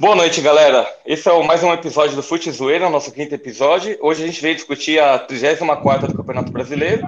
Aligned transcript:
Boa 0.00 0.14
noite, 0.14 0.40
galera. 0.40 0.86
Esse 1.04 1.28
é 1.28 1.32
o 1.32 1.42
mais 1.42 1.60
um 1.64 1.72
episódio 1.72 2.14
do 2.14 2.22
Fute 2.22 2.52
Zoeira, 2.52 2.88
nosso 2.88 3.10
quinto 3.10 3.34
episódio. 3.34 3.98
Hoje 4.00 4.22
a 4.22 4.26
gente 4.26 4.40
veio 4.40 4.54
discutir 4.54 5.00
a 5.00 5.18
34 5.18 6.06
do 6.06 6.14
Campeonato 6.16 6.52
Brasileiro. 6.52 7.04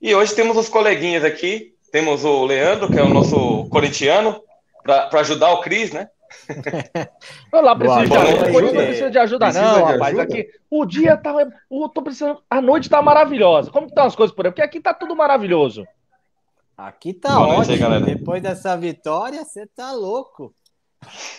E 0.00 0.14
hoje 0.14 0.32
temos 0.32 0.56
os 0.56 0.68
coleguinhas 0.68 1.24
aqui. 1.24 1.74
Temos 1.90 2.24
o 2.24 2.44
Leandro, 2.44 2.86
que 2.86 2.96
é 2.96 3.02
o 3.02 3.08
nosso 3.08 3.68
corintiano, 3.70 4.40
para 4.84 5.08
ajudar 5.18 5.52
o 5.54 5.60
Cris, 5.60 5.90
né? 5.90 6.08
Olá, 7.50 7.74
preciso 7.74 8.06
de 8.06 8.16
ajuda. 8.16 8.60
Não 8.62 8.84
precisa 8.84 9.10
de 9.10 9.18
ajuda, 9.18 9.46
precisa 9.46 9.64
não, 9.64 9.74
de 9.74 9.92
rapaz. 9.92 10.02
Ajuda? 10.02 10.22
Aqui, 10.22 10.48
o 10.70 10.86
dia 10.86 11.16
tá. 11.16 11.34
Eu 11.68 11.88
tô 11.88 12.02
precisando. 12.02 12.40
A 12.48 12.60
noite 12.60 12.88
tá 12.88 13.02
maravilhosa. 13.02 13.72
Como 13.72 13.88
estão 13.88 14.04
as 14.04 14.14
coisas 14.14 14.34
por 14.34 14.46
aí? 14.46 14.52
Porque 14.52 14.62
aqui 14.62 14.80
tá 14.80 14.94
tudo 14.94 15.16
maravilhoso. 15.16 15.84
Aqui 16.78 17.12
tá 17.12 17.30
Boa 17.30 17.58
ótimo. 17.58 17.88
Noite, 17.88 18.04
Depois 18.04 18.40
dessa 18.40 18.76
vitória, 18.76 19.44
você 19.44 19.66
tá 19.66 19.90
louco. 19.90 20.54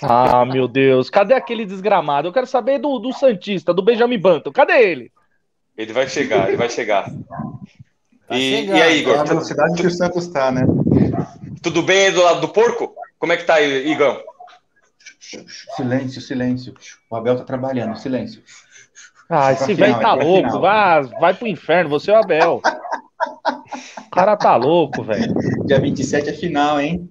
Ah, 0.02 0.46
meu 0.46 0.68
Deus. 0.68 1.10
Cadê 1.10 1.34
aquele 1.34 1.66
desgramado? 1.66 2.28
Eu 2.28 2.34
quero 2.34 2.48
saber 2.48 2.80
do, 2.80 3.00
do 3.00 3.14
Santista, 3.14 3.74
do 3.74 3.82
Benjamin 3.82 4.20
Banto. 4.20 4.52
Cadê 4.52 4.82
ele? 4.82 5.12
Ele 5.78 5.94
vai 5.94 6.08
chegar, 6.08 6.48
ele 6.48 6.58
vai 6.58 6.70
chegar. 6.70 7.12
E, 8.32 8.66
e, 8.66 8.82
aí, 8.82 9.00
Igor? 9.00 9.16
É 9.16 9.20
a 9.20 9.24
velocidade 9.24 9.80
que 9.80 9.88
o 9.88 9.92
Santos 9.92 10.26
está, 10.26 10.52
né? 10.52 10.64
Tudo 11.62 11.82
bem 11.82 12.08
aí 12.08 12.12
do 12.12 12.24
lado 12.24 12.42
do 12.42 12.50
porco? 12.50 12.94
Como 13.20 13.32
é 13.32 13.38
que 13.38 13.46
tá, 13.46 13.62
Igor? 13.62 14.24
Silêncio, 15.76 16.22
silêncio. 16.22 16.74
O 17.10 17.16
Abel 17.16 17.38
tá 17.38 17.44
trabalhando, 17.44 17.98
silêncio. 17.98 18.42
Ah, 19.30 19.52
esse 19.52 19.74
velho 19.74 20.00
tá 20.00 20.14
louco. 20.14 20.60
Vai, 20.60 21.04
vai 21.04 21.34
pro 21.34 21.48
inferno, 21.48 21.90
você 21.90 22.12
é 22.12 22.14
o 22.14 22.18
Abel. 22.18 22.62
o 24.06 24.10
cara 24.10 24.38
tá 24.38 24.56
louco, 24.56 25.04
velho. 25.04 25.34
Dia 25.66 25.80
27 25.80 26.30
é 26.30 26.34
final, 26.34 26.80
hein? 26.80 27.10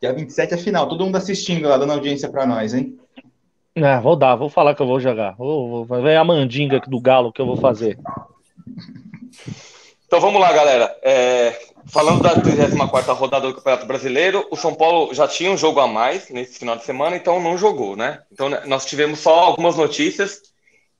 Dia 0.00 0.12
27 0.12 0.54
é 0.54 0.56
final. 0.56 0.88
Todo 0.88 1.04
mundo 1.04 1.16
assistindo 1.16 1.68
lá, 1.68 1.76
dando 1.76 1.92
audiência 1.92 2.28
pra 2.28 2.46
nós, 2.46 2.74
hein? 2.74 2.98
É, 3.74 4.00
vou 4.00 4.16
dar, 4.16 4.36
vou 4.36 4.48
falar 4.48 4.74
que 4.74 4.80
eu 4.80 4.86
vou 4.86 4.98
jogar. 4.98 5.34
Vou, 5.36 5.84
vou, 5.84 6.02
vai 6.02 6.16
a 6.16 6.24
mandinga 6.24 6.80
do 6.80 7.00
Galo 7.00 7.32
que 7.32 7.40
eu 7.40 7.46
vou 7.46 7.56
fazer. 7.56 7.98
Então 10.06 10.20
vamos 10.20 10.40
lá, 10.40 10.52
galera. 10.52 10.96
É, 11.02 11.58
falando 11.86 12.22
da 12.22 12.40
34 12.40 13.12
rodada 13.14 13.48
do 13.48 13.54
Campeonato 13.54 13.86
Brasileiro, 13.86 14.46
o 14.50 14.56
São 14.56 14.74
Paulo 14.74 15.12
já 15.12 15.28
tinha 15.28 15.50
um 15.50 15.58
jogo 15.58 15.80
a 15.80 15.86
mais 15.86 16.30
nesse 16.30 16.58
final 16.58 16.76
de 16.76 16.84
semana, 16.84 17.16
então 17.16 17.42
não 17.42 17.58
jogou, 17.58 17.96
né? 17.96 18.20
Então 18.32 18.48
né, 18.48 18.62
nós 18.66 18.86
tivemos 18.86 19.20
só 19.20 19.40
algumas 19.40 19.76
notícias 19.76 20.40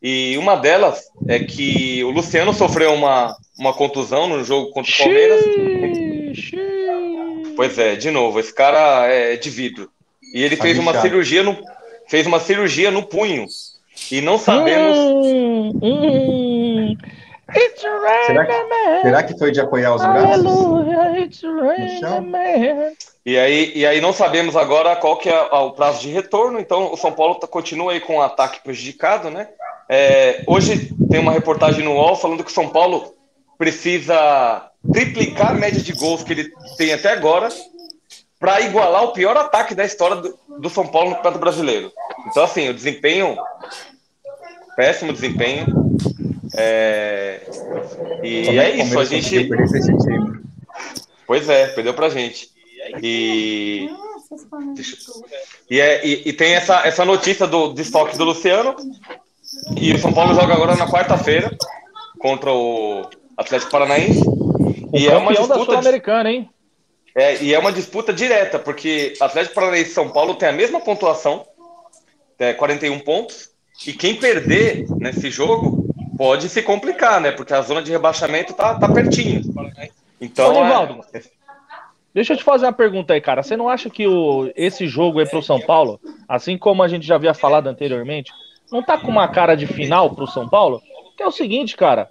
e 0.02 0.36
uma 0.36 0.56
delas 0.56 1.04
é 1.26 1.38
que 1.38 2.04
o 2.04 2.10
Luciano 2.10 2.52
sofreu 2.52 2.92
uma, 2.92 3.34
uma 3.58 3.72
contusão 3.72 4.28
no 4.28 4.44
jogo 4.44 4.70
contra 4.70 4.92
o 4.92 4.98
Palmeiras. 4.98 5.44
Pois 7.56 7.78
é, 7.78 7.96
de 7.96 8.10
novo, 8.10 8.38
esse 8.38 8.52
cara 8.52 9.06
é 9.06 9.36
de 9.36 9.50
vidro. 9.50 9.90
E 10.34 10.42
ele 10.42 10.56
fez 10.56 10.78
uma 10.78 11.00
cirurgia 11.00 11.42
no 11.42 11.56
fez 12.06 12.26
uma 12.26 12.38
cirurgia 12.38 12.90
no 12.90 13.02
punho. 13.02 13.46
E 14.10 14.20
não 14.20 14.38
sabemos. 14.38 14.96
Hum, 14.96 15.72
hum. 15.82 16.96
Será 18.26 18.44
que, 18.44 19.02
será 19.02 19.22
que 19.22 19.38
foi 19.38 19.52
de 19.52 19.60
apoiar 19.60 19.94
os 19.94 20.02
braços? 20.02 20.44
E 23.24 23.38
aí, 23.38 23.72
e 23.74 23.86
aí 23.86 24.00
não 24.00 24.12
sabemos 24.12 24.56
agora 24.56 24.96
qual 24.96 25.16
que 25.16 25.28
é 25.28 25.40
o 25.40 25.70
prazo 25.70 26.00
de 26.00 26.10
retorno, 26.10 26.58
então 26.58 26.92
o 26.92 26.96
São 26.96 27.12
Paulo 27.12 27.36
tá, 27.36 27.46
continua 27.46 27.92
aí 27.92 28.00
com 28.00 28.16
o 28.16 28.22
ataque 28.22 28.62
prejudicado, 28.62 29.30
né? 29.30 29.48
É, 29.88 30.42
hoje 30.46 30.92
tem 31.08 31.20
uma 31.20 31.32
reportagem 31.32 31.84
no 31.84 31.92
UOL 31.92 32.16
falando 32.16 32.42
que 32.42 32.50
o 32.50 32.54
São 32.54 32.68
Paulo 32.68 33.14
precisa 33.56 34.68
triplicar 34.92 35.50
a 35.50 35.54
média 35.54 35.80
de 35.80 35.92
gols 35.92 36.22
que 36.22 36.32
ele 36.32 36.52
tem 36.76 36.92
até 36.92 37.12
agora 37.12 37.48
para 38.38 38.60
igualar 38.60 39.04
o 39.04 39.12
pior 39.12 39.36
ataque 39.36 39.74
da 39.74 39.84
história 39.84 40.16
do, 40.16 40.38
do 40.58 40.70
São 40.70 40.86
Paulo 40.86 41.10
no 41.10 41.16
Campeonato 41.16 41.40
Brasileiro. 41.40 41.92
Então, 42.28 42.44
assim, 42.44 42.68
o 42.68 42.74
desempenho, 42.74 43.36
péssimo 44.76 45.12
desempenho, 45.12 45.66
é... 46.54 47.40
E 48.22 48.48
é, 48.48 48.70
é 48.70 48.76
isso, 48.82 48.98
a 48.98 49.04
gente. 49.04 49.48
Pois 51.26 51.48
é, 51.48 51.66
perdeu 51.68 51.94
pra 51.94 52.08
gente. 52.08 52.50
E. 53.02 53.88
E, 55.70 55.80
é, 55.80 56.06
e, 56.06 56.28
e, 56.28 56.32
tem 56.32 56.54
essa, 56.54 56.86
essa 56.86 57.04
notícia 57.04 57.46
do 57.46 57.72
desfoque 57.72 58.16
do 58.16 58.24
Luciano. 58.24 58.74
E 59.76 59.92
o 59.92 59.98
São 59.98 60.12
Paulo 60.12 60.34
joga 60.34 60.54
agora 60.54 60.76
na 60.76 60.90
quarta-feira 60.90 61.56
contra 62.18 62.52
o 62.52 63.08
Atlético 63.36 63.70
Paranaense. 63.70 64.20
O 64.96 64.98
e 64.98 65.06
é 65.06 65.16
uma 65.16 65.32
disputa 65.34 65.78
americana, 65.78 66.30
hein? 66.30 66.48
É, 67.14 67.42
e 67.42 67.54
é 67.54 67.58
uma 67.58 67.72
disputa 67.72 68.12
direta, 68.12 68.58
porque 68.58 69.14
Atlético 69.20 69.54
Paranaense 69.54 69.90
e 69.90 69.94
São 69.94 70.08
Paulo 70.08 70.34
tem 70.34 70.48
a 70.48 70.52
mesma 70.52 70.80
pontuação, 70.80 71.46
é, 72.38 72.52
41 72.52 72.98
pontos, 73.00 73.50
e 73.86 73.92
quem 73.92 74.16
perder 74.16 74.86
nesse 74.98 75.30
jogo 75.30 75.86
pode 76.16 76.48
se 76.48 76.62
complicar, 76.62 77.20
né? 77.20 77.30
Porque 77.30 77.52
a 77.52 77.60
zona 77.60 77.82
de 77.82 77.90
rebaixamento 77.90 78.54
tá, 78.54 78.74
tá 78.78 78.88
pertinho. 78.88 79.42
Então. 80.20 80.54
Ô, 80.54 80.64
Nivaldo, 80.64 81.04
é... 81.12 81.20
deixa 82.14 82.32
eu 82.32 82.36
te 82.38 82.44
fazer 82.44 82.64
uma 82.64 82.72
pergunta 82.72 83.12
aí, 83.12 83.20
cara. 83.20 83.42
Você 83.42 83.56
não 83.56 83.68
acha 83.68 83.90
que 83.90 84.06
o, 84.06 84.50
esse 84.56 84.86
jogo 84.86 85.20
aí 85.20 85.28
pro 85.28 85.42
São 85.42 85.60
Paulo, 85.60 86.00
assim 86.26 86.56
como 86.56 86.82
a 86.82 86.88
gente 86.88 87.06
já 87.06 87.16
havia 87.16 87.34
falado 87.34 87.66
anteriormente, 87.66 88.32
não 88.72 88.82
tá 88.82 88.98
com 88.98 89.08
uma 89.08 89.28
cara 89.28 89.54
de 89.54 89.66
final 89.66 90.14
pro 90.14 90.26
São 90.26 90.48
Paulo? 90.48 90.82
Que 91.16 91.22
é 91.22 91.26
o 91.26 91.32
seguinte, 91.32 91.76
cara. 91.76 92.10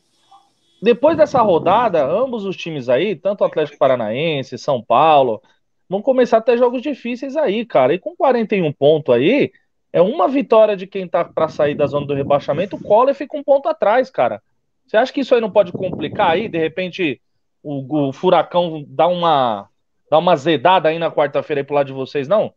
Depois 0.85 1.17
dessa 1.17 1.41
rodada, 1.41 2.05
ambos 2.05 2.45
os 2.45 2.55
times 2.55 2.89
aí, 2.89 3.15
tanto 3.15 3.41
o 3.41 3.43
Atlético 3.43 3.79
Paranaense, 3.79 4.55
São 4.55 4.83
Paulo, 4.83 5.41
vão 5.89 5.99
começar 5.99 6.37
a 6.37 6.41
ter 6.41 6.59
jogos 6.59 6.79
difíceis 6.79 7.35
aí, 7.35 7.65
cara. 7.65 7.95
E 7.95 7.97
com 7.97 8.15
41 8.15 8.71
pontos 8.71 9.15
aí, 9.15 9.51
é 9.91 9.99
uma 9.99 10.27
vitória 10.27 10.77
de 10.77 10.85
quem 10.85 11.07
tá 11.07 11.25
para 11.25 11.47
sair 11.47 11.73
da 11.73 11.87
zona 11.87 12.05
do 12.05 12.13
rebaixamento, 12.13 12.75
o 12.75 12.79
Collor 12.79 13.15
fica 13.15 13.35
um 13.35 13.43
ponto 13.43 13.67
atrás, 13.67 14.11
cara. 14.11 14.39
Você 14.85 14.95
acha 14.95 15.11
que 15.11 15.21
isso 15.21 15.33
aí 15.33 15.41
não 15.41 15.49
pode 15.49 15.71
complicar 15.71 16.29
aí? 16.29 16.47
De 16.47 16.59
repente, 16.59 17.19
o, 17.63 18.09
o 18.09 18.13
Furacão 18.13 18.85
dá 18.87 19.07
uma, 19.07 19.67
dá 20.07 20.19
uma 20.19 20.35
zedada 20.35 20.89
aí 20.89 20.99
na 20.99 21.09
quarta-feira 21.09 21.61
aí 21.61 21.65
pro 21.65 21.73
lado 21.73 21.87
de 21.87 21.93
vocês, 21.93 22.27
não? 22.27 22.53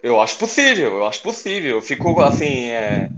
Eu 0.00 0.20
acho 0.20 0.38
possível, 0.38 0.98
eu 0.98 1.06
acho 1.08 1.22
possível. 1.22 1.70
Eu 1.72 1.82
fico 1.82 2.20
assim. 2.20 2.68
É, 2.68 3.10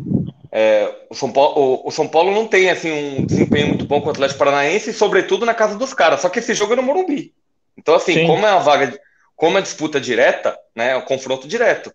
é, 0.53 0.93
o, 1.09 1.15
São 1.15 1.31
Paulo, 1.31 1.55
o, 1.57 1.89
o, 1.89 1.91
São 1.91 2.09
Paulo 2.09 2.33
não 2.33 2.47
tem 2.47 2.71
assim 2.71 2.91
um 2.91 3.25
desempenho 3.25 3.69
muito 3.69 3.85
bom 3.85 4.01
com 4.01 4.09
o 4.09 4.11
Atlético 4.11 4.39
Paranaense, 4.39 4.93
sobretudo 4.93 5.47
na 5.47 5.55
casa 5.55 5.77
dos 5.77 5.95
caras. 5.95 6.21
Só 6.21 6.29
que 6.29 6.41
esse 6.41 6.55
jogo 6.55 6.73
é 6.73 6.77
no 6.77 6.83
Morumbi. 6.83 7.33
Então, 7.77 7.95
assim, 7.95 8.15
Sim. 8.15 8.27
como 8.27 8.45
é 8.45 8.51
a 8.51 8.59
vaga, 8.59 8.99
como 9.37 9.59
é 9.59 9.63
disputa 9.63 10.01
direta, 10.01 10.59
né? 10.75 10.91
É 10.91 10.97
um 10.97 11.03
confronto 11.03 11.47
direto. 11.47 11.93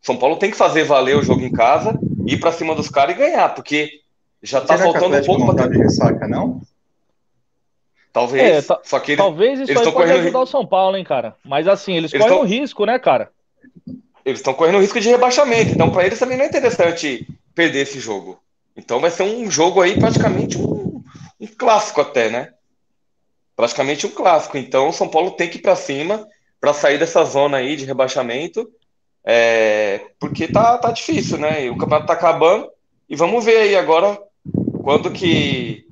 São 0.00 0.16
Paulo 0.16 0.36
tem 0.36 0.50
que 0.50 0.56
fazer 0.56 0.84
valer 0.84 1.16
o 1.16 1.22
jogo 1.22 1.42
em 1.42 1.50
casa, 1.50 1.98
ir 2.26 2.38
para 2.38 2.52
cima 2.52 2.76
dos 2.76 2.88
caras 2.88 3.16
e 3.16 3.18
ganhar, 3.18 3.54
porque 3.54 3.90
já 4.40 4.60
tá 4.60 4.76
Será 4.76 4.92
faltando 4.92 5.16
um 5.16 5.24
pouco 5.24 5.54
para 5.54 5.68
ter 5.68 5.78
ressaca, 5.78 6.28
não? 6.28 6.60
Talvez. 8.12 8.70
É, 8.70 8.76
só 8.84 9.00
que 9.00 9.16
talvez 9.16 9.58
isso 9.58 9.72
eles 9.72 9.86
aí 9.86 9.92
pode 9.92 10.12
ajudar 10.12 10.40
o 10.40 10.46
São 10.46 10.64
Paulo, 10.64 10.96
hein, 10.96 11.04
cara. 11.04 11.34
Mas 11.44 11.66
assim, 11.66 11.96
eles, 11.96 12.14
eles 12.14 12.24
correm 12.24 12.40
o 12.40 12.44
risco, 12.44 12.86
né, 12.86 12.98
cara? 12.98 13.30
Eles 14.24 14.38
estão 14.38 14.54
correndo 14.54 14.76
o 14.76 14.80
risco 14.80 15.00
de 15.00 15.08
rebaixamento, 15.08 15.72
então 15.72 15.90
para 15.90 16.06
eles 16.06 16.18
também 16.18 16.38
não 16.38 16.44
é 16.44 16.48
interessante 16.48 17.26
perder 17.56 17.80
esse 17.80 17.98
jogo. 17.98 18.38
Então 18.76 19.00
vai 19.00 19.10
ser 19.10 19.24
um 19.24 19.50
jogo 19.50 19.80
aí 19.80 19.98
praticamente 19.98 20.56
um, 20.56 21.02
um 21.40 21.46
clássico 21.46 22.00
até, 22.00 22.30
né? 22.30 22.52
Praticamente 23.56 24.06
um 24.06 24.10
clássico. 24.10 24.56
Então 24.56 24.90
o 24.90 24.92
São 24.92 25.08
Paulo 25.08 25.32
tem 25.32 25.48
que 25.48 25.58
ir 25.58 25.62
para 25.62 25.74
cima 25.74 26.24
para 26.60 26.72
sair 26.72 26.98
dessa 26.98 27.24
zona 27.24 27.56
aí 27.56 27.74
de 27.74 27.84
rebaixamento 27.84 28.70
é, 29.28 30.02
porque 30.20 30.46
tá, 30.46 30.78
tá 30.78 30.92
difícil, 30.92 31.36
né? 31.36 31.68
O 31.68 31.76
campeonato 31.76 32.06
tá 32.06 32.12
acabando 32.12 32.70
e 33.08 33.16
vamos 33.16 33.44
ver 33.44 33.56
aí 33.56 33.74
agora 33.74 34.16
quando 34.84 35.10
que, 35.10 35.84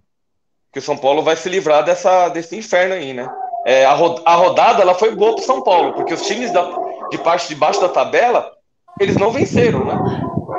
que 0.72 0.78
o 0.78 0.82
São 0.82 0.96
Paulo 0.96 1.20
vai 1.20 1.34
se 1.34 1.48
livrar 1.48 1.84
dessa, 1.84 2.28
desse 2.28 2.56
inferno 2.56 2.94
aí, 2.94 3.12
né? 3.12 3.28
É, 3.66 3.84
a, 3.86 3.92
ro 3.92 4.22
a 4.24 4.36
rodada 4.36 4.82
ela 4.82 4.94
foi 4.94 5.16
boa 5.16 5.34
pro 5.34 5.44
São 5.44 5.62
Paulo, 5.62 5.94
porque 5.94 6.14
os 6.14 6.22
times 6.22 6.52
da, 6.52 6.62
de 7.10 7.18
parte 7.18 7.48
de 7.48 7.56
baixo 7.56 7.80
da 7.80 7.88
tabela 7.88 8.52
eles 9.00 9.16
não 9.16 9.32
venceram, 9.32 9.84
né? 9.84 9.93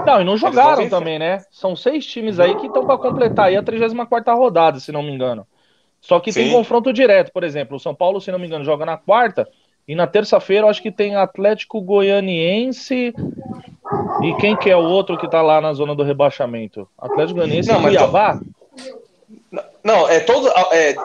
Não, 0.06 0.22
e 0.22 0.24
não 0.24 0.38
jogaram 0.38 0.88
também, 0.90 1.18
né? 1.18 1.44
São 1.52 1.76
seis 1.76 2.06
times 2.06 2.40
aí 2.40 2.56
que 2.56 2.68
estão 2.68 2.86
para 2.86 2.98
completar 2.98 3.48
aí 3.48 3.58
a 3.58 3.64
34 3.64 4.36
rodada, 4.36 4.80
se 4.80 4.92
não 4.92 5.04
me 5.04 5.12
engano. 5.12 5.46
Só 6.02 6.20
que 6.20 6.32
Sim. 6.32 6.44
tem 6.44 6.52
confronto 6.52 6.94
direto, 6.94 7.32
por 7.32 7.44
exemplo, 7.44 7.78
o 7.78 7.80
São 7.80 7.96
Paulo, 7.96 8.22
se 8.22 8.32
não 8.32 8.38
me 8.38 8.46
engano, 8.46 8.64
joga 8.64 8.86
na 8.86 8.96
quarta, 8.96 9.48
e 9.88 9.96
na 9.96 10.06
terça-feira 10.06 10.66
eu 10.66 10.70
acho 10.70 10.82
que 10.82 10.92
tem 10.92 11.16
Atlético 11.16 11.82
Goianiense. 11.82 13.14
E 14.22 14.34
quem 14.40 14.56
que 14.56 14.70
é 14.70 14.76
o 14.76 14.84
outro 14.84 15.18
que 15.18 15.30
tá 15.30 15.42
lá 15.42 15.60
na 15.60 15.74
zona 15.74 15.96
do 15.96 16.04
rebaixamento? 16.04 16.88
Atlético 16.98 17.40
Goianiense 17.40 17.70
não, 17.70 17.80
e 17.80 17.84
Cuiabá? 17.84 18.40
Não, 19.84 20.10
é 20.10 20.20
todo. 20.20 20.48
É, 20.72 20.96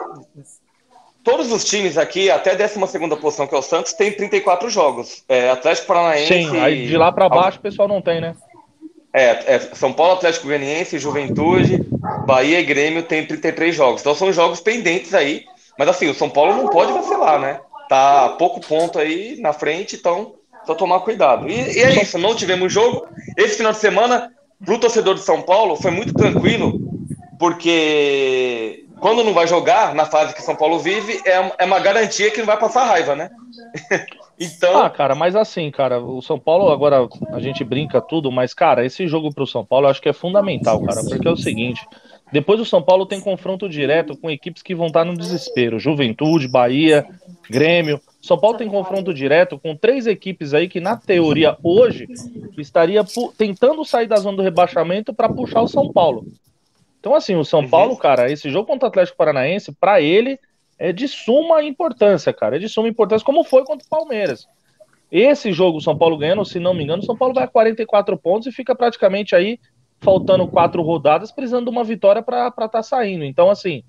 todos 1.23 1.51
os 1.51 1.63
times 1.63 1.97
aqui, 1.97 2.29
até 2.29 2.51
a 2.51 2.55
12 2.55 2.79
posição, 3.19 3.47
que 3.47 3.55
é 3.55 3.57
o 3.57 3.61
Santos, 3.61 3.93
tem 3.93 4.11
34 4.11 4.69
jogos. 4.69 5.23
É, 5.29 5.51
Atlético 5.51 5.87
Paranaense. 5.87 6.27
Sim, 6.27 6.59
aí 6.59 6.87
de 6.87 6.97
lá 6.97 7.11
para 7.11 7.29
baixo 7.29 7.59
o 7.59 7.61
pessoal 7.61 7.87
não 7.87 8.01
tem, 8.01 8.19
né? 8.19 8.35
É, 9.13 9.55
é, 9.55 9.59
São 9.73 9.91
Paulo, 9.91 10.13
Atlético 10.13 10.47
Goianiense, 10.47 10.99
Juventude, 10.99 11.85
Bahia 12.25 12.59
e 12.59 12.65
Grêmio 12.65 13.03
tem 13.03 13.25
33 13.25 13.75
jogos. 13.75 14.01
Então 14.01 14.15
são 14.15 14.31
jogos 14.31 14.61
pendentes 14.61 15.13
aí. 15.13 15.45
Mas 15.77 15.89
assim, 15.89 16.07
o 16.07 16.13
São 16.13 16.29
Paulo 16.29 16.55
não 16.55 16.67
pode 16.67 16.93
vacilar, 16.93 17.39
né? 17.39 17.59
tá 17.91 18.29
pouco 18.39 18.61
ponto 18.61 18.97
aí 18.97 19.35
na 19.41 19.51
frente, 19.51 19.97
então 19.97 20.35
Então 20.63 20.73
tomar 20.75 21.01
cuidado. 21.01 21.49
E, 21.49 21.77
e 21.77 21.79
é 21.79 22.01
isso, 22.01 22.17
não 22.17 22.33
tivemos 22.33 22.71
jogo. 22.71 23.05
Esse 23.35 23.57
final 23.57 23.73
de 23.73 23.79
semana, 23.79 24.31
para 24.63 24.73
o 24.73 24.79
torcedor 24.79 25.15
de 25.15 25.21
São 25.21 25.41
Paulo, 25.41 25.75
foi 25.75 25.91
muito 25.91 26.13
tranquilo, 26.13 26.79
porque 27.37 28.80
quando 29.01 29.23
não 29.23 29.33
vai 29.33 29.47
jogar 29.47 29.95
na 29.95 30.05
fase 30.05 30.33
que 30.35 30.43
São 30.43 30.55
Paulo 30.55 30.77
vive, 30.77 31.19
é, 31.25 31.51
é 31.57 31.65
uma 31.65 31.79
garantia 31.79 32.29
que 32.29 32.37
não 32.37 32.45
vai 32.45 32.57
passar 32.57 32.85
raiva, 32.85 33.15
né? 33.15 33.31
então. 34.39 34.77
Ah, 34.79 34.89
cara, 34.91 35.15
mas 35.15 35.35
assim, 35.35 35.71
cara, 35.71 35.99
o 35.99 36.21
São 36.21 36.39
Paulo, 36.39 36.71
agora 36.71 37.09
a 37.33 37.39
gente 37.39 37.63
brinca 37.63 37.99
tudo, 37.99 38.31
mas, 38.31 38.53
cara, 38.53 38.85
esse 38.85 39.07
jogo 39.07 39.33
para 39.33 39.43
o 39.43 39.47
São 39.47 39.65
Paulo 39.65 39.87
eu 39.87 39.89
acho 39.91 40.01
que 40.01 40.07
é 40.07 40.13
fundamental, 40.13 40.79
cara, 40.83 41.01
porque 41.03 41.27
é 41.27 41.31
o 41.31 41.35
seguinte. 41.35 41.83
Depois 42.31 42.61
o 42.61 42.65
São 42.65 42.81
Paulo 42.81 43.07
tem 43.07 43.19
confronto 43.19 43.67
direto 43.67 44.15
com 44.15 44.29
equipes 44.29 44.61
que 44.61 44.75
vão 44.75 44.87
estar 44.87 45.03
no 45.03 45.17
desespero. 45.17 45.79
Juventude, 45.79 46.47
Bahia, 46.47 47.05
Grêmio. 47.49 47.99
São 48.21 48.37
Paulo 48.37 48.57
tem 48.57 48.69
confronto 48.69 49.13
direto 49.13 49.57
com 49.57 49.75
três 49.75 50.05
equipes 50.05 50.53
aí 50.53 50.69
que, 50.69 50.79
na 50.79 50.95
teoria, 50.95 51.57
hoje, 51.63 52.07
estaria 52.57 53.03
tentando 53.35 53.83
sair 53.83 54.07
da 54.07 54.17
zona 54.17 54.37
do 54.37 54.43
rebaixamento 54.43 55.11
para 55.11 55.27
puxar 55.27 55.61
o 55.61 55.67
São 55.67 55.91
Paulo. 55.91 56.23
Então, 57.01 57.15
assim, 57.15 57.35
o 57.35 57.43
São 57.43 57.67
Paulo, 57.67 57.97
cara, 57.97 58.31
esse 58.31 58.47
jogo 58.51 58.67
contra 58.67 58.85
o 58.85 58.89
Atlético 58.89 59.17
Paranaense, 59.17 59.71
para 59.71 59.99
ele, 59.99 60.39
é 60.77 60.93
de 60.93 61.07
suma 61.07 61.63
importância, 61.63 62.31
cara. 62.31 62.57
É 62.57 62.59
de 62.59 62.69
suma 62.69 62.87
importância, 62.87 63.25
como 63.25 63.43
foi 63.43 63.65
contra 63.65 63.83
o 63.83 63.89
Palmeiras. 63.89 64.47
Esse 65.11 65.51
jogo, 65.51 65.79
o 65.79 65.81
São 65.81 65.97
Paulo 65.97 66.15
ganhando, 66.15 66.45
se 66.45 66.59
não 66.59 66.75
me 66.75 66.83
engano, 66.83 67.01
o 67.01 67.05
São 67.05 67.17
Paulo 67.17 67.33
vai 67.33 67.43
a 67.43 67.47
44 67.47 68.15
pontos 68.17 68.47
e 68.47 68.51
fica 68.51 68.75
praticamente 68.75 69.35
aí, 69.35 69.59
faltando 69.99 70.47
quatro 70.47 70.83
rodadas, 70.83 71.31
precisando 71.31 71.65
de 71.65 71.71
uma 71.71 71.83
vitória 71.83 72.21
para 72.21 72.49
estar 72.49 72.67
tá 72.67 72.83
saindo. 72.83 73.25
Então, 73.25 73.49
assim, 73.49 73.83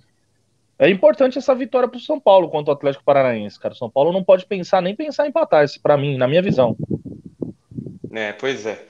é 0.79 0.89
importante 0.89 1.37
essa 1.37 1.55
vitória 1.55 1.89
para 1.89 1.99
o 1.99 2.01
São 2.01 2.19
Paulo 2.19 2.49
contra 2.49 2.73
o 2.73 2.75
Atlético 2.75 3.05
Paranaense, 3.05 3.61
cara. 3.61 3.75
O 3.75 3.77
São 3.77 3.91
Paulo 3.91 4.11
não 4.11 4.25
pode 4.25 4.47
pensar 4.47 4.81
nem 4.81 4.97
pensar 4.97 5.27
em 5.27 5.29
empatar, 5.29 5.67
para 5.83 5.99
mim, 5.99 6.17
na 6.17 6.27
minha 6.27 6.41
visão. 6.41 6.75
É, 8.11 8.33
pois 8.33 8.65
é. 8.65 8.83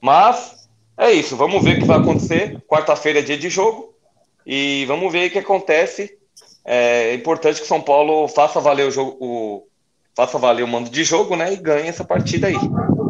Mas 0.00 0.63
é 0.96 1.12
isso, 1.12 1.36
vamos 1.36 1.62
ver 1.62 1.76
o 1.76 1.80
que 1.80 1.86
vai 1.86 1.98
acontecer. 1.98 2.62
Quarta-feira 2.66 3.18
é 3.18 3.22
dia 3.22 3.36
de 3.36 3.48
jogo 3.48 3.94
e 4.46 4.84
vamos 4.86 5.12
ver 5.12 5.28
o 5.28 5.30
que 5.30 5.38
acontece. 5.38 6.18
É 6.64 7.14
importante 7.14 7.58
que 7.58 7.64
o 7.64 7.68
São 7.68 7.80
Paulo 7.80 8.26
faça 8.28 8.60
valer 8.60 8.86
o 8.86 8.90
jogo, 8.90 9.16
o, 9.20 9.66
faça 10.14 10.38
valer 10.38 10.62
o 10.62 10.68
mando 10.68 10.88
de 10.88 11.04
jogo, 11.04 11.36
né? 11.36 11.52
E 11.52 11.56
ganhe 11.56 11.88
essa 11.88 12.04
partida 12.04 12.46
aí. 12.46 12.56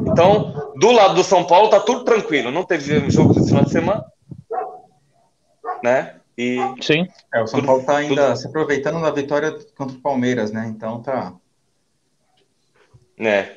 Então, 0.08 0.72
do 0.76 0.90
lado 0.90 1.14
do 1.14 1.24
São 1.24 1.44
Paulo 1.44 1.68
tá 1.68 1.78
tudo 1.78 2.04
tranquilo. 2.04 2.50
Não 2.50 2.64
teve 2.64 3.10
jogo 3.10 3.34
no 3.34 3.46
final 3.46 3.64
de 3.64 3.70
semana, 3.70 4.04
né? 5.82 6.16
E 6.36 6.58
sim. 6.80 7.06
É, 7.32 7.42
o 7.42 7.46
São 7.46 7.60
tudo, 7.60 7.66
Paulo 7.66 7.84
tá 7.84 7.98
ainda 7.98 8.26
tudo... 8.28 8.36
se 8.36 8.46
aproveitando 8.48 9.00
da 9.00 9.10
vitória 9.10 9.56
contra 9.76 9.96
o 9.96 10.00
Palmeiras, 10.00 10.50
né? 10.50 10.66
Então 10.74 11.00
tá. 11.00 11.32
É, 13.18 13.56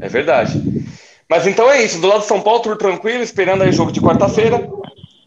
é 0.00 0.08
verdade. 0.08 0.60
Mas 1.30 1.46
então 1.46 1.70
é 1.70 1.80
isso, 1.80 2.00
do 2.00 2.08
lado 2.08 2.22
de 2.22 2.26
São 2.26 2.40
Paulo, 2.40 2.58
tudo 2.60 2.76
tranquilo, 2.76 3.22
esperando 3.22 3.62
aí 3.62 3.68
o 3.68 3.72
jogo 3.72 3.92
de 3.92 4.00
quarta-feira. 4.00 4.68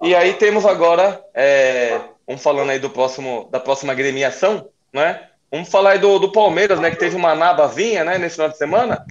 E 0.01 0.13
aí 0.13 0.33
temos 0.33 0.65
agora, 0.65 1.23
é, 1.33 1.97
vamos 2.27 2.43
falando 2.43 2.71
aí 2.71 2.77
do 2.77 2.89
próximo, 2.89 3.47
da 3.49 3.57
próxima 3.57 3.93
gremiação, 3.93 4.67
né? 4.91 5.21
Vamos 5.49 5.69
falar 5.69 5.91
aí 5.91 5.99
do, 5.99 6.19
do 6.19 6.29
Palmeiras, 6.29 6.77
né? 6.81 6.91
Que 6.91 6.97
teve 6.97 7.15
uma 7.15 7.33
nabazinha, 7.33 8.03
né, 8.03 8.17
nesse 8.17 8.35
final 8.35 8.49
de 8.49 8.57
semana. 8.57 9.05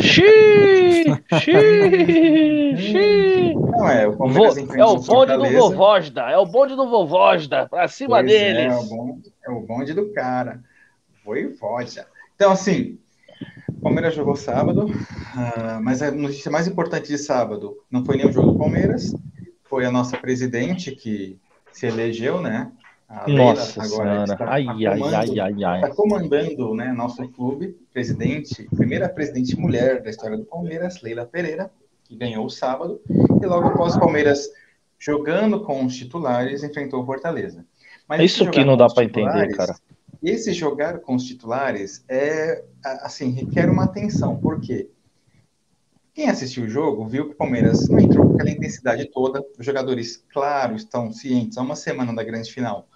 Xiii! 0.00 1.04
Xiii! 1.40 2.76
Xiii! 2.76 3.54
Não, 3.54 3.88
é, 3.88 4.06
o 4.06 4.16
Palmeiras 4.16 4.54
Vo 4.54 4.76
é 4.76 4.84
o 4.84 4.96
bonde 4.98 5.36
do 5.36 5.50
Vovósda, 5.50 6.30
é 6.30 6.38
o 6.38 6.46
bonde 6.46 6.76
do 6.76 6.88
Vovósda, 6.88 7.66
pra 7.68 7.88
cima 7.88 8.18
pois 8.18 8.26
deles. 8.26 8.72
É, 8.72 8.76
é, 8.76 8.76
o 8.76 8.84
bonde, 8.84 9.32
é 9.44 9.50
o 9.50 9.60
bonde 9.60 9.92
do 9.92 10.12
cara. 10.12 10.60
Voivoda. 11.24 12.06
Então, 12.36 12.52
assim, 12.52 12.98
Palmeiras 13.82 14.14
jogou 14.14 14.36
sábado, 14.36 14.86
uh, 14.86 15.82
mas 15.82 16.00
a 16.02 16.10
notícia 16.10 16.50
mais 16.50 16.68
importante 16.68 17.08
de 17.08 17.18
sábado 17.18 17.76
não 17.90 18.04
foi 18.04 18.16
nem 18.16 18.26
o 18.26 18.32
jogo 18.32 18.52
do 18.52 18.58
Palmeiras, 18.58 19.12
foi 19.64 19.84
a 19.84 19.90
nossa 19.90 20.16
presidente 20.16 20.92
que 20.92 21.36
se 21.72 21.86
elegeu, 21.86 22.40
né? 22.40 22.70
A 23.08 23.28
nossa 23.28 23.82
agora 23.82 24.24
está 24.24 24.46
ai, 24.48 24.66
ai, 24.86 24.86
ai, 24.86 25.40
ai, 25.40 25.64
ai. 25.64 25.80
Tá 25.80 25.90
comandando 25.90 26.74
né, 26.74 26.92
nosso 26.92 27.26
clube, 27.28 27.76
presidente, 27.92 28.68
primeira 28.74 29.08
presidente 29.08 29.58
mulher 29.58 30.00
da 30.00 30.10
história 30.10 30.38
do 30.38 30.44
Palmeiras, 30.44 31.02
Leila 31.02 31.26
Pereira, 31.26 31.70
que 32.04 32.16
ganhou 32.16 32.46
o 32.46 32.50
sábado, 32.50 33.00
e 33.10 33.46
logo 33.46 33.68
após 33.68 33.96
o 33.96 34.00
Palmeiras 34.00 34.48
jogando 34.98 35.60
com 35.60 35.84
os 35.84 35.96
titulares, 35.96 36.62
enfrentou 36.62 37.02
o 37.02 37.06
Fortaleza. 37.06 37.66
Mas 38.08 38.22
Isso 38.22 38.48
que 38.50 38.64
não 38.64 38.76
dá 38.76 38.86
para 38.86 39.04
entender, 39.04 39.54
cara 39.56 39.74
esse 40.22 40.52
jogar 40.52 41.00
com 41.00 41.14
os 41.14 41.24
titulares 41.24 42.04
é 42.08 42.64
assim 42.84 43.30
requer 43.30 43.68
uma 43.68 43.84
atenção, 43.84 44.38
porque 44.38 44.88
quem 46.14 46.28
assistiu 46.28 46.64
o 46.64 46.68
jogo 46.68 47.06
viu 47.06 47.26
que 47.26 47.34
o 47.34 47.36
Palmeiras 47.36 47.88
não 47.88 47.98
entrou 47.98 48.28
com 48.28 48.34
aquela 48.34 48.50
intensidade 48.50 49.06
toda. 49.06 49.42
Os 49.58 49.64
jogadores, 49.64 50.22
claro, 50.32 50.76
estão 50.76 51.10
cientes, 51.10 51.56
há 51.56 51.62
uma 51.62 51.74
semana 51.74 52.14
da 52.14 52.22
grande 52.22 52.52
final, 52.52 52.86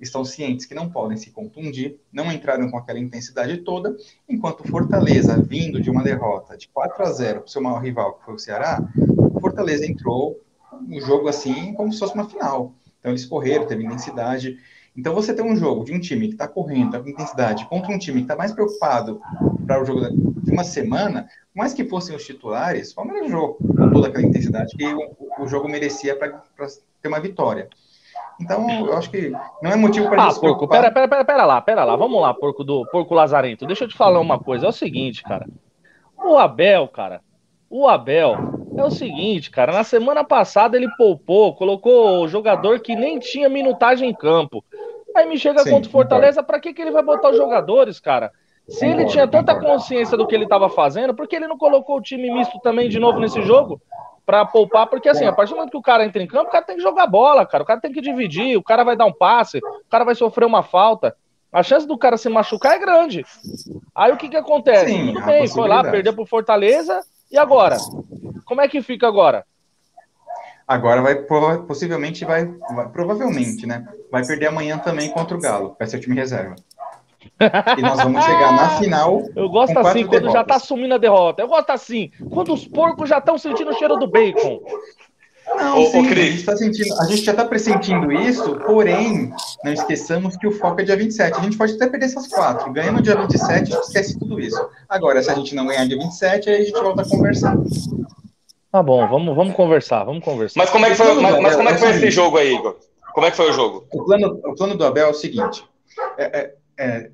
estão 0.00 0.24
cientes 0.24 0.66
que 0.66 0.74
não 0.74 0.90
podem 0.90 1.16
se 1.16 1.30
contundir, 1.30 2.00
não 2.12 2.32
entraram 2.32 2.70
com 2.70 2.78
aquela 2.78 2.98
intensidade 2.98 3.58
toda, 3.58 3.94
enquanto 4.28 4.66
Fortaleza, 4.66 5.36
vindo 5.40 5.80
de 5.80 5.90
uma 5.90 6.02
derrota 6.02 6.56
de 6.56 6.68
4 6.68 7.04
a 7.04 7.12
0 7.12 7.40
para 7.40 7.46
o 7.46 7.50
seu 7.50 7.62
maior 7.62 7.82
rival, 7.82 8.14
que 8.14 8.24
foi 8.24 8.34
o 8.34 8.38
Ceará, 8.38 8.82
o 8.96 9.40
Fortaleza 9.40 9.86
entrou 9.86 10.40
no 10.80 11.00
jogo 11.00 11.28
assim 11.28 11.72
como 11.74 11.92
se 11.92 11.98
fosse 11.98 12.14
uma 12.14 12.28
final. 12.28 12.74
Então 12.98 13.12
eles 13.12 13.26
correram, 13.26 13.66
teve 13.66 13.84
intensidade. 13.84 14.58
Então, 14.96 15.12
você 15.12 15.34
tem 15.34 15.44
um 15.44 15.56
jogo 15.56 15.84
de 15.84 15.92
um 15.92 15.98
time 15.98 16.28
que 16.28 16.34
está 16.34 16.46
correndo 16.46 16.92
tá 16.92 17.00
com 17.00 17.08
intensidade 17.08 17.66
contra 17.66 17.92
um 17.92 17.98
time 17.98 18.18
que 18.18 18.24
está 18.24 18.36
mais 18.36 18.52
preocupado 18.52 19.20
para 19.66 19.82
o 19.82 19.84
jogo 19.84 20.08
de 20.10 20.50
uma 20.50 20.62
semana, 20.62 21.28
mais 21.54 21.74
que 21.74 21.84
fossem 21.84 22.14
os 22.14 22.24
titulares, 22.24 22.92
o 22.92 22.94
Palmeiras 22.94 23.30
jogou 23.30 23.54
com 23.54 23.90
toda 23.90 24.08
aquela 24.08 24.24
intensidade 24.24 24.76
que 24.76 24.86
o, 24.86 25.16
o 25.40 25.48
jogo 25.48 25.68
merecia 25.68 26.16
para 26.16 26.40
ter 27.02 27.08
uma 27.08 27.20
vitória. 27.20 27.68
Então, 28.40 28.68
eu 28.70 28.96
acho 28.96 29.10
que 29.10 29.30
não 29.62 29.70
é 29.70 29.76
motivo 29.76 30.08
para 30.08 30.26
ah, 30.26 30.30
gente 30.30 30.40
porco, 30.40 30.68
pera, 30.68 30.90
pera, 30.90 31.08
pera, 31.08 31.24
pera 31.24 31.44
lá, 31.44 31.60
pera 31.60 31.84
lá, 31.84 31.96
vamos 31.96 32.20
lá, 32.20 32.32
porco 32.34 32.62
do 32.64 32.86
porco 32.90 33.14
Lazarento. 33.14 33.66
Deixa 33.66 33.84
eu 33.84 33.88
te 33.88 33.96
falar 33.96 34.20
uma 34.20 34.38
coisa, 34.38 34.66
é 34.66 34.68
o 34.68 34.72
seguinte, 34.72 35.22
cara. 35.22 35.46
O 36.16 36.36
Abel, 36.36 36.88
cara, 36.88 37.20
o 37.68 37.88
Abel 37.88 38.36
é 38.76 38.84
o 38.84 38.90
seguinte, 38.90 39.50
cara, 39.50 39.72
na 39.72 39.84
semana 39.84 40.24
passada 40.24 40.76
ele 40.76 40.88
poupou, 40.96 41.54
colocou 41.54 42.22
o 42.22 42.28
jogador 42.28 42.80
que 42.80 42.94
nem 42.96 43.18
tinha 43.18 43.48
minutagem 43.48 44.10
em 44.10 44.14
campo. 44.14 44.64
Aí 45.14 45.26
me 45.26 45.38
chega 45.38 45.62
Sim, 45.62 45.70
contra 45.70 45.88
o 45.88 45.92
Fortaleza, 45.92 46.42
para 46.42 46.58
que, 46.58 46.72
que 46.72 46.82
ele 46.82 46.90
vai 46.90 47.02
botar 47.02 47.30
os 47.30 47.36
jogadores, 47.36 48.00
cara? 48.00 48.32
Se 48.68 48.86
ele 48.86 49.04
tinha 49.06 49.28
tanta 49.28 49.54
consciência 49.58 50.16
do 50.16 50.26
que 50.26 50.34
ele 50.34 50.44
estava 50.44 50.68
fazendo, 50.68 51.14
por 51.14 51.28
que 51.28 51.36
ele 51.36 51.46
não 51.46 51.58
colocou 51.58 51.98
o 51.98 52.02
time 52.02 52.32
misto 52.32 52.58
também 52.60 52.88
de 52.88 52.98
novo 52.98 53.20
nesse 53.20 53.42
jogo? 53.42 53.80
Para 54.24 54.44
poupar, 54.46 54.86
porque 54.86 55.08
assim, 55.08 55.26
a 55.26 55.32
partir 55.32 55.50
do 55.50 55.56
momento 55.56 55.70
que 55.70 55.76
o 55.76 55.82
cara 55.82 56.04
entra 56.04 56.22
em 56.22 56.26
campo, 56.26 56.48
o 56.48 56.50
cara 56.52 56.64
tem 56.64 56.76
que 56.76 56.82
jogar 56.82 57.06
bola, 57.06 57.44
cara. 57.44 57.62
O 57.62 57.66
cara 57.66 57.78
tem 57.78 57.92
que 57.92 58.00
dividir, 58.00 58.56
o 58.56 58.62
cara 58.62 58.82
vai 58.82 58.96
dar 58.96 59.04
um 59.04 59.12
passe, 59.12 59.58
o 59.58 59.90
cara 59.90 60.02
vai 60.02 60.14
sofrer 60.14 60.46
uma 60.46 60.62
falta. 60.62 61.14
A 61.52 61.62
chance 61.62 61.86
do 61.86 61.98
cara 61.98 62.16
se 62.16 62.28
machucar 62.30 62.74
é 62.74 62.78
grande. 62.78 63.24
Aí 63.94 64.10
o 64.12 64.16
que 64.16 64.30
que 64.30 64.36
acontece? 64.36 64.86
Sim, 64.86 65.12
Tudo 65.12 65.26
bem, 65.26 65.46
foi 65.46 65.68
lá, 65.68 65.82
perdeu 65.82 66.14
pro 66.14 66.24
Fortaleza, 66.24 67.02
e 67.30 67.36
agora? 67.36 67.76
Como 68.46 68.60
é 68.60 68.68
que 68.68 68.80
fica 68.80 69.06
agora? 69.06 69.44
Agora 70.66 71.02
vai 71.02 71.14
possivelmente 71.66 72.24
vai, 72.24 72.46
vai, 72.74 72.88
provavelmente, 72.88 73.66
né? 73.66 73.86
Vai 74.10 74.26
perder 74.26 74.46
amanhã 74.46 74.78
também 74.78 75.10
contra 75.10 75.36
o 75.36 75.40
Galo. 75.40 75.76
Vai 75.78 75.86
ser 75.86 75.98
o 75.98 76.00
time 76.00 76.16
reserva. 76.16 76.56
E 77.40 77.82
nós 77.82 78.02
vamos 78.02 78.24
chegar 78.24 78.52
na 78.52 78.70
final. 78.80 79.22
Eu 79.34 79.48
gosto 79.48 79.78
assim 79.78 80.06
quando 80.06 80.22
derrotas. 80.22 80.32
já 80.32 80.44
tá 80.44 80.56
assumindo 80.56 80.94
a 80.94 80.98
derrota. 80.98 81.42
Eu 81.42 81.48
gosto 81.48 81.70
assim 81.70 82.10
quando 82.30 82.52
os 82.52 82.66
porcos 82.66 83.08
já 83.08 83.18
estão 83.18 83.36
sentindo 83.36 83.70
o 83.70 83.74
cheiro 83.74 83.96
do 83.96 84.06
bacon. 84.06 84.60
Não, 85.46 85.82
ô, 85.82 85.86
sim, 85.90 85.98
ô, 85.98 86.00
a, 86.00 86.14
gente 86.14 86.44
tá 86.44 86.56
sentindo, 86.56 87.00
a 87.00 87.04
gente 87.04 87.22
já 87.22 87.32
está 87.32 87.44
pressentindo 87.44 88.10
isso, 88.10 88.56
porém, 88.60 89.30
não 89.62 89.72
esqueçamos 89.72 90.36
que 90.38 90.46
o 90.46 90.52
foco 90.52 90.80
é 90.80 90.84
dia 90.84 90.96
27. 90.96 91.38
A 91.38 91.42
gente 91.42 91.58
pode 91.58 91.74
até 91.74 91.86
perder 91.86 92.06
essas 92.06 92.26
quatro. 92.28 92.72
Ganhando 92.72 93.02
dia 93.02 93.14
27, 93.14 93.52
a 93.52 93.56
gente 93.76 93.84
esquece 93.84 94.18
tudo 94.18 94.40
isso. 94.40 94.68
Agora, 94.88 95.22
se 95.22 95.30
a 95.30 95.34
gente 95.34 95.54
não 95.54 95.66
ganhar 95.66 95.86
dia 95.86 95.98
27, 95.98 96.48
aí 96.48 96.62
a 96.62 96.64
gente 96.64 96.80
volta 96.80 97.02
a 97.02 97.08
conversar. 97.08 97.56
Tá 98.74 98.82
bom, 98.82 99.06
vamos, 99.06 99.36
vamos 99.36 99.54
conversar, 99.54 100.02
vamos 100.02 100.24
conversar. 100.24 100.58
Mas 100.58 100.68
como 100.68 100.84
é 100.84 100.90
que 100.90 100.96
foi, 100.96 101.14
mas, 101.22 101.40
mas 101.40 101.54
como 101.54 101.68
é 101.68 101.74
que 101.74 101.78
foi 101.78 101.90
esse 101.90 102.10
jogo 102.10 102.38
aí, 102.38 102.56
Igor? 102.56 102.76
Como 103.12 103.24
é 103.24 103.30
que 103.30 103.36
foi 103.36 103.50
o 103.50 103.52
jogo? 103.52 103.86
O 103.92 104.04
plano, 104.04 104.40
o 104.44 104.54
plano 104.56 104.76
do 104.76 104.84
Abel 104.84 105.06
é 105.06 105.10
o 105.10 105.14
seguinte. 105.14 105.64
É, 106.18 106.24
é, 106.24 106.54
é, 106.76 107.10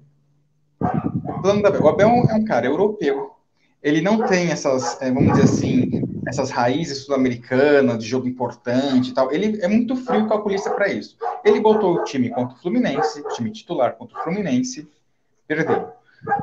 o 0.81 1.43
plano 1.43 1.61
do 1.61 1.69
Abel, 1.69 1.83
o 1.83 1.89
Abel 1.91 2.09
é 2.31 2.35
um 2.35 2.47
cara 2.47 2.65
europeu. 2.65 3.33
Ele 3.83 4.01
não 4.01 4.27
tem 4.27 4.51
essas, 4.51 5.03
é, 5.03 5.13
vamos 5.13 5.35
dizer 5.35 5.45
assim, 5.45 6.03
essas 6.27 6.49
raízes 6.49 7.05
sul-americanas 7.05 7.99
de 7.99 8.09
jogo 8.09 8.27
importante 8.27 9.11
e 9.11 9.13
tal. 9.13 9.31
Ele 9.31 9.61
é 9.61 9.69
muito 9.69 9.95
frio 9.97 10.27
calculista 10.27 10.71
para 10.71 10.89
isso. 10.89 11.19
Ele 11.45 11.61
botou 11.61 11.97
o 11.97 12.05
time 12.05 12.31
contra 12.31 12.57
o 12.57 12.59
Fluminense, 12.59 13.23
time 13.35 13.51
titular 13.51 13.97
contra 13.97 14.19
o 14.19 14.23
Fluminense, 14.23 14.89
perdeu. 15.47 15.91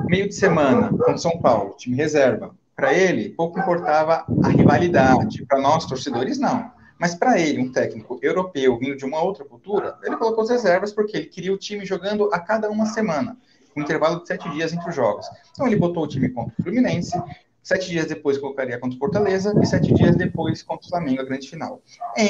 Meio 0.04 0.28
de 0.28 0.34
semana 0.36 0.90
contra 0.90 1.16
o 1.16 1.18
São 1.18 1.40
Paulo, 1.40 1.74
time 1.76 1.96
reserva, 1.96 2.54
para 2.78 2.94
ele, 2.94 3.30
pouco 3.30 3.58
importava 3.58 4.24
a 4.44 4.48
rivalidade. 4.50 5.44
Para 5.44 5.60
nós, 5.60 5.84
torcedores, 5.84 6.38
não. 6.38 6.70
Mas 6.96 7.12
para 7.12 7.36
ele, 7.36 7.60
um 7.60 7.72
técnico 7.72 8.20
europeu 8.22 8.78
vindo 8.78 8.96
de 8.96 9.04
uma 9.04 9.20
outra 9.20 9.44
cultura, 9.44 9.98
ele 10.04 10.16
colocou 10.16 10.44
as 10.44 10.50
reservas 10.50 10.92
porque 10.92 11.16
ele 11.16 11.26
queria 11.26 11.52
o 11.52 11.58
time 11.58 11.84
jogando 11.84 12.32
a 12.32 12.38
cada 12.38 12.70
uma 12.70 12.86
semana, 12.86 13.36
com 13.74 13.80
um 13.80 13.82
intervalo 13.82 14.20
de 14.20 14.28
sete 14.28 14.48
dias 14.50 14.72
entre 14.72 14.88
os 14.88 14.94
jogos. 14.94 15.26
Então 15.50 15.66
ele 15.66 15.74
botou 15.74 16.04
o 16.04 16.06
time 16.06 16.28
contra 16.28 16.54
o 16.56 16.62
Fluminense, 16.62 17.20
sete 17.64 17.88
dias 17.88 18.06
depois 18.06 18.38
colocaria 18.38 18.78
contra 18.78 18.94
o 18.94 18.98
Fortaleza 19.00 19.52
e 19.60 19.66
sete 19.66 19.92
dias 19.92 20.14
depois 20.14 20.62
contra 20.62 20.86
o 20.86 20.88
Flamengo, 20.88 21.20
a 21.20 21.24
grande 21.24 21.50
final. 21.50 21.82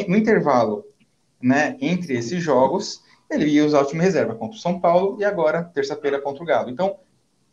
no 0.09 0.17
intervalo 0.17 0.83
né, 1.43 1.77
entre 1.79 2.15
esses 2.15 2.43
jogos, 2.43 3.03
ele 3.31 3.45
ia 3.45 3.67
usar 3.67 3.83
o 3.83 3.85
time 3.85 4.03
reserva 4.03 4.35
contra 4.35 4.57
o 4.57 4.61
São 4.61 4.81
Paulo 4.81 5.19
e 5.21 5.27
agora, 5.27 5.63
terça-feira, 5.63 6.19
contra 6.19 6.43
o 6.43 6.47
Galo. 6.47 6.71
Então, 6.71 6.97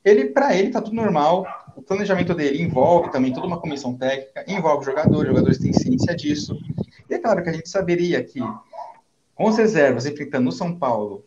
ele 0.06 0.28
para 0.28 0.56
ele 0.56 0.70
tá 0.70 0.80
tudo 0.80 0.96
normal. 0.96 1.46
O 1.76 1.82
planejamento 1.82 2.34
dele 2.34 2.62
envolve 2.62 3.12
também 3.12 3.34
toda 3.34 3.48
uma 3.48 3.60
comissão 3.60 3.96
técnica, 3.96 4.46
envolve 4.48 4.86
jogadores, 4.86 5.28
jogadores 5.28 5.58
têm 5.58 5.74
ciência 5.74 6.16
disso. 6.16 6.58
E 7.10 7.14
é 7.14 7.20
claro 7.20 7.44
que 7.44 7.50
a 7.50 7.54
gente 7.54 7.70
saberia 7.70 8.24
que 8.24 8.40
com 9.36 9.48
as 9.48 9.58
reservas 9.58 10.06
enfrentando 10.06 10.50
o 10.50 10.54
São 10.54 10.74
Paulo, 10.78 11.26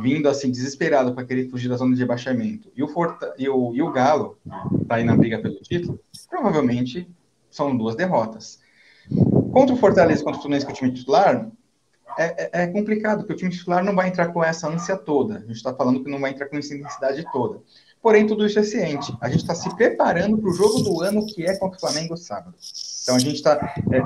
vindo 0.00 0.28
assim 0.28 0.50
desesperado 0.50 1.14
para 1.14 1.24
querer 1.24 1.48
fugir 1.48 1.68
da 1.68 1.76
zona 1.76 1.94
de 1.94 2.00
rebaixamento, 2.00 2.70
e 2.76 2.82
o, 2.82 2.88
Forta, 2.88 3.34
e 3.36 3.48
o, 3.48 3.74
e 3.74 3.82
o 3.82 3.90
Galo 3.90 4.38
tá 4.86 4.96
aí 4.96 5.04
na 5.04 5.16
briga 5.16 5.40
pelo 5.40 5.60
título, 5.60 5.98
provavelmente 6.30 7.08
são 7.50 7.76
duas 7.76 7.96
derrotas. 7.96 8.60
Contra 9.52 9.74
o 9.74 9.78
Fortaleza, 9.78 10.22
contra 10.22 10.38
o 10.38 10.42
Fluminense, 10.42 10.66
com 10.66 10.72
o 10.72 10.74
time 10.74 10.92
titular, 10.92 11.50
é, 12.18 12.24
é, 12.44 12.62
é, 12.64 12.66
complicado, 12.66 13.18
porque 13.18 13.32
o 13.32 13.36
time 13.36 13.50
titular 13.50 13.82
não 13.82 13.94
vai 13.94 14.08
entrar 14.08 14.28
com 14.28 14.42
essa 14.44 14.68
ânsia 14.68 14.96
toda. 14.96 15.36
A 15.36 15.40
gente 15.40 15.52
está 15.52 15.74
falando 15.74 16.02
que 16.02 16.10
não 16.10 16.20
vai 16.20 16.32
entrar 16.32 16.46
com 16.46 16.56
essa 16.56 16.74
intensidade 16.74 17.24
toda. 17.32 17.60
Porém, 18.02 18.26
tudo 18.26 18.46
isso 18.46 18.58
é 18.58 18.62
ciente. 18.62 19.12
A 19.20 19.28
gente 19.28 19.40
está 19.40 19.54
se 19.54 19.74
preparando 19.74 20.38
para 20.38 20.50
o 20.50 20.54
jogo 20.54 20.80
do 20.80 21.02
ano, 21.02 21.26
que 21.26 21.44
é 21.44 21.56
contra 21.56 21.76
o 21.76 21.80
Flamengo 21.80 22.16
sábado. 22.16 22.54
Então, 23.02 23.16
a 23.16 23.18
gente 23.18 23.36
está. 23.36 23.74
É, 23.92 24.00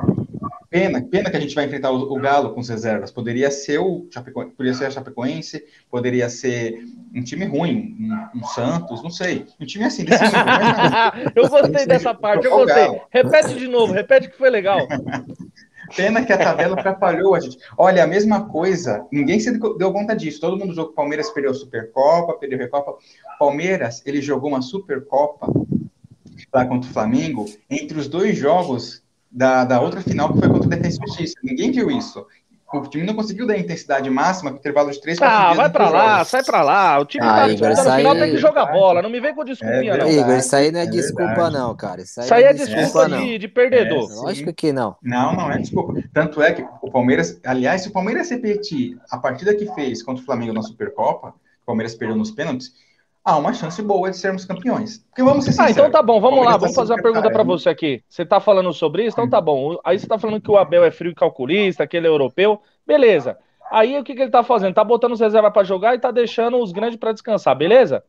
pena, 0.70 1.02
pena 1.02 1.30
que 1.30 1.36
a 1.36 1.40
gente 1.40 1.54
vai 1.54 1.66
enfrentar 1.66 1.90
o, 1.90 2.12
o, 2.12 2.18
Galo 2.18 2.54
com 2.54 2.60
as 2.60 2.68
reservas. 2.68 3.10
Poderia 3.10 3.50
ser 3.50 3.78
o 3.78 4.06
Chapecoense, 4.10 4.52
poderia 4.56 4.74
ser 4.74 4.86
a 4.86 4.90
Chapecoense, 4.90 5.64
poderia 5.90 6.30
ser 6.30 6.82
um 7.14 7.22
time 7.22 7.44
ruim, 7.44 7.96
um, 8.00 8.38
um 8.38 8.44
Santos, 8.46 9.02
não 9.02 9.10
sei. 9.10 9.46
Um 9.60 9.66
time 9.66 9.84
assim, 9.84 10.04
desse 10.04 10.24
nível. 10.24 10.40
eu 11.36 11.48
gostei 11.48 11.86
dessa 11.86 12.14
parte, 12.14 12.46
eu 12.46 12.52
gostei. 12.52 13.00
Repete 13.10 13.54
de 13.54 13.68
novo, 13.68 13.92
repete 13.92 14.30
que 14.30 14.38
foi 14.38 14.48
legal. 14.48 14.80
Pena 15.96 16.24
que 16.24 16.32
a 16.32 16.38
tabela 16.38 16.78
atrapalhou 16.78 17.34
a 17.34 17.40
gente. 17.40 17.58
Olha, 17.76 18.04
a 18.04 18.06
mesma 18.06 18.48
coisa, 18.48 19.06
ninguém 19.10 19.38
se 19.38 19.50
deu 19.58 19.92
conta 19.92 20.14
disso. 20.14 20.40
Todo 20.40 20.58
mundo 20.58 20.74
jogou 20.74 20.92
Palmeiras 20.92 21.30
perdeu 21.30 21.50
a 21.50 21.54
Supercopa, 21.54 22.38
perdeu 22.38 22.58
a 22.58 22.62
Recopa. 22.62 22.96
Palmeiras, 23.38 24.02
ele 24.06 24.20
jogou 24.20 24.50
uma 24.50 24.62
Supercopa 24.62 25.46
lá 26.52 26.64
contra 26.66 26.88
o 26.88 26.92
Flamengo 26.92 27.46
entre 27.70 27.98
os 27.98 28.08
dois 28.08 28.36
jogos 28.36 29.02
da, 29.30 29.64
da 29.64 29.80
outra 29.80 30.00
final 30.00 30.32
que 30.32 30.38
foi 30.38 30.48
contra 30.48 30.66
o 30.66 30.70
Defensa 30.70 30.98
e 31.02 31.06
Justiça. 31.06 31.34
Ninguém 31.42 31.70
viu 31.70 31.90
isso 31.90 32.26
o 32.78 32.86
time 32.86 33.04
não 33.04 33.14
conseguiu 33.14 33.46
dar 33.46 33.54
a 33.54 33.58
intensidade 33.58 34.08
máxima 34.08 34.50
com 34.50 34.56
intervalo 34.56 34.90
de 34.90 35.00
3, 35.00 35.18
4 35.18 35.36
Ah, 35.36 35.54
vai 35.54 35.70
pra 35.70 35.90
lá, 35.90 36.12
jogos. 36.16 36.28
sai 36.28 36.42
pra 36.42 36.62
lá. 36.62 36.98
O 36.98 37.04
time 37.04 37.24
ah, 37.24 37.34
tá 37.34 37.48
Igor, 37.48 37.68
disputando 37.68 37.96
final, 37.96 38.14
tem 38.14 38.30
que 38.30 38.36
jogar 38.38 38.66
bola. 38.66 39.02
Não 39.02 39.10
me 39.10 39.20
vem 39.20 39.34
com 39.34 39.44
desculpinha, 39.44 39.92
é 39.92 39.98
não. 39.98 40.08
Igor, 40.08 40.36
isso 40.36 40.56
aí 40.56 40.72
não 40.72 40.80
é, 40.80 40.84
é 40.84 40.86
desculpa, 40.86 41.26
verdade. 41.26 41.54
não, 41.54 41.76
cara. 41.76 42.02
Isso 42.02 42.20
aí, 42.20 42.24
isso 42.24 42.34
aí 42.34 42.44
é, 42.44 42.46
é 42.48 42.52
desculpa, 42.52 43.08
de, 43.08 43.38
de, 43.38 43.48
perdedor. 43.48 44.10
É, 44.10 44.14
lógico 44.14 44.52
que 44.52 44.72
não. 44.72 44.96
Não, 45.02 45.34
não 45.34 45.50
é 45.50 45.58
desculpa. 45.58 45.94
Tanto 46.12 46.42
é 46.42 46.52
que 46.52 46.64
o 46.80 46.90
Palmeiras, 46.90 47.38
aliás, 47.44 47.82
se 47.82 47.88
o 47.88 47.92
Palmeiras 47.92 48.30
repetir 48.30 48.98
a 49.10 49.18
partida 49.18 49.54
que 49.54 49.66
fez 49.74 50.02
contra 50.02 50.22
o 50.22 50.24
Flamengo 50.24 50.52
na 50.52 50.62
Supercopa, 50.62 51.28
o 51.28 51.66
Palmeiras 51.66 51.94
perdeu 51.94 52.16
nos 52.16 52.30
pênaltis, 52.30 52.72
há 53.24 53.36
uma 53.36 53.52
chance 53.52 53.80
boa 53.82 54.10
de 54.10 54.16
sermos 54.16 54.44
campeões. 54.44 54.98
Porque 54.98 55.22
vamos 55.22 55.44
ser 55.44 55.52
sinceros. 55.52 55.76
Ah, 55.76 55.80
então 55.80 55.90
tá 55.90 56.02
bom, 56.02 56.20
vamos 56.20 56.44
lá, 56.44 56.56
vamos 56.56 56.74
fazer 56.74 56.94
uma 56.94 57.02
pergunta 57.02 57.30
para 57.30 57.42
você 57.42 57.68
aqui. 57.68 58.02
Você 58.08 58.24
tá 58.24 58.40
falando 58.40 58.72
sobre 58.72 59.04
isso? 59.04 59.14
Então 59.14 59.28
tá 59.28 59.40
bom. 59.40 59.78
Aí 59.84 59.98
você 59.98 60.06
tá 60.06 60.18
falando 60.18 60.40
que 60.40 60.50
o 60.50 60.56
Abel 60.56 60.84
é 60.84 60.90
frio 60.90 61.12
e 61.12 61.14
calculista, 61.14 61.86
que 61.86 61.96
ele 61.96 62.06
é 62.06 62.10
europeu. 62.10 62.60
Beleza. 62.86 63.38
Aí 63.70 63.98
o 63.98 64.04
que, 64.04 64.14
que 64.14 64.22
ele 64.22 64.30
tá 64.30 64.42
fazendo? 64.42 64.74
Tá 64.74 64.84
botando 64.84 65.12
os 65.12 65.20
reservas 65.20 65.52
para 65.52 65.64
jogar 65.64 65.94
e 65.94 65.98
tá 65.98 66.10
deixando 66.10 66.58
os 66.58 66.72
grandes 66.72 66.98
para 66.98 67.12
descansar, 67.12 67.56
beleza? 67.56 68.02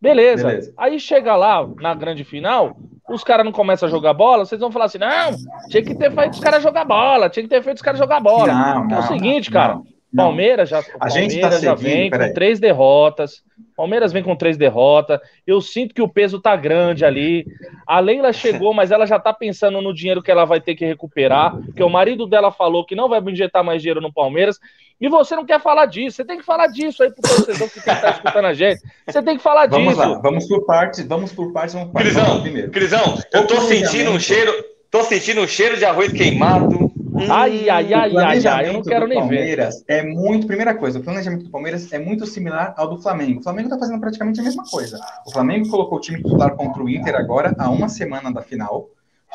beleza? 0.00 0.46
Beleza. 0.46 0.72
Aí 0.76 0.98
chega 0.98 1.34
lá 1.36 1.66
na 1.80 1.94
grande 1.94 2.24
final, 2.24 2.76
os 3.08 3.24
caras 3.24 3.44
não 3.44 3.52
começam 3.52 3.88
a 3.88 3.90
jogar 3.90 4.14
bola, 4.14 4.44
vocês 4.44 4.60
vão 4.60 4.70
falar 4.70 4.86
assim: 4.86 4.98
não, 4.98 5.36
tinha 5.68 5.82
que 5.82 5.94
ter 5.94 6.12
feito 6.12 6.34
os 6.34 6.40
caras 6.40 6.62
jogar 6.62 6.84
bola, 6.84 7.28
tinha 7.28 7.42
que 7.42 7.48
ter 7.48 7.62
feito 7.62 7.76
os 7.76 7.82
caras 7.82 7.98
jogar 7.98 8.20
bola. 8.20 8.52
Não, 8.52 8.84
não, 8.84 8.96
é 8.96 9.00
o 9.00 9.02
seguinte, 9.04 9.50
não, 9.50 9.60
cara. 9.60 9.80
Palmeiras 10.14 10.70
já, 10.70 10.82
a 10.98 11.08
gente 11.10 11.38
tá 11.38 11.50
já 11.50 11.74
vem 11.74 12.10
com 12.10 12.32
três 12.32 12.58
derrotas. 12.58 13.42
Palmeiras 13.76 14.12
vem 14.12 14.22
com 14.22 14.34
três 14.34 14.56
derrotas. 14.56 15.20
Eu 15.46 15.60
sinto 15.60 15.94
que 15.94 16.00
o 16.00 16.08
peso 16.08 16.40
tá 16.40 16.56
grande 16.56 17.04
ali. 17.04 17.46
A 17.86 18.00
Leila 18.00 18.32
chegou, 18.32 18.72
mas 18.72 18.90
ela 18.90 19.06
já 19.06 19.18
tá 19.18 19.32
pensando 19.32 19.82
no 19.82 19.94
dinheiro 19.94 20.22
que 20.22 20.30
ela 20.30 20.44
vai 20.44 20.60
ter 20.60 20.74
que 20.74 20.86
recuperar. 20.86 21.56
Porque 21.56 21.82
o 21.82 21.90
marido 21.90 22.26
dela 22.26 22.50
falou 22.50 22.84
que 22.84 22.96
não 22.96 23.08
vai 23.08 23.20
injetar 23.20 23.62
mais 23.62 23.82
dinheiro 23.82 24.00
no 24.00 24.12
Palmeiras. 24.12 24.58
E 25.00 25.08
você 25.08 25.36
não 25.36 25.44
quer 25.44 25.60
falar 25.60 25.86
disso. 25.86 26.16
Você 26.16 26.24
tem 26.24 26.38
que 26.38 26.44
falar 26.44 26.68
disso 26.68 27.02
aí 27.02 27.10
pro 27.12 27.22
torcedor 27.22 27.70
que 27.70 27.80
tá 27.84 28.10
escutando 28.16 28.46
a 28.46 28.54
gente. 28.54 28.80
Você 29.06 29.22
tem 29.22 29.36
que 29.36 29.42
falar 29.42 29.68
vamos 29.68 29.94
disso. 29.94 30.08
Lá, 30.08 30.18
vamos 30.18 30.48
por 30.48 30.64
partes, 30.64 31.06
vamos 31.06 31.32
por 31.32 31.52
partes, 31.52 31.74
vamos 31.74 31.92
por 31.92 32.00
Crisão, 32.00 32.40
primeiro. 32.40 32.70
Crisão, 32.70 33.18
eu 33.32 33.46
tô 33.46 33.60
sentindo 33.60 34.10
um 34.10 34.18
cheiro, 34.18 34.52
tô 34.90 35.02
sentindo 35.04 35.42
um 35.42 35.46
cheiro 35.46 35.76
de 35.76 35.84
arroz 35.84 36.12
queimado 36.12 36.87
Ai, 37.30 37.68
ai, 37.68 37.94
ai, 37.94 38.16
ai, 38.16 38.46
ai, 38.46 38.68
eu 38.68 38.72
não 38.74 38.82
quero 38.82 39.06
nem 39.06 39.18
Palmeiras 39.18 39.84
ver. 39.86 39.98
É 39.98 40.02
muito, 40.02 40.46
primeira 40.46 40.74
coisa, 40.74 40.98
o 40.98 41.02
planejamento 41.02 41.44
do 41.44 41.50
Palmeiras 41.50 41.92
é 41.92 41.98
muito 41.98 42.26
similar 42.26 42.74
ao 42.76 42.88
do 42.88 43.00
Flamengo. 43.00 43.40
O 43.40 43.42
Flamengo 43.42 43.68
está 43.68 43.78
fazendo 43.78 44.00
praticamente 44.00 44.40
a 44.40 44.42
mesma 44.42 44.64
coisa. 44.64 44.98
O 45.26 45.32
Flamengo 45.32 45.68
colocou 45.68 45.98
o 45.98 46.00
time 46.00 46.18
titular 46.18 46.54
contra 46.54 46.82
o 46.82 46.88
Inter 46.88 47.14
agora, 47.14 47.54
há 47.58 47.70
uma 47.70 47.88
semana 47.88 48.32
da 48.32 48.42
final 48.42 48.88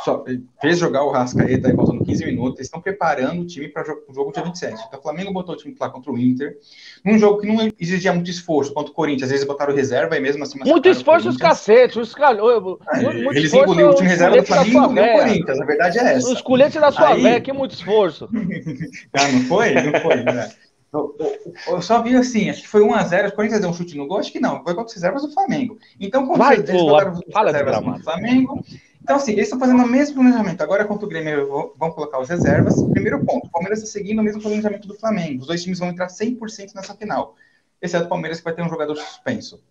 só, 0.03 0.23
fez 0.59 0.79
jogar 0.79 1.03
o 1.03 1.11
Rascaeta 1.11 1.67
aí 1.67 1.75
faltando 1.75 2.03
15 2.03 2.25
minutos, 2.25 2.55
eles 2.55 2.67
estão 2.67 2.81
preparando 2.81 3.41
o 3.41 3.45
time 3.45 3.67
para 3.67 3.83
o 3.83 4.13
jogo 4.13 4.31
dia 4.31 4.43
27. 4.43 4.73
Então 4.87 4.99
o 4.99 5.03
Flamengo 5.03 5.31
botou 5.31 5.53
o 5.53 5.57
time 5.57 5.75
lá 5.79 5.89
contra 5.89 6.11
o 6.11 6.17
Inter, 6.17 6.57
num 7.05 7.17
jogo 7.17 7.39
que 7.39 7.47
não 7.47 7.69
exigia 7.79 8.11
muito 8.11 8.29
esforço, 8.29 8.73
contra 8.73 8.91
o 8.91 8.95
Corinthians, 8.95 9.23
às 9.23 9.31
vezes 9.31 9.45
botaram 9.45 9.73
reserva 9.73 10.17
e 10.17 10.19
mesmo 10.19 10.43
assim... 10.43 10.59
Muito 10.59 10.89
esforço 10.89 11.29
os 11.29 11.37
cacetes, 11.37 11.95
os 11.95 12.13
calhou... 12.13 12.79
Ah, 12.87 13.01
eles 13.01 13.53
engoliram 13.53 13.91
o 13.91 13.95
time 13.95 14.09
reserva 14.09 14.37
do 14.37 14.45
Flamengo 14.45 14.67
e 14.67 14.75
engoliu 14.75 15.03
o 15.03 15.17
Corinthians, 15.19 15.61
a 15.61 15.65
verdade 15.65 15.99
é 15.99 16.13
essa. 16.15 16.33
Os 16.33 16.41
coletes 16.41 16.81
da 16.81 16.91
sua 16.91 17.09
aí... 17.09 17.41
que 17.41 17.53
muito 17.53 17.71
esforço. 17.71 18.27
ah, 19.13 19.31
não 19.31 19.41
foi? 19.41 19.73
Não 19.73 19.99
foi, 20.01 20.23
né? 20.23 20.49
Eu, 20.93 21.15
eu, 21.19 21.53
eu, 21.69 21.81
só 21.81 22.03
vi 22.03 22.15
assim, 22.15 22.51
acho 22.51 22.61
que 22.61 22.67
foi 22.67 22.81
1x0, 22.81 23.29
o 23.29 23.31
Corinthians 23.31 23.61
deu 23.61 23.69
um 23.71 23.73
chute 23.73 23.97
no 23.97 24.05
gol, 24.05 24.19
acho 24.19 24.31
que 24.31 24.39
não, 24.39 24.63
foi 24.63 24.75
contra 24.75 24.85
os 24.85 24.93
reservas 24.93 25.23
do 25.23 25.31
Flamengo. 25.31 25.79
Então, 25.99 26.27
com 26.27 26.35
Vai, 26.35 26.57
eles 26.57 26.69
botaram 26.69 27.13
os 27.13 27.45
reservas 27.45 27.81
do 27.81 28.03
Flamengo, 28.03 28.63
então, 29.03 29.17
assim, 29.17 29.33
eles 29.33 29.43
estão 29.43 29.59
fazendo 29.59 29.83
o 29.83 29.87
mesmo 29.87 30.15
planejamento. 30.15 30.61
Agora, 30.61 30.85
contra 30.85 31.05
o 31.05 31.09
Grêmio, 31.09 31.73
vão 31.77 31.91
colocar 31.91 32.19
os 32.19 32.29
reservas. 32.29 32.81
Primeiro 32.91 33.23
ponto, 33.25 33.47
o 33.47 33.51
Palmeiras 33.51 33.79
está 33.79 33.91
seguindo 33.91 34.19
o 34.19 34.23
mesmo 34.23 34.41
planejamento 34.41 34.87
do 34.87 34.95
Flamengo. 34.95 35.41
Os 35.41 35.47
dois 35.47 35.61
times 35.61 35.77
vão 35.77 35.89
entrar 35.89 36.07
100% 36.07 36.73
nessa 36.73 36.95
final. 36.95 37.35
Exceto 37.81 38.05
o 38.05 38.09
Palmeiras, 38.09 38.37
que 38.37 38.45
vai 38.45 38.53
ter 38.53 38.61
um 38.61 38.69
jogador 38.69 38.95
suspenso. 38.95 39.61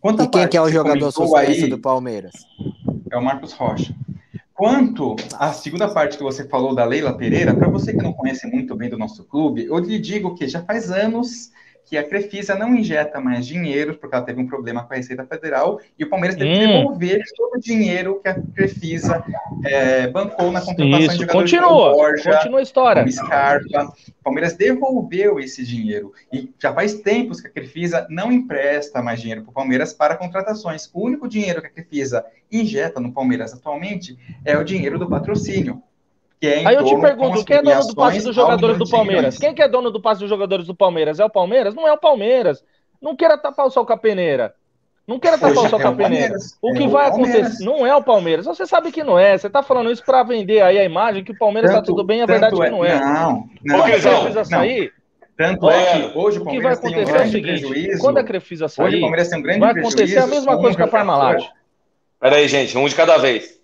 Quanto 0.00 0.22
e 0.22 0.28
quem 0.28 0.46
que 0.46 0.56
é 0.56 0.62
o 0.62 0.70
jogador 0.70 1.10
suspenso 1.10 1.64
aí, 1.64 1.68
do 1.68 1.78
Palmeiras? 1.80 2.32
É 3.10 3.16
o 3.16 3.24
Marcos 3.24 3.52
Rocha. 3.52 3.92
Quanto 4.54 5.16
à 5.36 5.52
segunda 5.52 5.92
parte 5.92 6.16
que 6.16 6.22
você 6.22 6.46
falou 6.46 6.76
da 6.76 6.84
Leila 6.84 7.12
Pereira, 7.12 7.52
para 7.52 7.68
você 7.68 7.92
que 7.92 8.02
não 8.02 8.12
conhece 8.12 8.46
muito 8.46 8.76
bem 8.76 8.88
do 8.88 8.96
nosso 8.96 9.24
clube, 9.24 9.64
eu 9.64 9.78
lhe 9.78 9.98
digo 9.98 10.36
que 10.36 10.46
já 10.46 10.62
faz 10.62 10.92
anos 10.92 11.50
que 11.86 11.98
a 11.98 12.02
Crefisa 12.02 12.54
não 12.54 12.74
injeta 12.74 13.20
mais 13.20 13.46
dinheiro, 13.46 13.94
porque 13.94 14.14
ela 14.14 14.24
teve 14.24 14.40
um 14.40 14.46
problema 14.46 14.84
com 14.84 14.92
a 14.92 14.96
Receita 14.96 15.24
Federal, 15.24 15.80
e 15.98 16.04
o 16.04 16.08
Palmeiras 16.08 16.36
teve 16.36 16.50
hum. 16.50 16.54
que 16.54 16.66
devolver 16.66 17.22
todo 17.36 17.54
o 17.56 17.60
dinheiro 17.60 18.20
que 18.22 18.28
a 18.28 18.34
Crefisa 18.34 19.24
é, 19.64 20.06
bancou 20.06 20.50
na 20.50 20.60
contratação 20.60 20.98
Isso, 20.98 21.18
de 21.18 21.20
jogadores 21.22 21.50
continua, 21.50 21.90
Borja, 21.92 22.36
continua 22.36 22.58
a 22.58 22.62
história. 22.62 23.10
Scarpa. 23.10 23.92
O 24.20 24.24
Palmeiras 24.24 24.54
devolveu 24.54 25.38
esse 25.38 25.64
dinheiro, 25.64 26.12
e 26.32 26.50
já 26.58 26.72
faz 26.72 26.94
tempos 26.94 27.40
que 27.40 27.48
a 27.48 27.50
Crefisa 27.50 28.06
não 28.08 28.32
empresta 28.32 29.02
mais 29.02 29.20
dinheiro 29.20 29.42
para 29.42 29.50
o 29.50 29.54
Palmeiras 29.54 29.92
para 29.92 30.16
contratações. 30.16 30.90
O 30.92 31.04
único 31.04 31.28
dinheiro 31.28 31.60
que 31.60 31.66
a 31.66 31.70
Crefisa 31.70 32.24
injeta 32.50 33.00
no 33.00 33.12
Palmeiras 33.12 33.52
atualmente 33.52 34.18
é 34.44 34.56
o 34.56 34.64
dinheiro 34.64 34.98
do 34.98 35.08
patrocínio. 35.08 35.82
É 36.42 36.66
Aí 36.66 36.74
eu 36.74 36.84
te 36.84 36.96
pergunto, 37.00 37.44
quem 37.44 37.56
é 37.56 37.62
dono 37.62 37.86
do 37.86 37.94
passe 37.94 38.22
dos 38.22 38.34
jogadores 38.34 38.78
do 38.78 38.88
Palmeiras? 38.88 39.38
Quem 39.38 39.54
que 39.54 39.62
é 39.62 39.68
dono 39.68 39.90
do 39.90 40.00
passe 40.00 40.20
dos 40.20 40.28
jogadores 40.28 40.66
do 40.66 40.74
Palmeiras? 40.74 41.18
É 41.18 41.24
o 41.24 41.30
Palmeiras? 41.30 41.74
Não 41.74 41.88
é 41.88 41.92
o 41.92 41.98
Palmeiras. 41.98 42.62
Não 43.00 43.16
queira 43.16 43.38
tapar 43.38 43.66
o 43.66 43.70
sol 43.70 43.86
com 43.86 43.92
a 43.92 43.96
peneira. 43.96 44.54
Não 45.06 45.18
queira 45.18 45.36
tapar 45.36 45.54
Poxa, 45.54 45.66
o 45.66 45.70
sol 45.70 45.80
com 45.80 45.88
a 45.88 45.92
é 45.92 45.94
peneira. 45.94 46.34
O, 46.62 46.72
que 46.72 46.84
é 46.84 46.88
vai 46.88 47.08
acontecer 47.08 47.64
não 47.64 47.86
é 47.86 47.94
o 47.94 48.02
Palmeiras. 48.02 48.46
Você 48.46 48.66
sabe 48.66 48.90
que 48.90 49.04
não 49.04 49.18
é. 49.18 49.36
Você 49.36 49.46
está 49.46 49.62
falando 49.62 49.90
isso 49.90 50.04
para 50.04 50.22
vender 50.22 50.62
aí 50.62 50.78
a 50.78 50.84
imagem 50.84 51.22
que 51.22 51.32
o 51.32 51.38
Palmeiras 51.38 51.70
está 51.70 51.82
tudo 51.82 52.02
bem, 52.02 52.22
a 52.22 52.26
verdade 52.26 52.54
é 52.54 52.64
que 52.64 52.70
não 52.70 52.84
é. 52.84 52.98
Não, 52.98 53.48
não. 53.62 53.78
Quando 53.78 53.82
a 53.82 54.00
Crefisa 54.00 54.44
sair, 54.44 54.92
tanto 55.36 55.68
é 55.68 56.10
que 56.10 56.18
hoje 56.18 56.38
o, 56.38 56.46
que 56.46 56.60
vai 56.60 56.72
acontecer 56.72 57.12
um 57.12 57.16
é 57.16 57.22
o 57.22 57.28
seguinte, 57.28 57.60
prejuízo. 57.60 58.00
Quando 58.00 58.18
a 58.18 58.24
Crefisa 58.24 58.68
sair, 58.68 58.86
hoje 58.86 58.96
o 58.96 59.00
Palmeiras 59.00 59.28
tem 59.28 59.38
um 59.38 59.42
grande 59.42 59.60
vai 59.60 59.70
acontecer 59.72 60.18
a 60.18 60.26
mesma 60.26 60.58
coisa 60.58 60.76
com 60.76 60.84
a 60.84 60.88
Parmalat. 60.88 61.44
Peraí, 62.18 62.48
gente, 62.48 62.78
um 62.78 62.88
de 62.88 62.94
cada 62.94 63.18
vez. 63.18 63.60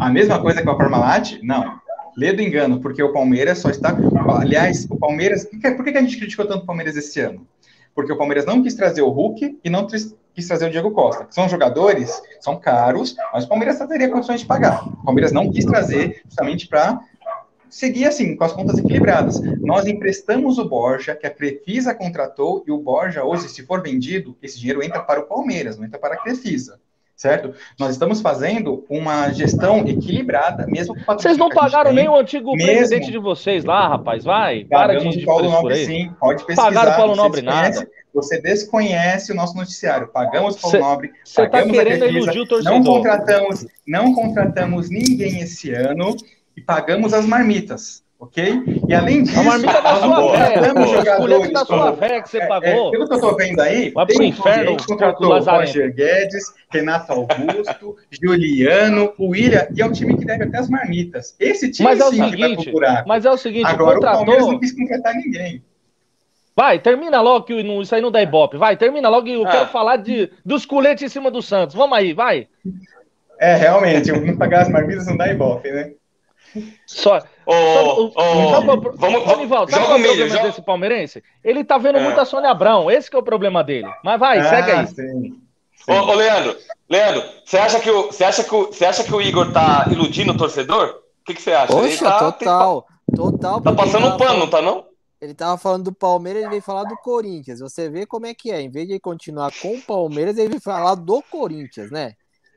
A 0.00 0.10
mesma 0.10 0.40
coisa 0.40 0.62
que 0.62 0.68
a 0.68 0.74
Parmalat? 0.74 1.38
Não. 1.42 1.80
Lê 2.16 2.32
do 2.32 2.42
engano, 2.42 2.80
porque 2.80 3.02
o 3.02 3.12
Palmeiras 3.12 3.58
só 3.58 3.70
está. 3.70 3.96
Aliás, 4.38 4.86
o 4.88 4.96
Palmeiras. 4.96 5.44
Por 5.44 5.84
que 5.84 5.90
a 5.90 6.00
gente 6.00 6.16
criticou 6.16 6.46
tanto 6.46 6.62
o 6.62 6.66
Palmeiras 6.66 6.96
esse 6.96 7.20
ano? 7.20 7.46
Porque 7.94 8.12
o 8.12 8.18
Palmeiras 8.18 8.44
não 8.44 8.62
quis 8.62 8.74
trazer 8.74 9.02
o 9.02 9.08
Hulk 9.08 9.58
e 9.64 9.70
não 9.70 9.86
quis 9.86 10.14
trazer 10.48 10.66
o 10.66 10.70
Diego 10.70 10.90
Costa. 10.90 11.26
São 11.30 11.48
jogadores, 11.48 12.20
são 12.40 12.56
caros, 12.56 13.16
mas 13.32 13.44
o 13.44 13.48
Palmeiras 13.48 13.78
teria 13.78 14.08
condições 14.08 14.40
de 14.40 14.46
pagar. 14.46 14.86
O 14.86 15.04
Palmeiras 15.04 15.32
não 15.32 15.50
quis 15.50 15.64
trazer 15.64 16.22
justamente 16.24 16.66
para 16.68 17.00
seguir 17.70 18.06
assim, 18.06 18.36
com 18.36 18.44
as 18.44 18.52
contas 18.52 18.78
equilibradas. 18.78 19.40
Nós 19.60 19.86
emprestamos 19.86 20.58
o 20.58 20.68
Borja, 20.68 21.16
que 21.16 21.26
a 21.26 21.30
Crefisa 21.30 21.92
contratou, 21.92 22.62
e 22.66 22.70
o 22.70 22.78
Borja, 22.78 23.24
hoje, 23.24 23.48
se 23.48 23.64
for 23.64 23.82
vendido, 23.82 24.36
esse 24.40 24.58
dinheiro 24.58 24.82
entra 24.82 25.00
para 25.00 25.18
o 25.18 25.24
Palmeiras, 25.24 25.76
não 25.76 25.84
entra 25.84 25.98
para 25.98 26.14
a 26.14 26.22
Crefisa. 26.22 26.78
Certo? 27.16 27.54
Nós 27.78 27.92
estamos 27.92 28.20
fazendo 28.20 28.84
uma 28.88 29.30
gestão 29.30 29.86
equilibrada, 29.86 30.66
mesmo 30.66 30.94
com 31.04 31.14
Vocês 31.14 31.38
não 31.38 31.48
pagaram 31.48 31.92
nem 31.92 32.08
o 32.08 32.16
antigo 32.16 32.52
mesmo... 32.52 32.72
presidente 32.72 33.10
de 33.10 33.18
vocês 33.18 33.64
lá, 33.64 33.88
rapaz, 33.88 34.24
vai. 34.24 34.64
Para 34.64 34.98
de, 34.98 35.08
de 35.08 35.24
Paulo 35.24 35.50
Nobre, 35.50 35.84
sim, 35.86 36.12
pode 36.18 36.44
pesquisar. 36.44 36.68
Pagaram 36.68 36.92
o 36.92 36.96
Paulo 36.96 37.16
Nobre 37.16 37.42
nada. 37.42 37.88
Você 38.12 38.40
desconhece 38.40 39.32
o 39.32 39.34
nosso 39.34 39.56
noticiário. 39.56 40.06
Pagamos 40.08 40.56
Paulo 40.56 40.76
cê, 40.76 40.78
Nobre, 40.78 41.12
Você 41.24 41.42
está 41.42 41.62
querendo 41.64 42.06
iludir 42.06 42.40
o 42.40 42.46
torcedor. 42.46 42.78
Não 42.78 42.84
contratamos, 42.84 43.66
não 43.86 44.14
contratamos 44.14 44.88
ninguém 44.88 45.40
esse 45.40 45.72
ano 45.72 46.16
e 46.56 46.60
pagamos 46.60 47.12
as 47.12 47.26
marmitas 47.26 48.03
ok? 48.24 48.62
E 48.88 48.94
além 48.94 49.22
disso, 49.22 49.38
a 49.38 49.42
marmita 49.42 49.80
da 49.80 49.96
sua 49.96 50.32
véia, 50.32 50.74
jogadores 50.86 51.52
da 51.52 51.64
sua 51.64 51.90
véia 51.92 52.22
que 52.22 52.28
você 52.28 52.38
é, 52.38 52.46
pagou. 52.46 52.88
É, 52.88 52.90
pelo 52.90 53.08
que 53.08 53.14
eu 53.14 53.20
tô 53.20 53.36
vendo 53.36 53.60
aí, 53.60 53.90
Vai 53.90 54.06
tem 54.06 54.28
inferno, 54.28 54.76
que 54.76 54.86
contratou 54.86 55.38
Roger 55.38 55.94
Guedes, 55.94 56.54
Renato 56.70 57.12
Augusto, 57.12 57.96
Juliano, 58.10 59.12
o 59.18 59.28
William, 59.28 59.66
e 59.74 59.80
é 59.80 59.86
um 59.86 59.92
time 59.92 60.16
que 60.16 60.24
deve 60.24 60.44
até 60.44 60.58
as 60.58 60.68
marmitas. 60.68 61.36
Esse 61.38 61.70
time 61.70 61.88
mas 61.88 62.00
é 62.00 62.04
o 62.04 62.10
sim 62.10 62.30
seguinte, 62.30 62.72
Mas 63.06 63.24
é 63.24 63.30
o 63.30 63.36
seguinte, 63.36 63.66
Agora 63.66 63.94
contratou... 63.94 64.22
o 64.22 64.26
Palmeiras 64.26 64.46
não 64.46 64.58
quis 64.58 64.72
contratar 64.72 65.14
ninguém. 65.14 65.62
Vai, 66.56 66.78
termina 66.78 67.20
logo 67.20 67.46
que 67.46 67.54
isso 67.54 67.94
aí 67.94 68.00
não 68.00 68.12
dá 68.12 68.22
ibope. 68.22 68.56
Vai, 68.56 68.76
termina 68.76 69.08
logo 69.08 69.26
eu 69.28 69.44
ah. 69.44 69.50
quero 69.50 69.66
falar 69.68 69.96
de, 69.96 70.30
dos 70.44 70.64
coletes 70.64 71.02
em 71.02 71.08
cima 71.08 71.30
do 71.30 71.42
Santos. 71.42 71.74
Vamos 71.74 71.98
aí, 71.98 72.12
vai. 72.12 72.46
É, 73.40 73.56
realmente, 73.56 74.12
não 74.12 74.36
pagar 74.38 74.62
as 74.62 74.68
marmitas 74.68 75.06
não 75.06 75.16
dá 75.16 75.28
ibope, 75.28 75.70
né? 75.70 75.92
Só. 76.86 77.20
Oh, 77.46 78.10
oh, 78.14 78.50
sabe 78.50 78.66
vamos, 78.66 78.96
vamos, 78.96 79.38
Nivaldo, 79.38 79.70
sabe 79.70 79.84
qual 79.84 79.98
é 79.98 80.00
o 80.00 80.04
problema 80.04 80.28
joga... 80.28 80.42
desse 80.44 80.62
palmeirense? 80.62 81.22
Ele 81.42 81.64
tá 81.64 81.78
vendo 81.78 81.98
é. 81.98 82.02
muito 82.02 82.20
a 82.20 82.24
Sônia 82.24 82.50
Abrão. 82.50 82.90
Esse 82.90 83.14
é 83.14 83.18
o 83.18 83.22
problema 83.22 83.62
dele. 83.62 83.88
Mas 84.02 84.18
vai, 84.18 84.38
ah, 84.38 84.48
segue 84.48 84.70
aí. 84.70 84.86
Sim. 84.86 85.40
Ô, 85.86 85.92
ô, 85.92 86.14
Leandro, 86.14 86.56
Leandro, 86.88 87.22
você 87.44 87.58
acha 87.58 87.78
que 87.80 87.90
o, 87.90 88.06
você 88.06 88.24
acha 88.24 88.42
que 88.42 88.54
o, 88.54 88.66
você 88.66 88.84
acha 88.86 89.04
que 89.04 89.14
o 89.14 89.20
Igor 89.20 89.52
tá 89.52 89.86
iludindo 89.90 90.32
o 90.32 90.36
torcedor? 90.36 91.00
O 91.20 91.24
que, 91.24 91.34
que 91.34 91.42
você 91.42 91.52
acha? 91.52 91.72
Poxa, 91.72 92.04
tá, 92.04 92.32
total, 92.32 92.86
tem... 93.06 93.16
total. 93.16 93.60
Tá 93.60 93.72
passando 93.72 94.06
um 94.06 94.16
pano, 94.16 94.38
não 94.40 94.48
tá 94.48 94.62
não? 94.62 94.86
Ele 95.20 95.34
tava 95.34 95.56
falando 95.56 95.84
do 95.84 95.92
Palmeiras, 95.92 96.42
ele 96.42 96.50
veio 96.50 96.62
falar 96.62 96.84
do 96.84 96.96
Corinthians. 96.96 97.60
Você 97.60 97.88
vê 97.88 98.04
como 98.04 98.26
é 98.26 98.34
que 98.34 98.50
é. 98.50 98.60
Em 98.60 98.70
vez 98.70 98.86
de 98.86 99.00
continuar 99.00 99.52
com 99.60 99.74
o 99.74 99.80
Palmeiras, 99.80 100.36
ele 100.36 100.50
veio 100.50 100.60
falar 100.60 100.94
do 100.94 101.22
Corinthians, 101.22 101.90
né? 101.90 102.14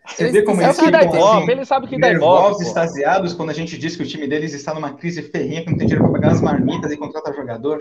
Você 0.08 0.32
vê 0.32 0.42
como 0.42 0.62
eles 0.62 0.80
ficam 0.80 1.00
assim, 1.00 1.52
ele 1.52 1.66
sabe 1.66 1.88
que 1.88 2.00
dá 2.00 2.08
nervosos, 2.08 2.66
extasiados 2.66 3.34
quando 3.34 3.50
a 3.50 3.54
gente 3.54 3.78
diz 3.78 3.96
que 3.96 4.04
o 4.04 4.06
time 4.06 4.28
deles 4.28 4.54
está 4.54 4.74
numa 4.74 4.94
crise 4.94 5.22
ferrinha, 5.22 5.64
que 5.64 5.70
não 5.70 5.78
tem 5.78 5.88
dinheiro 5.88 6.06
para 6.06 6.20
pagar 6.20 6.34
as 6.34 6.42
marmitas 6.42 6.92
e 6.92 6.98
contratar 6.98 7.36
jogador. 7.36 7.80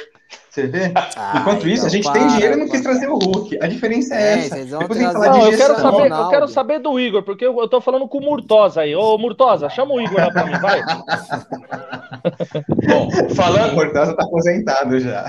Você 0.50 0.66
vê? 0.66 0.92
Ah, 0.94 1.38
Enquanto 1.40 1.68
isso, 1.68 1.86
a 1.86 1.88
gente 1.88 2.04
para, 2.04 2.14
tem 2.14 2.26
dinheiro 2.28 2.54
e 2.54 2.56
não 2.58 2.68
quis 2.68 2.80
trazer 2.80 3.08
o 3.08 3.18
Hulk. 3.18 3.58
A 3.62 3.66
diferença 3.66 4.14
é, 4.14 4.18
é 4.18 4.38
essa. 4.38 4.56
Depois 4.56 4.98
tem 4.98 5.06
que 5.06 5.12
falar 5.12 5.30
não, 5.30 5.40
de 5.40 5.52
eu 5.52 5.58
quero, 5.58 5.76
saber, 5.76 6.10
eu 6.10 6.28
quero 6.28 6.48
saber 6.48 6.78
do 6.80 6.98
Igor, 6.98 7.22
porque 7.22 7.46
eu, 7.46 7.60
eu 7.60 7.68
tô 7.68 7.80
falando 7.80 8.08
com 8.08 8.18
o 8.18 8.22
Murtosa 8.22 8.80
aí. 8.80 8.94
Ô, 8.94 9.16
Murtosa, 9.18 9.68
chama 9.68 9.94
o 9.94 10.00
Igor 10.00 10.18
lá 10.18 10.30
pra 10.30 10.46
mim, 10.46 10.58
vai. 10.58 10.82
Bom, 12.86 13.10
falando... 13.34 13.72
O 13.72 13.76
Murtosa 13.76 14.14
tá 14.14 14.24
aposentado 14.24 14.98
já. 14.98 15.26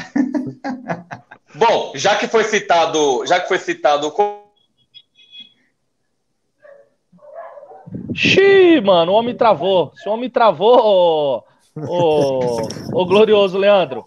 Bom, 1.55 1.91
já 1.95 2.15
que 2.15 2.27
foi 2.27 2.43
citado, 2.43 3.25
já 3.25 3.39
que 3.39 3.47
foi 3.47 3.59
citado 3.59 4.11
Xiii, 8.13 8.81
mano, 8.81 9.11
o 9.11 9.15
homem 9.15 9.35
travou. 9.35 9.91
Se 9.95 10.07
o 10.09 10.13
homem 10.13 10.29
travou, 10.29 11.43
o, 11.75 12.67
o, 12.93 13.05
glorioso 13.05 13.57
Leandro, 13.57 14.05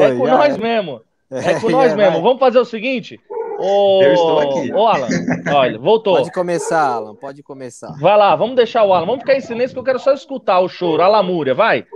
é 0.00 0.16
com 0.16 0.26
nós 0.26 0.56
mesmo. 0.56 1.00
É 1.30 1.60
com 1.60 1.68
nós 1.70 1.94
mesmo. 1.94 2.22
Vamos 2.22 2.38
fazer 2.38 2.58
o 2.58 2.64
seguinte. 2.64 3.20
O... 3.58 4.02
Eu 4.02 4.12
estou 4.14 4.38
aqui. 4.40 4.72
Ô, 4.72 4.86
Alan, 4.86 5.08
olha, 5.54 5.78
voltou. 5.78 6.16
Pode 6.16 6.32
começar, 6.32 6.84
Alan, 6.84 7.14
pode 7.14 7.42
começar. 7.42 7.92
Vai 8.00 8.16
lá, 8.16 8.34
vamos 8.34 8.56
deixar 8.56 8.84
o 8.84 8.92
Alan. 8.92 9.06
Vamos 9.06 9.20
ficar 9.20 9.36
em 9.36 9.40
silêncio 9.40 9.74
que 9.74 9.78
eu 9.78 9.84
quero 9.84 9.98
só 9.98 10.12
escutar 10.12 10.60
o 10.60 10.68
choro, 10.68 11.02
a 11.02 11.08
lamúria, 11.08 11.54
vai. 11.54 11.86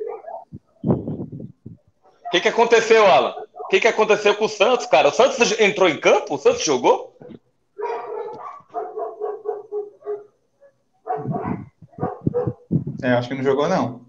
O 0.85 2.31
que, 2.31 2.41
que 2.41 2.49
aconteceu, 2.49 3.07
Alan? 3.07 3.35
O 3.59 3.69
que, 3.69 3.81
que 3.81 3.89
aconteceu 3.89 4.35
com 4.37 4.45
o 4.45 4.49
Santos, 4.49 4.87
cara? 4.87 5.09
O 5.09 5.13
Santos 5.13 5.59
entrou 5.59 5.89
em 5.89 5.99
campo? 5.99 6.35
O 6.35 6.39
Santos 6.39 6.65
jogou? 6.65 7.17
É, 13.07 13.13
acho 13.13 13.29
que 13.29 13.37
não 13.37 13.45
jogou, 13.45 13.69
não. 13.69 14.01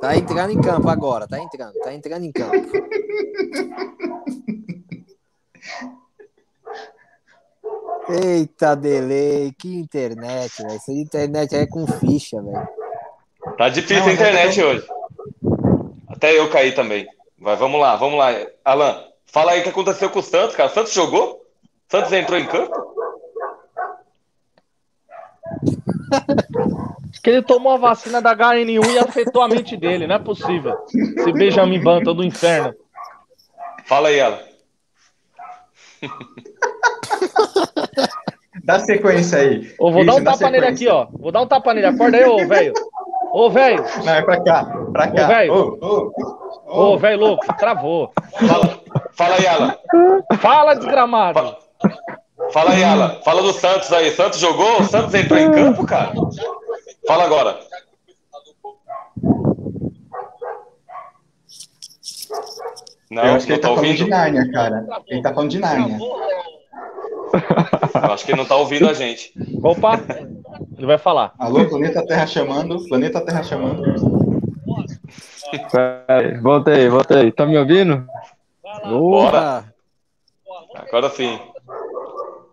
Tá 0.00 0.16
entrando 0.16 0.50
em 0.52 0.60
campo 0.60 0.88
agora, 0.88 1.28
tá 1.28 1.38
entrando, 1.38 1.74
tá 1.74 1.94
entrando 1.94 2.24
em 2.24 2.32
campo. 2.32 2.72
Eita, 8.08 8.74
delay, 8.74 9.52
que 9.56 9.72
internet, 9.76 10.60
velho. 10.60 10.74
Essa 10.74 10.92
internet 10.92 11.54
aí 11.54 11.62
é 11.62 11.66
com 11.66 11.86
ficha, 11.86 12.42
velho. 12.42 12.68
Tá 13.56 13.68
difícil 13.68 14.02
não, 14.02 14.08
a 14.08 14.12
internet 14.12 14.60
hoje. 14.60 14.84
Até 16.08 16.36
eu 16.36 16.50
caí 16.50 16.72
também. 16.72 17.06
Vai, 17.38 17.54
vamos 17.54 17.80
lá, 17.80 17.94
vamos 17.94 18.18
lá. 18.18 18.30
Alan, 18.64 19.04
fala 19.24 19.52
aí 19.52 19.60
o 19.60 19.62
que 19.62 19.68
aconteceu 19.68 20.10
com 20.10 20.18
o 20.18 20.22
Santos, 20.22 20.56
cara. 20.56 20.68
O 20.68 20.74
Santos 20.74 20.92
jogou? 20.92 21.34
O 21.34 21.40
Santos 21.88 22.12
entrou 22.12 22.40
em 22.40 22.46
campo? 22.46 22.74
que 27.28 27.32
ele 27.32 27.42
tomou 27.42 27.72
a 27.72 27.76
vacina 27.76 28.22
da 28.22 28.34
HN1 28.34 28.90
e 28.90 28.98
afetou 28.98 29.42
a 29.42 29.48
mente 29.48 29.76
dele, 29.76 30.06
não 30.06 30.14
é 30.14 30.18
possível. 30.18 30.74
Esse 30.86 31.30
Benjamin 31.30 31.78
Banta 31.78 32.14
do 32.14 32.24
inferno. 32.24 32.74
Fala 33.84 34.08
aí, 34.08 34.18
ela. 34.18 34.40
Dá 38.64 38.78
sequência 38.78 39.40
aí. 39.40 39.74
Ô, 39.78 39.92
vou 39.92 40.06
dar 40.06 40.14
um 40.14 40.24
tapa 40.24 40.50
nele 40.50 40.66
aqui, 40.66 40.88
ó. 40.88 41.06
Vou 41.12 41.30
dar 41.30 41.42
um 41.42 41.46
tapa 41.46 41.74
nele. 41.74 41.88
Acorda 41.88 42.16
aí, 42.16 42.24
ô, 42.24 42.48
velho. 42.48 42.72
Ô, 43.30 43.50
velho. 43.50 43.84
Não, 44.04 44.14
é 44.14 44.22
pra 44.22 44.42
cá. 44.42 44.64
Pra 44.90 45.08
cá. 45.08 45.24
Ô, 45.24 45.26
velho. 45.26 45.52
Ô, 45.52 46.12
ô, 46.66 46.92
ô. 46.94 46.98
velho 46.98 47.20
louco. 47.20 47.46
Travou. 47.58 48.10
Fala, 48.40 48.80
fala 49.12 49.34
aí, 49.36 49.46
Alan. 49.46 49.74
Fala, 50.40 50.74
desgramado. 50.74 51.38
Fala. 51.38 51.58
Fala 52.52 52.70
aí, 52.70 52.82
Alan. 52.82 53.20
Fala 53.22 53.42
do 53.42 53.52
Santos 53.52 53.92
aí. 53.92 54.10
Santos 54.12 54.38
jogou? 54.38 54.80
O 54.80 54.84
Santos 54.84 55.12
entrou 55.12 55.38
em 55.38 55.50
campo, 55.50 55.84
cara? 55.84 56.12
Fala 57.08 57.24
agora. 57.24 57.58
Não, 63.10 63.24
eu 63.24 63.32
acho 63.32 63.46
que 63.46 63.52
ele 63.52 63.60
tá, 63.60 63.68
tá 63.70 63.74
falando 63.74 63.94
de 63.94 64.06
Nárnia, 64.06 64.52
cara. 64.52 64.86
Ele 65.06 65.22
tá 65.22 65.32
falando 65.32 65.50
de 65.50 65.58
Nárnia. 65.58 65.98
Eu 67.94 68.12
acho 68.12 68.26
que 68.26 68.32
ele 68.32 68.38
não 68.38 68.44
tá 68.44 68.56
ouvindo 68.56 68.90
a 68.90 68.92
gente. 68.92 69.32
Opa! 69.62 69.98
Ele 70.76 70.86
vai 70.86 70.98
falar. 70.98 71.32
Alô, 71.38 71.66
Planeta 71.66 72.06
Terra 72.06 72.26
chamando. 72.26 72.86
Planeta 72.86 73.22
Terra 73.22 73.42
chamando. 73.42 73.82
voltei, 76.42 76.90
voltei. 76.90 77.32
Tá 77.32 77.46
me 77.46 77.56
ouvindo? 77.56 78.06
Bora! 78.84 79.64
Agora 80.74 81.08
sim. 81.08 81.40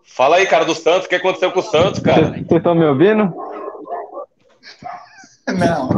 Fala 0.02 0.36
aí, 0.36 0.46
cara, 0.46 0.64
do 0.64 0.74
Santos. 0.74 1.04
O 1.04 1.08
que 1.10 1.16
aconteceu 1.16 1.52
com 1.52 1.60
o 1.60 1.62
Santos, 1.62 2.00
cara? 2.00 2.28
Vocês 2.28 2.52
estão 2.52 2.74
me 2.74 2.86
ouvindo? 2.86 3.45
Não. 5.54 5.88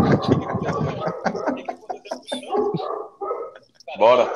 Bora. 3.96 4.30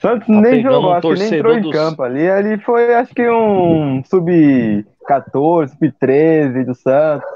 Santos 0.00 0.26
tá 0.28 0.32
nem 0.32 0.62
jogou, 0.62 0.92
acho 0.92 1.08
que 1.08 1.18
nem 1.18 1.34
entrou 1.34 1.54
em 1.54 1.60
dos... 1.60 1.72
campo 1.72 2.02
ali. 2.02 2.30
Ali 2.30 2.58
foi, 2.58 2.94
acho 2.94 3.12
que 3.14 3.28
um 3.28 4.02
sub-14, 4.04 5.68
sub-13 5.70 6.64
do 6.64 6.74
Santos. 6.74 7.28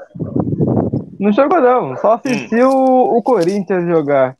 Não 1.19 1.31
jogou, 1.31 1.61
não. 1.61 1.95
Só 1.97 2.13
assistiu 2.13 2.69
hum. 2.69 3.17
o 3.17 3.21
Corinthians 3.21 3.85
jogar. 3.85 4.37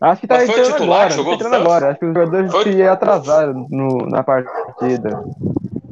Acho 0.00 0.20
que 0.20 0.26
tá 0.28 0.36
Mas 0.36 0.48
entrando 0.48 0.84
agora. 0.84 1.10
Jogou 1.10 1.32
tá 1.32 1.44
entrando 1.44 1.62
agora. 1.62 1.90
Acho 1.90 1.98
que 1.98 2.06
os 2.06 2.14
jogadores 2.14 2.52
foi... 2.52 2.72
se 2.72 2.82
atrasaram 2.82 3.66
no, 3.68 4.06
na 4.06 4.22
partida. 4.22 5.24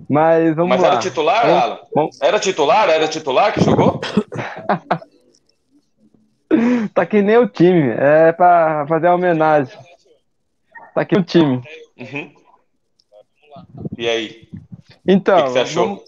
Mas 0.09 0.55
vamos 0.55 0.71
Mas 0.71 0.81
lá. 0.81 0.87
era 0.88 0.99
titular, 0.99 1.47
vamos, 1.47 1.62
Alan? 1.62 1.79
Vamos... 1.95 2.23
Era 2.23 2.38
titular? 2.38 2.88
Era 2.88 3.09
titular 3.09 3.53
que 3.53 3.64
jogou? 3.64 4.01
tá 6.95 7.05
que 7.05 7.21
nem 7.23 7.38
o 7.38 7.49
time. 7.49 7.90
É 7.99 8.31
pra 8.33 8.87
fazer 8.87 9.09
uma 9.09 9.16
homenagem. 9.16 9.77
Tá 10.95 11.01
aqui 11.01 11.16
o 11.16 11.25
time. 11.25 11.61
Uhum. 11.99 12.33
E 13.99 14.09
aí? 14.09 14.49
Então. 15.07 15.35
O 15.35 15.38
que, 15.38 15.45
que 15.45 15.53
você 15.53 15.59
achou? 15.61 15.87
Vamos... 15.87 16.05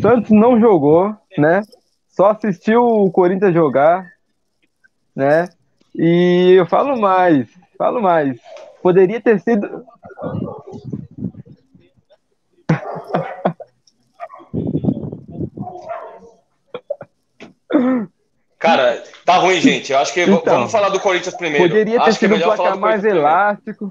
Santos 0.00 0.30
não 0.30 0.60
jogou, 0.60 1.14
né? 1.38 1.62
Só 2.08 2.30
assistiu 2.30 2.84
o 2.84 3.10
Corinthians 3.10 3.54
jogar 3.54 4.16
né? 5.16 5.48
E 5.94 6.52
eu 6.58 6.66
falo 6.66 7.00
mais, 7.00 7.48
falo 7.78 8.02
mais. 8.02 8.38
Poderia 8.82 9.18
ter 9.18 9.40
sido. 9.40 9.82
Cara, 18.58 19.02
tá 19.24 19.36
ruim, 19.36 19.60
gente. 19.60 19.92
Eu 19.92 19.98
acho 19.98 20.14
que 20.14 20.22
então, 20.22 20.40
vamos 20.44 20.72
falar 20.72 20.88
do 20.88 20.98
Corinthians 20.98 21.34
primeiro. 21.34 21.68
Poderia 21.68 22.00
ter 22.00 22.08
acho 22.08 22.18
sido 22.18 22.34
um 22.34 22.40
placar 22.40 22.78
mais 22.78 23.04
elástico. 23.04 23.88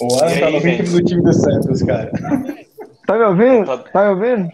o 0.00 0.14
Alan 0.20 0.40
tá 0.40 0.50
no 0.50 0.58
ritmo 0.58 0.98
do 0.98 1.04
time 1.04 1.22
do 1.22 1.32
Santos, 1.32 1.82
cara. 1.82 2.10
Tá 3.06 3.18
me 3.18 3.24
ouvindo? 3.24 3.66
Tá, 3.66 3.78
tá 3.78 4.04
me 4.04 4.08
ouvindo? 4.10 4.50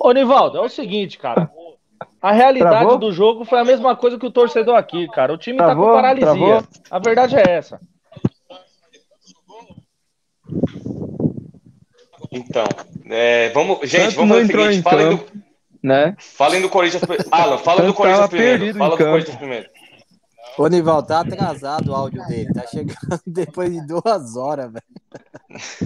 Ô, 0.00 0.12
Nivaldo, 0.12 0.58
é 0.58 0.60
o 0.60 0.68
seguinte, 0.68 1.18
cara. 1.18 1.48
A 2.20 2.32
realidade 2.32 2.80
Travou? 2.80 2.98
do 2.98 3.12
jogo 3.12 3.44
foi 3.44 3.60
a 3.60 3.64
mesma 3.64 3.94
coisa 3.94 4.18
que 4.18 4.26
o 4.26 4.30
torcedor 4.30 4.74
aqui, 4.76 5.06
cara. 5.08 5.32
O 5.32 5.38
time 5.38 5.58
Travou? 5.58 5.86
tá 5.86 5.90
com 5.90 5.96
paralisia. 5.96 6.26
Travou? 6.26 6.64
A 6.90 6.98
verdade 6.98 7.36
é 7.36 7.50
essa. 7.50 7.80
Então, 12.36 12.64
é, 13.06 13.48
vamos, 13.50 13.88
gente, 13.88 14.14
Tanto 14.14 14.16
vamos 14.16 14.36
fazer 14.36 14.58
o 14.58 14.62
seguinte, 14.62 14.82
falem 14.82 15.16
do, 15.16 15.26
né? 15.82 16.16
falem 16.18 16.60
do 16.60 16.68
Corinthians, 16.68 17.02
Alan, 17.30 17.58
fala 17.58 17.82
do 17.82 17.94
Corinthians 17.94 18.28
primeiro, 18.28 18.74
fala 18.74 18.96
do 18.96 19.04
Corinthians 19.04 19.36
primeiro. 19.36 19.68
Ô, 20.58 20.68
Nival, 20.68 21.02
tá 21.02 21.20
atrasado 21.20 21.90
o 21.90 21.94
áudio 21.94 22.26
dele. 22.26 22.52
Tá 22.52 22.66
chegando 22.66 23.20
depois 23.26 23.70
de 23.70 23.86
duas 23.86 24.36
horas, 24.36 24.72
velho. 24.72 24.84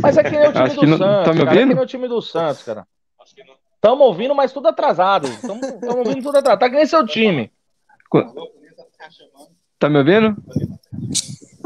Mas 0.00 0.16
aqui 0.16 0.36
é 0.36 0.48
o 0.48 0.52
time 0.52 0.64
Acho 0.64 0.76
do 0.76 0.86
Santos. 0.86 1.00
Não... 1.00 1.24
Tá 1.24 1.32
me 1.32 1.40
ouvindo? 1.40 1.68
Cara, 1.68 1.80
é 1.80 1.82
o 1.82 1.86
time 1.86 2.08
do 2.08 2.22
Santos, 2.22 2.62
cara. 2.62 2.86
Tamo 3.80 4.04
ouvindo, 4.04 4.34
mas 4.34 4.52
tudo 4.52 4.68
atrasado. 4.68 5.28
Tamo, 5.40 5.60
tamo 5.80 5.98
ouvindo 5.98 6.22
tudo 6.22 6.38
atrasado. 6.38 6.60
Tá 6.60 6.68
ganhando 6.68 6.88
seu 6.88 7.04
time. 7.04 7.50
Tá 9.78 9.88
me 9.88 9.98
ouvindo? 9.98 10.36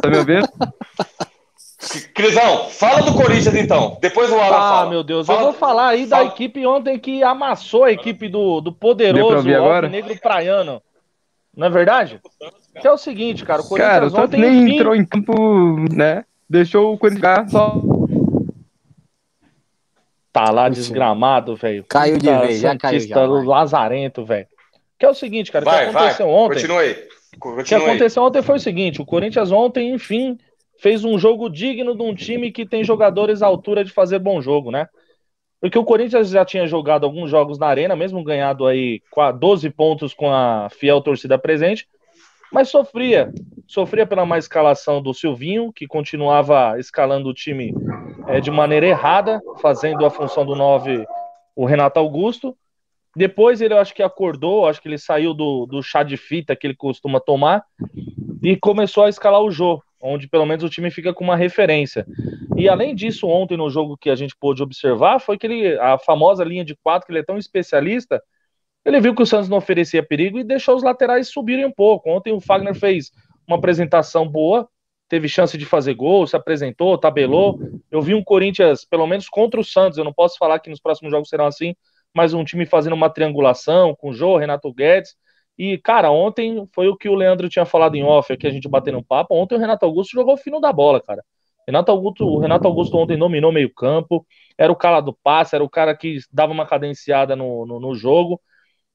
Tá 0.00 0.08
me 0.08 0.18
ouvindo? 0.18 0.48
Crisão, 2.14 2.68
fala 2.70 3.02
do 3.02 3.14
Corinthians 3.14 3.54
então. 3.54 3.98
Depois 4.00 4.30
o 4.30 4.34
Alan 4.34 4.46
ah, 4.46 4.60
fala. 4.60 4.82
Ah, 4.82 4.90
meu 4.90 5.02
Deus. 5.02 5.26
Fala. 5.26 5.40
Eu 5.40 5.44
vou 5.44 5.52
falar 5.52 5.88
aí 5.88 6.06
fala. 6.06 6.24
da 6.24 6.30
equipe 6.30 6.66
ontem 6.66 6.98
que 6.98 7.22
amassou 7.22 7.84
a 7.84 7.92
equipe 7.92 8.28
do, 8.28 8.60
do 8.60 8.72
poderoso 8.72 9.46
Negro 9.88 10.18
Praiano. 10.20 10.82
Não 11.56 11.66
é 11.66 11.70
verdade? 11.70 12.20
Que 12.80 12.86
é 12.86 12.90
o 12.90 12.98
seguinte, 12.98 13.44
cara. 13.44 13.62
O 13.62 13.68
Corinthians 13.68 13.92
cara, 13.92 14.06
o 14.06 14.10
Santos 14.10 14.38
nem 14.38 14.64
enfim... 14.64 14.76
entrou 14.76 14.94
em 14.94 15.04
campo, 15.04 15.76
né? 15.92 16.24
Deixou 16.48 16.92
o 16.92 16.98
Corinthians 16.98 17.50
só. 17.50 17.80
Tá 20.32 20.50
lá 20.50 20.68
desgramado, 20.68 21.54
velho. 21.54 21.84
Caiu 21.84 22.18
de 22.18 22.28
vez, 22.28 22.58
já 22.58 22.76
caiu. 22.76 22.98
Já, 23.00 23.24
Lazarento, 23.24 24.24
velho. 24.24 24.48
Que 24.98 25.06
é 25.06 25.08
o 25.08 25.14
seguinte, 25.14 25.52
cara. 25.52 25.64
O 25.64 25.70
que 25.70 25.76
aconteceu 25.76 26.26
vai. 26.26 26.34
ontem. 26.34 26.54
Continue. 26.54 26.96
Continue. 27.38 27.62
O 27.62 27.64
que 27.64 27.74
aconteceu 27.74 28.22
ontem 28.22 28.42
foi 28.42 28.56
o 28.56 28.60
seguinte: 28.60 29.00
o 29.00 29.06
Corinthians 29.06 29.52
ontem, 29.52 29.94
enfim, 29.94 30.36
fez 30.84 31.02
um 31.02 31.18
jogo 31.18 31.48
digno 31.48 31.96
de 31.96 32.02
um 32.02 32.14
time 32.14 32.52
que 32.52 32.66
tem 32.66 32.84
jogadores 32.84 33.40
à 33.40 33.46
altura 33.46 33.82
de 33.82 33.90
fazer 33.90 34.18
bom 34.18 34.42
jogo, 34.42 34.70
né? 34.70 34.86
Porque 35.58 35.78
o 35.78 35.84
Corinthians 35.84 36.28
já 36.28 36.44
tinha 36.44 36.66
jogado 36.66 37.06
alguns 37.06 37.30
jogos 37.30 37.58
na 37.58 37.66
arena, 37.68 37.96
mesmo 37.96 38.22
ganhado 38.22 38.66
aí 38.66 39.00
12 39.38 39.70
pontos 39.70 40.12
com 40.12 40.30
a 40.30 40.68
fiel 40.68 41.00
torcida 41.00 41.38
presente, 41.38 41.88
mas 42.52 42.68
sofria. 42.68 43.32
Sofria 43.66 44.04
pela 44.04 44.26
má 44.26 44.36
escalação 44.36 45.00
do 45.00 45.14
Silvinho, 45.14 45.72
que 45.72 45.86
continuava 45.86 46.78
escalando 46.78 47.30
o 47.30 47.34
time 47.34 47.74
é, 48.28 48.38
de 48.38 48.50
maneira 48.50 48.86
errada, 48.86 49.40
fazendo 49.62 50.04
a 50.04 50.10
função 50.10 50.44
do 50.44 50.54
9 50.54 51.06
o 51.56 51.64
Renato 51.64 51.98
Augusto. 51.98 52.54
Depois 53.16 53.62
ele, 53.62 53.72
eu 53.72 53.78
acho 53.78 53.94
que 53.94 54.02
acordou, 54.02 54.68
acho 54.68 54.82
que 54.82 54.88
ele 54.88 54.98
saiu 54.98 55.32
do, 55.32 55.64
do 55.64 55.82
chá 55.82 56.02
de 56.02 56.18
fita 56.18 56.54
que 56.54 56.66
ele 56.66 56.76
costuma 56.76 57.20
tomar 57.20 57.64
e 58.42 58.54
começou 58.54 59.04
a 59.04 59.08
escalar 59.08 59.40
o 59.40 59.50
jogo 59.50 59.82
onde 60.04 60.28
pelo 60.28 60.44
menos 60.44 60.62
o 60.62 60.68
time 60.68 60.90
fica 60.90 61.14
com 61.14 61.24
uma 61.24 61.36
referência. 61.36 62.06
E 62.56 62.68
além 62.68 62.94
disso, 62.94 63.26
ontem 63.26 63.56
no 63.56 63.70
jogo 63.70 63.96
que 63.96 64.10
a 64.10 64.14
gente 64.14 64.36
pôde 64.38 64.62
observar, 64.62 65.18
foi 65.18 65.38
que 65.38 65.46
ele, 65.46 65.78
a 65.78 65.98
famosa 65.98 66.44
linha 66.44 66.64
de 66.64 66.76
quatro, 66.76 67.06
que 67.06 67.12
ele 67.12 67.20
é 67.20 67.24
tão 67.24 67.38
especialista, 67.38 68.22
ele 68.84 69.00
viu 69.00 69.14
que 69.14 69.22
o 69.22 69.26
Santos 69.26 69.48
não 69.48 69.56
oferecia 69.56 70.02
perigo 70.02 70.38
e 70.38 70.44
deixou 70.44 70.76
os 70.76 70.82
laterais 70.82 71.28
subirem 71.28 71.64
um 71.64 71.72
pouco. 71.72 72.10
Ontem 72.10 72.32
o 72.32 72.40
Fagner 72.40 72.74
fez 72.74 73.10
uma 73.46 73.56
apresentação 73.56 74.28
boa, 74.28 74.68
teve 75.08 75.26
chance 75.26 75.56
de 75.56 75.64
fazer 75.64 75.94
gol, 75.94 76.26
se 76.26 76.36
apresentou, 76.36 76.98
tabelou. 76.98 77.58
Eu 77.90 78.02
vi 78.02 78.14
um 78.14 78.22
Corinthians, 78.22 78.84
pelo 78.84 79.06
menos 79.06 79.26
contra 79.26 79.58
o 79.58 79.64
Santos, 79.64 79.96
eu 79.96 80.04
não 80.04 80.12
posso 80.12 80.36
falar 80.36 80.58
que 80.58 80.68
nos 80.68 80.80
próximos 80.80 81.10
jogos 81.10 81.30
serão 81.30 81.46
assim, 81.46 81.74
mas 82.14 82.34
um 82.34 82.44
time 82.44 82.66
fazendo 82.66 82.92
uma 82.92 83.08
triangulação 83.08 83.94
com 83.94 84.10
o 84.10 84.14
Jô, 84.14 84.36
Renato 84.36 84.72
Guedes, 84.72 85.16
e, 85.58 85.78
cara, 85.78 86.10
ontem 86.10 86.68
foi 86.74 86.88
o 86.88 86.96
que 86.96 87.08
o 87.08 87.14
Leandro 87.14 87.48
tinha 87.48 87.64
falado 87.64 87.94
em 87.94 88.02
off, 88.02 88.32
aqui 88.32 88.46
a 88.46 88.50
gente 88.50 88.68
batendo 88.68 88.98
um 88.98 89.02
papo. 89.02 89.34
Ontem 89.34 89.54
o 89.54 89.58
Renato 89.58 89.86
Augusto 89.86 90.12
jogou 90.12 90.34
o 90.34 90.36
fino 90.38 90.60
da 90.60 90.72
bola, 90.72 91.00
cara. 91.00 91.24
Renato 91.66 91.90
Augusto, 91.92 92.26
o 92.26 92.38
Renato 92.38 92.66
Augusto 92.66 92.96
ontem 92.96 93.16
dominou 93.16 93.52
meio 93.52 93.72
campo, 93.72 94.26
era 94.58 94.72
o 94.72 94.76
cara 94.76 95.00
do 95.00 95.14
passe, 95.14 95.54
era 95.54 95.64
o 95.64 95.70
cara 95.70 95.96
que 95.96 96.18
dava 96.32 96.52
uma 96.52 96.66
cadenciada 96.66 97.36
no, 97.36 97.64
no, 97.66 97.80
no 97.80 97.94
jogo. 97.94 98.40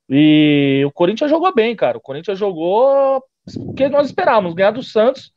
E 0.10 0.84
o 0.86 0.92
Corinthians 0.92 1.32
jogou 1.32 1.54
bem, 1.54 1.76
cara. 1.76 1.98
O 1.98 2.02
Corinthians 2.02 2.38
jogou 2.38 3.24
o 3.58 3.74
que 3.74 3.88
nós 3.90 4.08
esperávamos, 4.08 4.54
ganhar 4.54 4.72
do 4.72 4.84
Santos, 4.84 5.32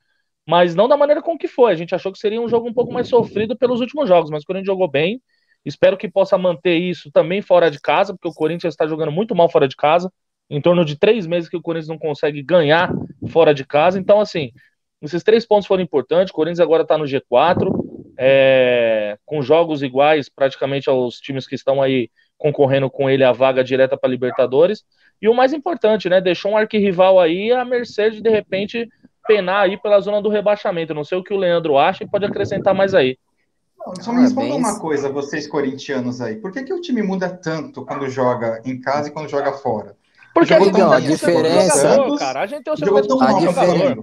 mas 0.47 0.75
não 0.75 0.89
da 0.89 0.97
maneira 0.97 1.23
com 1.23 1.39
que 1.39 1.49
foi. 1.49 1.73
A 1.73 1.77
gente 1.77 1.95
achou 1.95 2.13
que 2.13 2.19
seria 2.19 2.41
um 2.41 2.49
jogo 2.49 2.69
um 2.69 2.75
pouco 2.75 2.93
mais 2.93 3.09
sofrido 3.09 3.57
pelos 3.57 3.81
últimos 3.81 4.09
jogos, 4.09 4.31
mas 4.31 4.43
o 4.43 4.47
Corinthians 4.47 4.67
jogou 4.67 4.89
bem. 4.91 5.23
Espero 5.65 5.97
que 5.97 6.09
possa 6.11 6.37
manter 6.37 6.77
isso 6.79 7.11
também 7.13 7.41
fora 7.41 7.71
de 7.71 7.81
casa, 7.81 8.13
porque 8.13 8.29
o 8.29 8.35
Corinthians 8.35 8.75
está 8.75 8.87
jogando 8.87 9.13
muito 9.13 9.35
mal 9.35 9.49
fora 9.49 9.69
de 9.69 9.77
casa 9.77 10.13
em 10.53 10.61
torno 10.61 10.85
de 10.85 10.97
três 10.97 11.27
meses 11.27 11.49
que 11.49 11.57
o 11.57 11.63
Corinthians 11.63 11.89
não 11.89 11.99
consegue 11.99 12.43
ganhar 12.43 12.93
fora 13.31 13.55
de 13.55 13.65
casa. 13.65 13.99
Então, 13.99 14.21
assim, 14.21 14.53
esses 15.01 15.23
três 15.23 15.47
pontos 15.47 15.67
foram 15.67 15.83
importantes. 15.83 16.31
O 16.31 16.35
Corinthians 16.35 16.61
agora 16.61 16.83
está 16.83 16.99
no 16.99 17.07
G4, 17.07 17.73
é, 18.19 19.17
com 19.25 19.41
jogos 19.41 19.83
iguais 19.83 20.29
praticamente 20.29 20.91
aos 20.91 21.19
times 21.19 21.47
que 21.47 21.55
estão 21.55 21.81
aí 21.81 22.11
concorrendo 22.37 22.91
com 22.91 23.09
ele 23.09 23.25
a 23.25 23.33
vaga 23.33 23.65
direta 23.65 23.97
para 23.97 24.11
Libertadores. 24.11 24.85
E 25.23 25.27
o 25.29 25.35
mais 25.35 25.55
importante, 25.55 26.11
né? 26.11 26.21
Deixou 26.21 26.53
um 26.53 26.57
arquirrival 26.59 27.19
aí 27.19 27.51
a 27.51 27.65
mercê 27.65 28.11
de, 28.11 28.21
de 28.21 28.29
repente, 28.29 28.87
penar 29.27 29.63
aí 29.63 29.81
pela 29.81 30.01
zona 30.01 30.21
do 30.21 30.29
rebaixamento. 30.29 30.93
Não 30.93 31.05
sei 31.05 31.17
o 31.17 31.25
que 31.25 31.33
o 31.33 31.39
Leandro 31.39 31.79
acha 31.79 32.05
e 32.05 32.11
pode 32.11 32.27
acrescentar 32.27 32.75
mais 32.75 32.93
aí. 32.93 33.17
Não, 33.79 33.95
só 33.97 34.13
me 34.13 34.21
responda 34.21 34.55
uma 34.55 34.79
coisa, 34.79 35.09
vocês 35.09 35.47
corintianos 35.47 36.21
aí. 36.21 36.37
Por 36.37 36.53
que, 36.53 36.63
que 36.63 36.75
o 36.75 36.81
time 36.81 37.03
muda 37.03 37.31
tanto 37.31 37.87
quando 37.87 38.07
joga 38.11 38.61
em 38.67 38.79
casa 38.79 39.09
e 39.09 39.13
quando 39.13 39.31
joga 39.31 39.53
fora? 39.53 39.97
Porque 40.35 40.55
Igão, 40.55 40.93
a 40.93 41.01
diferença. 41.01 41.99
Cara, 42.19 42.41
a 42.41 42.47
gente 42.47 42.65
tem 42.65 42.73
o 42.73 42.77
seu 42.77 43.21
a, 43.21 43.33
diferença, 43.33 44.03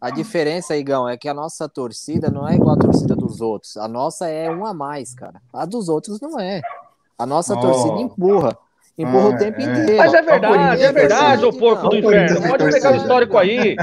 a 0.00 0.10
diferença, 0.10 0.76
Igão, 0.76 1.08
é 1.08 1.16
que 1.16 1.28
a 1.28 1.34
nossa 1.34 1.68
torcida 1.68 2.30
não 2.30 2.48
é 2.48 2.54
igual 2.54 2.76
a 2.76 2.78
torcida 2.78 3.16
dos 3.16 3.40
outros. 3.40 3.76
A 3.76 3.88
nossa 3.88 4.28
é 4.28 4.48
um 4.50 4.64
a 4.64 4.72
mais, 4.72 5.14
cara. 5.14 5.40
A 5.52 5.64
dos 5.66 5.88
outros 5.88 6.20
não 6.20 6.38
é. 6.38 6.60
A 7.18 7.26
nossa 7.26 7.54
oh. 7.54 7.60
torcida 7.60 8.00
empurra. 8.00 8.56
Empurra 8.96 9.24
ah, 9.24 9.28
o 9.28 9.38
tempo 9.38 9.60
é. 9.60 9.64
inteiro. 9.64 9.96
Mas 9.96 10.14
é 10.14 10.22
verdade, 10.22 10.82
é 10.82 10.92
verdade, 10.92 11.44
o 11.44 11.52
porco 11.52 11.88
do 11.88 11.96
inferno. 11.96 12.48
Pode 12.48 12.70
pegar 12.70 12.92
o 12.92 12.96
histórico 12.96 13.36
aí. 13.36 13.76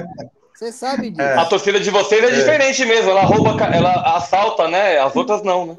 Você 0.54 0.72
sabe 0.72 1.10
disso. 1.10 1.22
É. 1.22 1.38
A 1.38 1.46
torcida 1.46 1.80
de 1.80 1.90
vocês 1.90 2.24
é, 2.24 2.28
é, 2.28 2.32
diferente 2.32 2.86
mesmo. 2.86 3.12
Ela 3.12 3.24
rouba, 3.24 3.52
ela 3.66 4.16
assalta, 4.16 4.68
né? 4.68 4.98
As 5.00 5.16
outras 5.16 5.44
não, 5.44 5.66
né? 5.66 5.76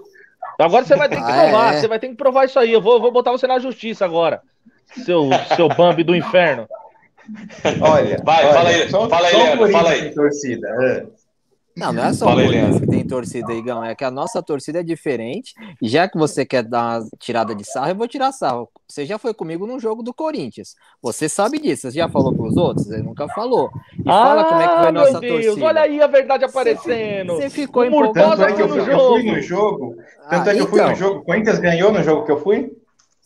Agora 0.59 0.85
você 0.85 0.95
vai 0.95 1.09
ter 1.09 1.17
que 1.17 1.23
ah, 1.23 1.27
provar. 1.27 1.75
É. 1.75 1.81
Você 1.81 1.89
vai 1.89 1.99
ter 1.99 2.09
que 2.09 2.15
provar 2.15 2.45
isso 2.45 2.59
aí. 2.59 2.73
Eu 2.73 2.83
vou, 2.83 3.01
vou 3.01 3.11
botar 3.11 3.33
você 3.33 3.47
na 3.47 3.59
justiça 3.59 4.05
agora 4.05 4.43
seu, 5.05 5.29
seu 5.57 5.69
Bambi 5.69 6.05
do 6.05 6.15
inferno. 6.15 6.67
Olha, 7.81 8.21
vai, 8.23 8.45
olha, 8.45 8.55
fala 8.55 8.69
aí, 8.69 8.91
só, 8.91 9.09
fala 9.09 9.29
aí, 9.29 9.37
Leandro, 9.37 9.69
fala 9.71 9.91
aí. 9.91 10.15
Torcida. 10.15 10.69
É. 10.69 11.07
Não, 11.77 11.93
não 11.93 12.05
é 12.05 12.13
só 12.13 12.27
o 12.27 12.35
Corinthians 12.35 12.79
que 12.79 12.87
tem 12.87 13.05
torcida, 13.05 13.53
Igão. 13.53 13.85
É 13.85 13.97
que 13.97 14.05
a 14.05 14.11
nossa 14.11 14.41
torcida 14.41 14.79
é 14.79 14.83
diferente. 14.83 15.55
E 15.83 15.89
já 15.89 16.09
que 16.09 16.17
você 16.17 16.47
quer 16.47 16.63
dar 16.63 17.01
uma 17.01 17.09
tirada 17.19 17.53
de 17.53 17.65
sarro, 17.65 17.89
eu 17.89 17.97
vou 17.97 18.07
tirar 18.07 18.31
sarro. 18.31 18.69
Você 18.89 19.05
já 19.05 19.19
foi 19.19 19.35
comigo 19.35 19.67
no 19.67 19.81
jogo 19.81 20.01
do 20.01 20.15
Corinthians. 20.15 20.77
Você 21.03 21.29
sabe 21.29 21.59
disso. 21.59 21.91
Você 21.91 21.99
já 21.99 22.09
falou 22.09 22.33
com 22.33 22.45
os 22.45 22.57
outros? 22.57 22.87
Você 22.87 22.99
nunca 22.99 23.27
falou. 23.29 23.71
E 23.99 24.03
ah, 24.09 24.13
fala 24.13 24.45
como 24.45 24.61
é 24.61 24.69
que 24.69 24.77
foi 24.77 24.87
a 24.87 24.93
nossa 24.93 25.21
Deus, 25.21 25.45
torcida. 25.45 25.67
Olha 25.67 25.81
aí 25.81 26.01
a 26.01 26.07
verdade 26.07 26.45
aparecendo. 26.45 27.35
Você, 27.35 27.51
ficou 27.51 27.85
empolgado 27.85 28.37
Tanto 28.37 28.43
é 28.43 28.53
que 28.53 28.63
eu, 28.63 28.77
eu, 28.77 28.85
fui 28.85 29.23
no 29.25 29.41
jogo. 29.41 29.97
Tanto 30.31 30.49
ah, 30.49 30.53
é 30.53 30.55
que 30.55 30.63
eu 30.63 30.69
fui 30.69 30.81
no 30.81 30.87
então. 30.87 30.95
jogo. 30.95 31.21
O 31.21 31.25
Corinthians 31.25 31.59
ganhou 31.59 31.93
no 31.93 32.03
jogo 32.05 32.25
que 32.25 32.31
eu 32.31 32.41
fui? 32.41 32.71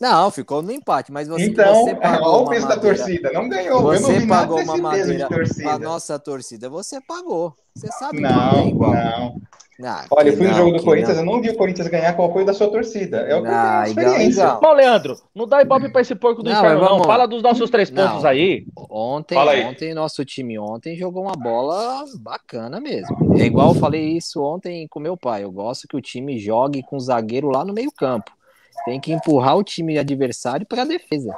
Não, 0.01 0.31
ficou 0.31 0.63
no 0.63 0.71
empate, 0.71 1.11
mas 1.11 1.27
você, 1.27 1.47
então, 1.47 1.85
você 1.85 1.95
pagou 1.95 2.29
olha 2.29 2.43
o 2.43 2.49
peso 2.49 2.69
da 2.69 2.79
torcida, 2.79 3.33
não 3.33 3.49
ganhou. 3.49 3.83
Você 3.83 4.21
não 4.21 4.29
pagou 4.29 4.61
uma 4.63 4.77
madeira 4.77 5.29
a 5.67 5.79
nossa 5.79 6.19
torcida, 6.19 6.69
você 6.69 7.01
pagou. 7.01 7.55
Você 7.75 7.89
sabe 7.99 8.21
não, 8.21 8.51
que 8.51 8.57
é 8.57 8.69
igual. 8.69 8.93
Não, 8.93 9.91
ah, 9.91 10.05
Olha, 10.11 10.31
eu 10.31 10.37
fui 10.37 10.47
não, 10.47 10.53
no 10.53 10.59
jogo 10.59 10.77
do 10.77 10.83
Corinthians, 10.83 11.17
não. 11.17 11.25
eu 11.25 11.33
não 11.33 11.41
vi 11.41 11.51
o 11.51 11.57
Corinthians 11.57 11.87
ganhar 11.87 12.13
com 12.15 12.23
o 12.23 12.27
apoio 12.27 12.45
da 12.45 12.53
sua 12.53 12.69
torcida. 12.69 13.19
É 13.19 13.37
o 13.37 13.43
que 13.43 13.49
ah, 13.49 13.85
eu 13.87 13.95
tenho 13.95 14.09
experiência. 14.09 14.55
Bom, 14.55 14.73
Leandro, 14.73 15.17
não 15.33 15.47
dá 15.47 15.63
ibope 15.63 15.89
pra 15.89 16.01
esse 16.01 16.17
porco 16.17 16.43
do 16.43 16.51
não, 16.51 16.59
inferno, 16.59 16.81
vamos... 16.81 16.99
não. 16.99 17.05
Fala 17.05 17.27
dos 17.27 17.43
nossos 17.43 17.71
três 17.71 17.89
pontos 17.89 18.25
aí. 18.25 18.67
Ontem, 18.91 19.39
ontem, 19.39 19.95
nosso 19.95 20.25
time 20.25 20.59
ontem 20.59 20.97
jogou 20.97 21.23
uma 21.23 21.37
bola 21.37 22.05
bacana 22.19 22.81
mesmo. 22.81 23.37
É 23.39 23.45
igual 23.45 23.73
eu 23.73 23.81
falei 23.81 24.17
isso 24.17 24.43
ontem 24.43 24.89
com 24.89 24.99
meu 24.99 25.17
pai. 25.17 25.45
Eu 25.45 25.53
gosto 25.53 25.87
que 25.87 25.97
o 25.97 26.01
time 26.01 26.39
jogue 26.41 26.83
com 26.83 26.97
o 26.97 27.01
zagueiro 27.01 27.49
lá 27.49 27.65
no 27.65 27.73
meio 27.73 27.93
campo. 27.93 28.33
Tem 28.89 28.99
que 28.99 29.13
empurrar 29.13 29.55
o 29.57 29.63
time 29.63 29.99
adversário 29.99 30.67
para 30.67 30.81
a 30.81 30.87
defesa. 30.87 31.35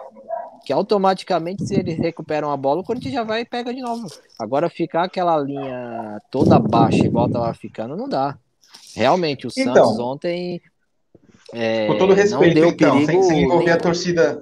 Que 0.64 0.72
automaticamente, 0.72 1.66
se 1.66 1.74
eles 1.74 1.98
recuperam 1.98 2.50
a 2.52 2.56
bola, 2.56 2.80
o 2.80 2.84
Corinthians 2.84 3.14
já 3.14 3.24
vai 3.24 3.40
e 3.40 3.44
pega 3.44 3.74
de 3.74 3.80
novo. 3.80 4.06
Agora, 4.38 4.70
ficar 4.70 5.04
aquela 5.04 5.36
linha 5.38 6.20
toda 6.30 6.60
baixa, 6.60 7.04
igual 7.04 7.28
tava 7.28 7.52
ficando, 7.54 7.96
não 7.96 8.08
dá. 8.08 8.38
Realmente, 8.94 9.48
o 9.48 9.50
então, 9.56 9.74
Santos 9.74 9.98
ontem. 9.98 10.62
É, 11.52 11.88
com 11.88 11.98
todo 11.98 12.14
respeito, 12.14 12.58
então, 12.58 12.76
perigo, 12.76 13.06
sem, 13.06 13.22
sem, 13.24 13.42
envolver 13.42 13.64
nem... 13.64 13.74
a 13.74 13.78
torcida, 13.78 14.40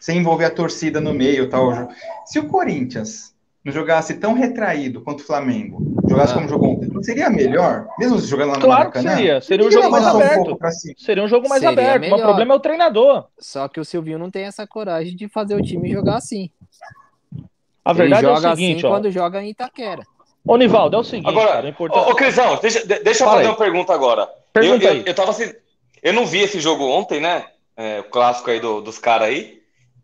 sem 0.00 0.18
envolver 0.18 0.44
a 0.46 0.50
torcida 0.50 0.98
no 0.98 1.12
meio 1.12 1.50
tal. 1.50 1.90
Se 2.24 2.38
o 2.38 2.48
Corinthians 2.48 3.34
não 3.62 3.70
jogasse 3.70 4.14
tão 4.14 4.32
retraído 4.32 5.02
quanto 5.02 5.20
o 5.20 5.24
Flamengo, 5.24 5.82
jogasse 6.08 6.32
ah. 6.32 6.36
como 6.36 6.48
jogou 6.48 6.70
ontem, 6.72 6.88
não 6.88 7.02
seria 7.02 7.30
melhor? 7.30 7.86
Mesmo 7.98 8.18
jogando 8.18 8.48
lá 8.48 8.54
no 8.54 8.60
claro 8.60 8.80
Maracanã? 8.80 9.02
Claro 9.02 9.16
que 9.16 9.22
seria. 9.22 9.40
Seria 9.40 9.66
um 9.66 9.70
jogo 9.70 9.90
mais 9.90 10.06
aberto. 10.06 10.58
Um 10.60 10.70
seria 10.96 11.24
um 11.24 11.28
jogo 11.28 11.48
mais 11.48 11.60
seria 11.60 11.92
aberto. 11.94 12.14
O 12.14 12.18
problema 12.18 12.54
é 12.54 12.56
o 12.56 12.60
treinador. 12.60 13.26
Só 13.38 13.68
que 13.68 13.80
o 13.80 13.84
Silvinho 13.84 14.18
não 14.18 14.30
tem 14.30 14.44
essa 14.44 14.66
coragem 14.66 15.16
de 15.16 15.28
fazer 15.28 15.54
o 15.54 15.62
time 15.62 15.90
jogar 15.90 16.16
assim. 16.16 16.50
A 17.84 17.92
verdade 17.92 18.26
Ele 18.26 18.34
é 18.34 18.38
o 18.38 18.40
seguinte, 18.40 18.78
assim 18.78 18.86
ó. 18.86 18.90
quando 18.90 19.10
joga 19.12 19.42
em 19.42 19.50
Itaquera. 19.50 20.02
Ô, 20.44 20.56
Nivaldo, 20.56 20.96
é 20.96 20.98
o 20.98 21.04
seguinte. 21.04 21.28
Agora, 21.28 21.52
cara, 21.52 21.66
é 21.66 21.70
importante... 21.70 22.10
ô, 22.10 22.14
Crisão, 22.14 22.58
deixa, 22.60 22.84
deixa 22.84 23.24
eu 23.24 23.28
fazer 23.28 23.42
aí. 23.42 23.46
uma 23.48 23.56
pergunta 23.56 23.92
agora. 23.92 24.28
Pergunta 24.52 24.84
eu, 24.84 24.94
eu, 24.94 25.02
eu, 25.06 25.14
tava 25.14 25.30
assim, 25.30 25.52
eu 26.02 26.12
não 26.12 26.26
vi 26.26 26.40
esse 26.40 26.60
jogo 26.60 26.84
ontem, 26.84 27.20
né? 27.20 27.44
É, 27.76 28.00
o 28.00 28.04
clássico 28.04 28.50
aí 28.50 28.58
do, 28.58 28.80
dos 28.80 28.98
caras 28.98 29.28
aí. 29.28 29.60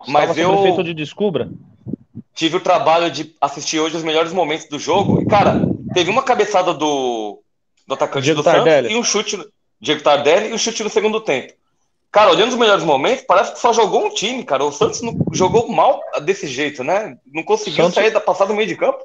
Mas 0.07 0.37
eu. 0.37 0.53
Prefeito 0.53 0.85
de 0.85 0.95
Descubra? 0.95 1.49
Tive 2.35 2.57
o 2.57 2.61
trabalho 2.61 3.11
de 3.11 3.35
assistir 3.41 3.79
hoje 3.79 3.97
os 3.97 4.03
melhores 4.03 4.33
momentos 4.33 4.67
do 4.67 4.79
jogo. 4.79 5.21
E, 5.21 5.27
cara, 5.27 5.61
teve 5.93 6.11
uma 6.11 6.23
cabeçada 6.23 6.75
do, 6.75 7.43
do 7.87 7.95
atacante 7.95 8.25
Diego 8.25 8.41
do 8.41 8.45
Tardelli. 8.45 8.89
Santos 8.89 8.97
e 8.97 8.97
um 8.97 9.05
chute. 9.05 9.39
Diego 9.81 10.03
Tardelli 10.03 10.51
e 10.51 10.53
um 10.53 10.59
chute 10.59 10.83
no 10.83 10.91
segundo 10.91 11.21
tempo. 11.21 11.55
Cara, 12.13 12.31
olhando 12.31 12.51
os 12.51 12.59
melhores 12.59 12.85
momentos, 12.85 13.25
parece 13.27 13.53
que 13.53 13.59
só 13.59 13.73
jogou 13.73 14.05
um 14.05 14.11
time, 14.11 14.45
cara. 14.45 14.63
O 14.63 14.71
Santos 14.71 15.01
não 15.01 15.17
jogou 15.33 15.67
mal 15.69 15.99
desse 16.23 16.47
jeito, 16.47 16.85
né? 16.85 17.17
Não 17.33 17.43
conseguiu 17.43 17.85
Santos... 17.85 17.95
sair 17.95 18.11
da 18.11 18.21
passada 18.21 18.53
do 18.53 18.57
meio 18.57 18.69
de 18.69 18.77
campo. 18.77 18.99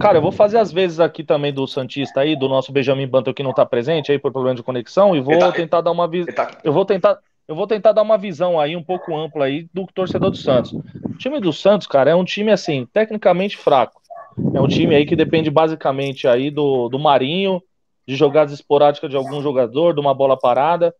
Cara, 0.00 0.18
eu 0.18 0.22
vou 0.22 0.32
fazer 0.32 0.58
as 0.58 0.72
vezes 0.72 0.98
aqui 0.98 1.22
também 1.22 1.52
do 1.52 1.66
Santista 1.66 2.20
aí, 2.20 2.36
do 2.36 2.48
nosso 2.48 2.72
Benjamin 2.72 3.06
Banto 3.06 3.32
que 3.32 3.42
não 3.42 3.54
tá 3.54 3.64
presente 3.64 4.10
aí 4.10 4.18
por 4.18 4.32
problema 4.32 4.56
de 4.56 4.62
conexão, 4.62 5.14
e 5.14 5.20
vou 5.20 5.38
tá... 5.38 5.52
tentar 5.52 5.80
dar 5.80 5.92
uma 5.92 6.08
visão. 6.08 6.34
Tá... 6.34 6.50
Eu 6.62 6.72
vou 6.72 6.84
tentar. 6.84 7.18
Eu 7.46 7.54
vou 7.54 7.66
tentar 7.66 7.92
dar 7.92 8.02
uma 8.02 8.16
visão 8.16 8.58
aí 8.58 8.74
um 8.74 8.82
pouco 8.82 9.14
ampla 9.14 9.44
aí 9.44 9.68
do 9.72 9.86
torcedor 9.86 10.30
do 10.30 10.36
Santos. 10.36 10.72
O 10.72 11.18
time 11.18 11.38
do 11.40 11.52
Santos, 11.52 11.86
cara, 11.86 12.10
é 12.10 12.14
um 12.14 12.24
time 12.24 12.50
assim, 12.50 12.86
tecnicamente 12.90 13.56
fraco. 13.56 14.00
É 14.54 14.60
um 14.60 14.68
time 14.68 14.94
aí 14.94 15.06
que 15.06 15.16
depende 15.16 15.50
basicamente 15.50 16.26
aí 16.26 16.50
do, 16.50 16.88
do 16.88 16.98
Marinho, 16.98 17.62
de 18.06 18.16
jogadas 18.16 18.52
esporádicas 18.52 19.10
de 19.10 19.16
algum 19.16 19.40
jogador, 19.40 19.94
de 19.94 20.00
uma 20.00 20.14
bola 20.14 20.38
parada. 20.38 20.94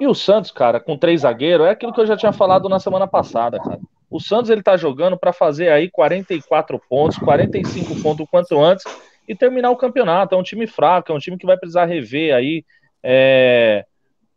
E 0.00 0.06
o 0.06 0.14
Santos, 0.14 0.50
cara, 0.50 0.80
com 0.80 0.96
três 0.96 1.22
zagueiros, 1.22 1.66
é 1.66 1.70
aquilo 1.70 1.92
que 1.92 2.00
eu 2.00 2.06
já 2.06 2.16
tinha 2.16 2.32
falado 2.32 2.68
na 2.68 2.78
semana 2.78 3.06
passada, 3.06 3.58
cara. 3.58 3.80
O 4.10 4.18
Santos 4.18 4.50
ele 4.50 4.62
tá 4.62 4.76
jogando 4.76 5.16
para 5.16 5.32
fazer 5.32 5.70
aí 5.70 5.88
44 5.88 6.80
pontos, 6.88 7.16
45 7.18 8.02
pontos 8.02 8.24
o 8.24 8.28
quanto 8.28 8.58
antes 8.60 8.84
e 9.28 9.36
terminar 9.36 9.70
o 9.70 9.76
campeonato. 9.76 10.34
É 10.34 10.38
um 10.38 10.42
time 10.42 10.66
fraco, 10.66 11.12
é 11.12 11.14
um 11.14 11.18
time 11.18 11.38
que 11.38 11.46
vai 11.46 11.56
precisar 11.56 11.84
rever 11.84 12.34
aí 12.34 12.64
é, 13.02 13.84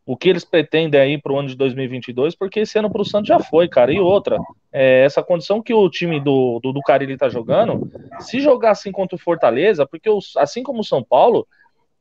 o 0.05 0.17
que 0.17 0.29
eles 0.29 0.43
pretendem 0.43 0.99
aí 0.99 1.17
para 1.17 1.31
o 1.31 1.39
ano 1.39 1.47
de 1.47 1.55
2022, 1.55 2.35
porque 2.35 2.61
esse 2.61 2.77
ano 2.77 2.89
para 2.89 3.01
o 3.01 3.05
Santos 3.05 3.29
já 3.29 3.39
foi, 3.39 3.69
cara. 3.69 3.91
E 3.91 3.99
outra, 3.99 4.37
é, 4.71 5.03
essa 5.05 5.23
condição 5.23 5.61
que 5.61 5.73
o 5.73 5.89
time 5.89 6.19
do, 6.19 6.59
do, 6.61 6.73
do 6.73 6.81
Carilli 6.81 7.17
tá 7.17 7.29
jogando, 7.29 7.89
se 8.19 8.41
jogar 8.41 8.71
assim 8.71 8.91
contra 8.91 9.15
o 9.15 9.19
Fortaleza, 9.19 9.85
porque 9.85 10.09
os, 10.09 10.35
assim 10.35 10.61
como 10.61 10.81
o 10.81 10.83
São 10.83 11.01
Paulo, 11.01 11.47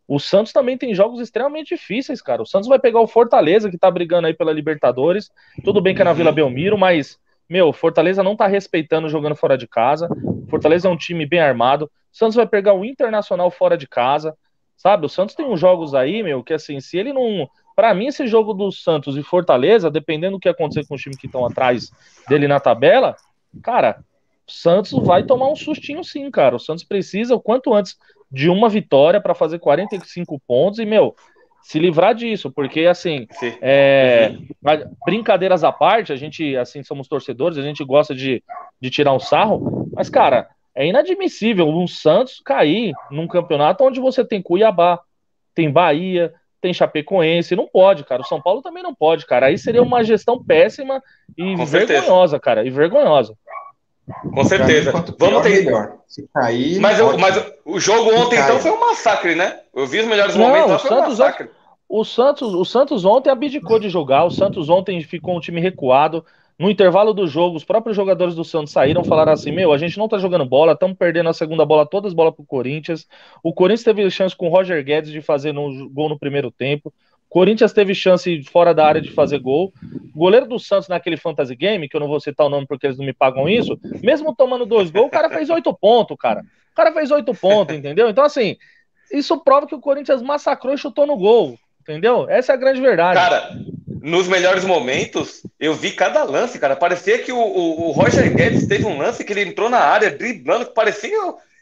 o 0.08 0.18
Santos 0.18 0.52
também 0.52 0.76
tem 0.76 0.94
jogos 0.94 1.20
extremamente 1.20 1.76
difíceis, 1.76 2.20
cara. 2.20 2.42
O 2.42 2.46
Santos 2.46 2.68
vai 2.68 2.78
pegar 2.78 3.00
o 3.00 3.06
Fortaleza, 3.06 3.70
que 3.70 3.78
tá 3.78 3.90
brigando 3.90 4.26
aí 4.26 4.34
pela 4.34 4.52
Libertadores. 4.52 5.30
Tudo 5.64 5.80
bem 5.80 5.94
que 5.94 6.02
é 6.02 6.04
na 6.04 6.12
Vila 6.12 6.32
Belmiro, 6.32 6.76
mas, 6.76 7.18
meu, 7.48 7.72
Fortaleza 7.72 8.22
não 8.22 8.34
tá 8.34 8.48
respeitando 8.48 9.08
jogando 9.08 9.36
fora 9.36 9.56
de 9.56 9.68
casa. 9.68 10.08
Fortaleza 10.50 10.88
é 10.88 10.90
um 10.90 10.96
time 10.96 11.24
bem 11.24 11.40
armado. 11.40 11.84
O 12.12 12.16
Santos 12.16 12.34
vai 12.34 12.46
pegar 12.48 12.74
o 12.74 12.84
Internacional 12.84 13.48
fora 13.48 13.78
de 13.78 13.86
casa, 13.86 14.36
sabe? 14.76 15.06
O 15.06 15.08
Santos 15.08 15.34
tem 15.34 15.46
uns 15.46 15.60
jogos 15.60 15.94
aí, 15.94 16.22
meu, 16.22 16.42
que 16.42 16.52
assim, 16.52 16.80
se 16.80 16.98
ele 16.98 17.12
não. 17.12 17.48
Para 17.74 17.94
mim, 17.94 18.06
esse 18.06 18.26
jogo 18.26 18.52
do 18.52 18.70
Santos 18.70 19.16
e 19.16 19.22
Fortaleza, 19.22 19.90
dependendo 19.90 20.36
do 20.36 20.40
que 20.40 20.48
acontecer 20.48 20.86
com 20.86 20.94
os 20.94 21.00
times 21.00 21.18
que 21.18 21.26
estão 21.26 21.46
atrás 21.46 21.90
dele 22.28 22.46
na 22.46 22.60
tabela, 22.60 23.16
cara, 23.62 24.04
o 24.46 24.52
Santos 24.52 24.92
vai 25.06 25.22
tomar 25.24 25.48
um 25.48 25.56
sustinho 25.56 26.04
sim, 26.04 26.30
cara. 26.30 26.56
O 26.56 26.60
Santos 26.60 26.84
precisa, 26.84 27.34
o 27.34 27.40
quanto 27.40 27.72
antes, 27.72 27.96
de 28.30 28.50
uma 28.50 28.68
vitória 28.68 29.20
para 29.20 29.34
fazer 29.34 29.58
45 29.58 30.40
pontos 30.46 30.78
e, 30.78 30.84
meu, 30.84 31.14
se 31.62 31.78
livrar 31.78 32.14
disso, 32.14 32.50
porque 32.50 32.86
assim, 32.86 33.26
é, 33.60 34.34
brincadeiras 35.06 35.62
à 35.62 35.70
parte, 35.70 36.12
a 36.12 36.16
gente, 36.16 36.56
assim, 36.56 36.82
somos 36.82 37.06
torcedores, 37.06 37.56
a 37.56 37.62
gente 37.62 37.84
gosta 37.84 38.14
de, 38.14 38.42
de 38.80 38.90
tirar 38.90 39.12
um 39.12 39.20
sarro, 39.20 39.88
mas, 39.94 40.10
cara, 40.10 40.48
é 40.74 40.86
inadmissível 40.86 41.68
um 41.68 41.86
Santos 41.86 42.40
cair 42.44 42.92
num 43.10 43.26
campeonato 43.26 43.84
onde 43.84 44.00
você 44.00 44.24
tem 44.24 44.40
Cuiabá, 44.42 45.00
tem 45.54 45.70
Bahia, 45.70 46.32
tem 46.60 46.72
Chapecoense, 46.72 47.56
não 47.56 47.66
pode, 47.66 48.04
cara. 48.04 48.22
O 48.22 48.26
São 48.26 48.40
Paulo 48.40 48.62
também 48.62 48.82
não 48.82 48.94
pode, 48.94 49.26
cara. 49.26 49.46
Aí 49.46 49.58
seria 49.58 49.82
uma 49.82 50.04
gestão 50.04 50.42
péssima 50.42 51.02
e 51.36 51.56
Com 51.56 51.66
vergonhosa, 51.66 52.30
certeza. 52.30 52.40
cara, 52.40 52.64
e 52.64 52.70
vergonhosa. 52.70 53.34
Com 54.34 54.44
certeza. 54.44 54.92
Vamos 55.18 55.42
ter. 55.42 55.64
Melhor. 55.64 55.98
Se 56.06 56.28
cair. 56.32 56.78
Mas, 56.80 56.98
eu, 56.98 57.16
mas 57.18 57.52
o 57.64 57.80
jogo 57.80 58.14
ontem, 58.14 58.38
então, 58.38 58.58
foi 58.60 58.70
um 58.70 58.80
massacre, 58.80 59.34
né? 59.34 59.60
Eu 59.74 59.86
vi 59.86 60.00
os 60.00 60.06
melhores 60.06 60.36
Não, 60.36 60.46
momentos, 60.48 60.72
o 60.72 60.78
foi 60.78 60.88
Santos, 60.88 61.20
um 61.20 61.22
massacre. 61.24 61.50
O 61.88 62.04
Santos, 62.04 62.54
o 62.54 62.64
Santos 62.64 63.04
ontem 63.04 63.30
abdicou 63.30 63.78
de 63.78 63.88
jogar. 63.88 64.24
O 64.24 64.30
Santos 64.30 64.68
ontem 64.68 65.00
ficou 65.02 65.36
um 65.36 65.40
time 65.40 65.60
recuado. 65.60 66.24
No 66.62 66.70
intervalo 66.70 67.12
do 67.12 67.26
jogo, 67.26 67.56
os 67.56 67.64
próprios 67.64 67.96
jogadores 67.96 68.36
do 68.36 68.44
Santos 68.44 68.72
saíram, 68.72 69.02
falaram 69.02 69.32
assim: 69.32 69.50
Meu, 69.50 69.72
a 69.72 69.78
gente 69.78 69.98
não 69.98 70.06
tá 70.06 70.16
jogando 70.16 70.46
bola, 70.46 70.74
estamos 70.74 70.96
perdendo 70.96 71.28
a 71.28 71.32
segunda 71.32 71.66
bola, 71.66 71.84
todas 71.84 72.10
as 72.10 72.14
bolas 72.14 72.32
pro 72.32 72.44
Corinthians. 72.44 73.04
O 73.42 73.52
Corinthians 73.52 73.82
teve 73.82 74.08
chance 74.12 74.36
com 74.36 74.46
o 74.46 74.48
Roger 74.48 74.84
Guedes 74.84 75.10
de 75.10 75.20
fazer 75.20 75.50
no 75.50 75.90
gol 75.90 76.08
no 76.08 76.16
primeiro 76.16 76.52
tempo. 76.52 76.94
Corinthians 77.28 77.72
teve 77.72 77.96
chance 77.96 78.44
fora 78.44 78.72
da 78.72 78.86
área 78.86 79.00
de 79.00 79.10
fazer 79.10 79.40
gol. 79.40 79.72
O 80.14 80.18
goleiro 80.20 80.46
do 80.46 80.56
Santos 80.60 80.88
naquele 80.88 81.16
fantasy 81.16 81.56
game, 81.56 81.88
que 81.88 81.96
eu 81.96 82.00
não 82.00 82.06
vou 82.06 82.20
citar 82.20 82.46
o 82.46 82.48
nome 82.48 82.64
porque 82.64 82.86
eles 82.86 82.96
não 82.96 83.04
me 83.04 83.12
pagam 83.12 83.48
isso, 83.48 83.76
mesmo 84.00 84.32
tomando 84.32 84.64
dois 84.64 84.88
gols, 84.88 85.08
o 85.08 85.10
cara 85.10 85.28
fez 85.30 85.50
oito 85.50 85.74
pontos, 85.74 86.16
cara. 86.16 86.42
O 86.70 86.76
cara 86.76 86.92
fez 86.92 87.10
oito 87.10 87.34
pontos, 87.34 87.74
entendeu? 87.74 88.08
Então, 88.08 88.22
assim, 88.22 88.56
isso 89.10 89.36
prova 89.42 89.66
que 89.66 89.74
o 89.74 89.80
Corinthians 89.80 90.22
massacrou 90.22 90.72
e 90.72 90.78
chutou 90.78 91.08
no 91.08 91.16
gol, 91.16 91.58
entendeu? 91.80 92.30
Essa 92.30 92.52
é 92.52 92.54
a 92.54 92.58
grande 92.58 92.80
verdade. 92.80 93.18
Cara, 93.18 93.50
nos 94.02 94.28
melhores 94.28 94.64
momentos, 94.64 95.42
eu 95.58 95.74
vi 95.74 95.92
cada 95.92 96.24
lance, 96.24 96.58
cara. 96.58 96.76
Parecia 96.76 97.18
que 97.18 97.32
o, 97.32 97.38
o, 97.38 97.88
o 97.88 97.92
Roger 97.92 98.34
Guedes 98.34 98.66
teve 98.66 98.84
um 98.84 98.98
lance 98.98 99.24
que 99.24 99.32
ele 99.32 99.42
entrou 99.42 99.70
na 99.70 99.78
área 99.78 100.10
driblando, 100.10 100.66
que 100.66 100.74
parecia, 100.74 101.16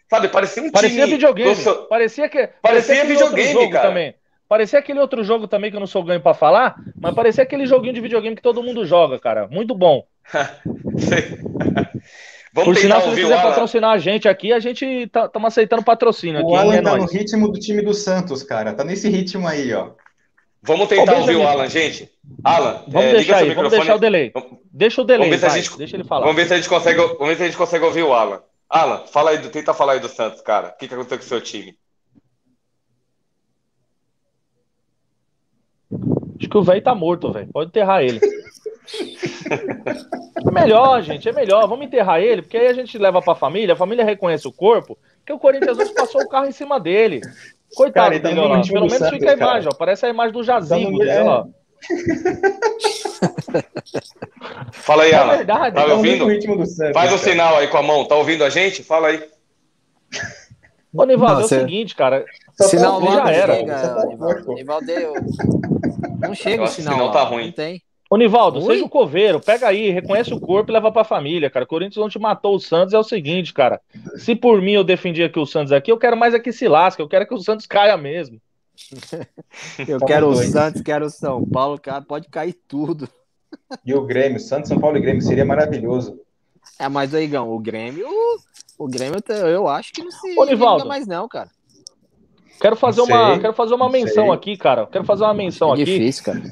sabe, 0.09 0.29
parecia 0.29 0.63
um 0.63 0.71
parecia 0.71 1.05
time... 1.05 1.17
Videogame. 1.17 1.57
Parecia 1.89 2.29
que 2.29 2.49
parecia, 2.63 2.97
parecia 2.97 3.05
videogame, 3.05 3.71
cara. 3.71 3.89
Também. 3.89 4.15
Parecia 4.49 4.79
aquele 4.81 4.99
outro 4.99 5.23
jogo 5.23 5.47
também 5.47 5.71
que 5.71 5.77
eu 5.77 5.81
não 5.81 5.87
sou 5.87 6.03
ganho 6.03 6.21
para 6.21 6.35
falar, 6.35 6.75
mas 7.01 7.15
parecia 7.15 7.45
aquele 7.45 7.67
joguinho 7.67 7.95
de 7.95 8.01
videogame 8.01 8.35
que 8.35 8.43
todo 8.43 8.63
mundo 8.63 8.85
joga, 8.85 9.19
cara. 9.19 9.47
Muito 9.47 9.75
bom. 9.75 10.05
Vamos 12.53 12.75
Por 12.75 12.77
sinal, 12.77 13.01
se 13.01 13.11
você 13.11 13.23
quiser 13.23 13.43
patrocinar 13.43 13.93
a 13.93 13.99
gente 13.99 14.29
aqui, 14.29 14.53
a 14.53 14.59
gente 14.59 14.85
estamos 14.85 15.31
tá, 15.31 15.47
aceitando 15.47 15.85
patrocínio. 15.85 16.43
O 16.43 16.55
aqui, 16.55 16.57
Alan 16.57 16.75
é 16.75 16.83
tá 16.83 16.91
nóis. 16.91 17.05
no 17.05 17.19
ritmo 17.19 17.49
do 17.49 17.61
time 17.61 17.81
do 17.81 17.95
Santos, 17.95 18.43
cara. 18.43 18.73
Tá 18.73 18.83
nesse 18.83 19.09
ritmo 19.09 19.47
aí, 19.47 19.73
ó. 19.73 19.91
Vamos 20.63 20.89
tentar 20.89 21.17
ouvir 21.17 21.37
o 21.37 21.47
Alan, 21.47 21.69
gente. 21.69 22.11
Alan, 22.45 22.85
vamos 22.87 23.09
é, 23.09 23.13
deixar 23.15 23.37
aí, 23.39 23.55
vamos 23.55 23.71
deixar 23.71 23.95
o 23.95 23.99
delay. 23.99 24.33
Deixa 24.71 25.01
o 25.01 25.05
delay, 25.05 25.29
vamos 25.29 25.41
ver 25.41 25.49
vai, 25.49 25.63
gente, 25.63 25.79
deixa 25.79 25.97
ele 25.97 26.05
falar. 26.05 26.27
Vamos 26.27 26.37
ver 26.37 26.47
se 26.47 26.55
a 26.55 26.57
gente 26.57 26.69
consegue, 26.69 26.99
vamos 26.99 27.29
ver 27.29 27.37
se 27.37 27.43
a 27.43 27.47
gente 27.47 27.57
consegue 27.57 27.85
ouvir 27.85 28.03
o 28.03 28.13
Alan. 28.13 28.43
Alan, 28.69 29.05
fala 29.07 29.31
aí, 29.31 29.39
tenta 29.49 29.75
falar 29.75 29.95
aí 29.95 30.01
do 30.01 30.09
Santos, 30.09 30.43
cara. 30.43 30.69
O 30.69 30.79
que, 30.79 30.87
que 30.87 30.95
aconteceu 30.95 31.19
com 31.19 31.25
o 31.25 31.29
seu 31.29 31.41
time? 31.41 31.77
Acho 36.39 36.49
que 36.49 36.59
o 36.59 36.63
velho 36.63 36.83
tá 36.83 36.95
morto, 36.95 37.33
velho. 37.33 37.49
Pode 37.53 37.69
enterrar 37.69 38.03
ele. 38.03 38.21
É 40.47 40.51
melhor, 40.51 41.03
gente, 41.03 41.29
é 41.29 41.33
melhor. 41.33 41.67
Vamos 41.69 41.85
enterrar 41.85 42.21
ele, 42.21 42.43
porque 42.43 42.57
aí 42.57 42.69
a 42.69 42.73
gente 42.73 42.97
leva 42.97 43.21
pra 43.21 43.35
família, 43.35 43.75
a 43.75 43.77
família 43.77 44.05
reconhece 44.05 44.49
o 44.49 44.53
corpo, 44.53 44.97
que 45.25 45.33
o 45.33 45.39
Corinthians 45.39 45.79
hoje 45.79 45.93
passou 45.93 46.23
o 46.23 46.29
carro 46.29 46.47
em 46.47 46.53
cima 46.53 46.81
dele. 46.81 47.21
Coitado, 47.75 48.11
cara, 48.11 48.21
tá 48.21 48.29
Pelo 48.29 48.49
menos 48.49 48.93
Santos, 48.93 49.11
fica 49.11 49.31
a 49.31 49.35
imagem, 49.35 49.69
ó. 49.73 49.77
Parece 49.77 50.07
a 50.07 50.09
imagem 50.09 50.33
do 50.33 50.43
Jazigo, 50.43 50.99
tá 50.99 51.05
dele, 51.05 51.21
ó. 51.29 51.47
Fala 54.73 55.05
aí, 55.05 55.13
é 55.13 55.15
Alan. 55.15 55.37
Verdade, 55.37 55.77
tá 55.77 55.87
ouvindo? 55.87 56.67
Santos, 56.67 56.93
Faz 56.93 57.13
o 57.13 57.19
sinal 57.19 57.57
aí 57.57 57.69
com 57.69 57.79
a 57.79 57.83
mão. 57.83 58.05
Tá 58.05 58.17
ouvindo 58.17 58.45
a 58.45 58.51
gente? 58.51 58.83
Fala 58.83 59.09
aí. 59.09 59.25
Ô, 60.93 61.05
Nivaldo, 61.05 61.43
é 61.43 61.45
o 61.45 61.49
seguinte, 61.49 61.95
cara. 61.95 62.25
Sinal 62.61 63.03
já 63.03 63.31
era. 63.31 63.63
Nivaldo, 64.07 64.55
Nivaldo, 64.55 64.87
não 66.21 66.35
chega 66.35 66.65
o 66.65 66.67
sinal. 66.67 66.95
Sinal 66.95 67.13
tá 67.13 67.23
ruim. 67.23 67.47
Não 67.47 67.53
tem. 67.53 67.83
Ô, 68.13 68.17
Nivaldo, 68.17 68.61
seja 68.63 68.85
o 68.85 68.89
coveiro, 68.89 69.39
pega 69.39 69.69
aí, 69.69 69.91
reconhece 69.91 70.35
o 70.35 70.41
corpo 70.41 70.73
e 70.73 70.75
leva 70.75 70.91
pra 70.91 71.05
família, 71.05 71.49
cara. 71.49 71.65
O 71.65 71.69
Corinthians 71.69 72.05
ontem 72.05 72.19
matou 72.19 72.57
o 72.57 72.59
Santos, 72.59 72.93
é 72.93 72.99
o 72.99 73.05
seguinte, 73.05 73.55
cara. 73.55 73.81
Se 74.17 74.35
por 74.35 74.61
mim 74.61 74.73
eu 74.73 74.83
defendia 74.83 75.29
que 75.29 75.39
o 75.39 75.47
Santos 75.47 75.71
aqui, 75.71 75.93
eu 75.93 75.97
quero 75.97 76.17
mais 76.17 76.35
é 76.35 76.41
que 76.41 76.53
se 76.53 76.67
lasque, 76.67 77.01
eu 77.01 77.09
quero 77.09 77.25
que 77.25 77.35
o 77.35 77.39
Santos 77.39 77.67
caia 77.67 77.97
mesmo. 77.97 78.41
eu 79.87 80.01
quero 80.01 80.27
o 80.27 80.35
Santos, 80.35 80.83
quero 80.83 81.07
o 81.07 81.11
São 81.11 81.47
Paulo, 81.47 81.79
cara, 81.79 82.03
pode 82.03 82.29
cair 82.29 82.57
tudo. 82.67 83.09
E 83.87 83.95
o 83.95 84.03
Grêmio, 84.03 84.41
Santos, 84.41 84.71
São 84.71 84.81
Paulo 84.81 84.97
e 84.97 85.01
Grêmio, 85.01 85.23
seria 85.23 85.45
maravilhoso. 85.45 86.19
É, 86.81 86.89
mas 86.89 87.15
aí, 87.15 87.29
Gão, 87.29 87.49
o 87.49 87.61
Grêmio, 87.61 88.09
o 88.77 88.89
Grêmio, 88.89 89.23
eu 89.29 89.69
acho 89.69 89.93
que 89.93 90.03
não 90.03 90.11
se 90.11 90.35
Nivaldo, 90.47 90.85
mais 90.85 91.07
não, 91.07 91.29
cara. 91.29 91.49
Quero 92.61 92.75
fazer, 92.75 93.03
uma, 93.03 93.39
quero 93.39 93.55
fazer 93.55 93.75
uma 93.75 93.89
menção 93.89 94.25
sei. 94.27 94.35
aqui, 94.35 94.57
cara. 94.57 94.87
Quero 94.89 95.05
fazer 95.05 95.23
uma 95.23 95.33
menção 95.33 95.71
é 95.71 95.75
aqui. 95.75 95.85
Difícil, 95.85 96.25
cara. 96.25 96.43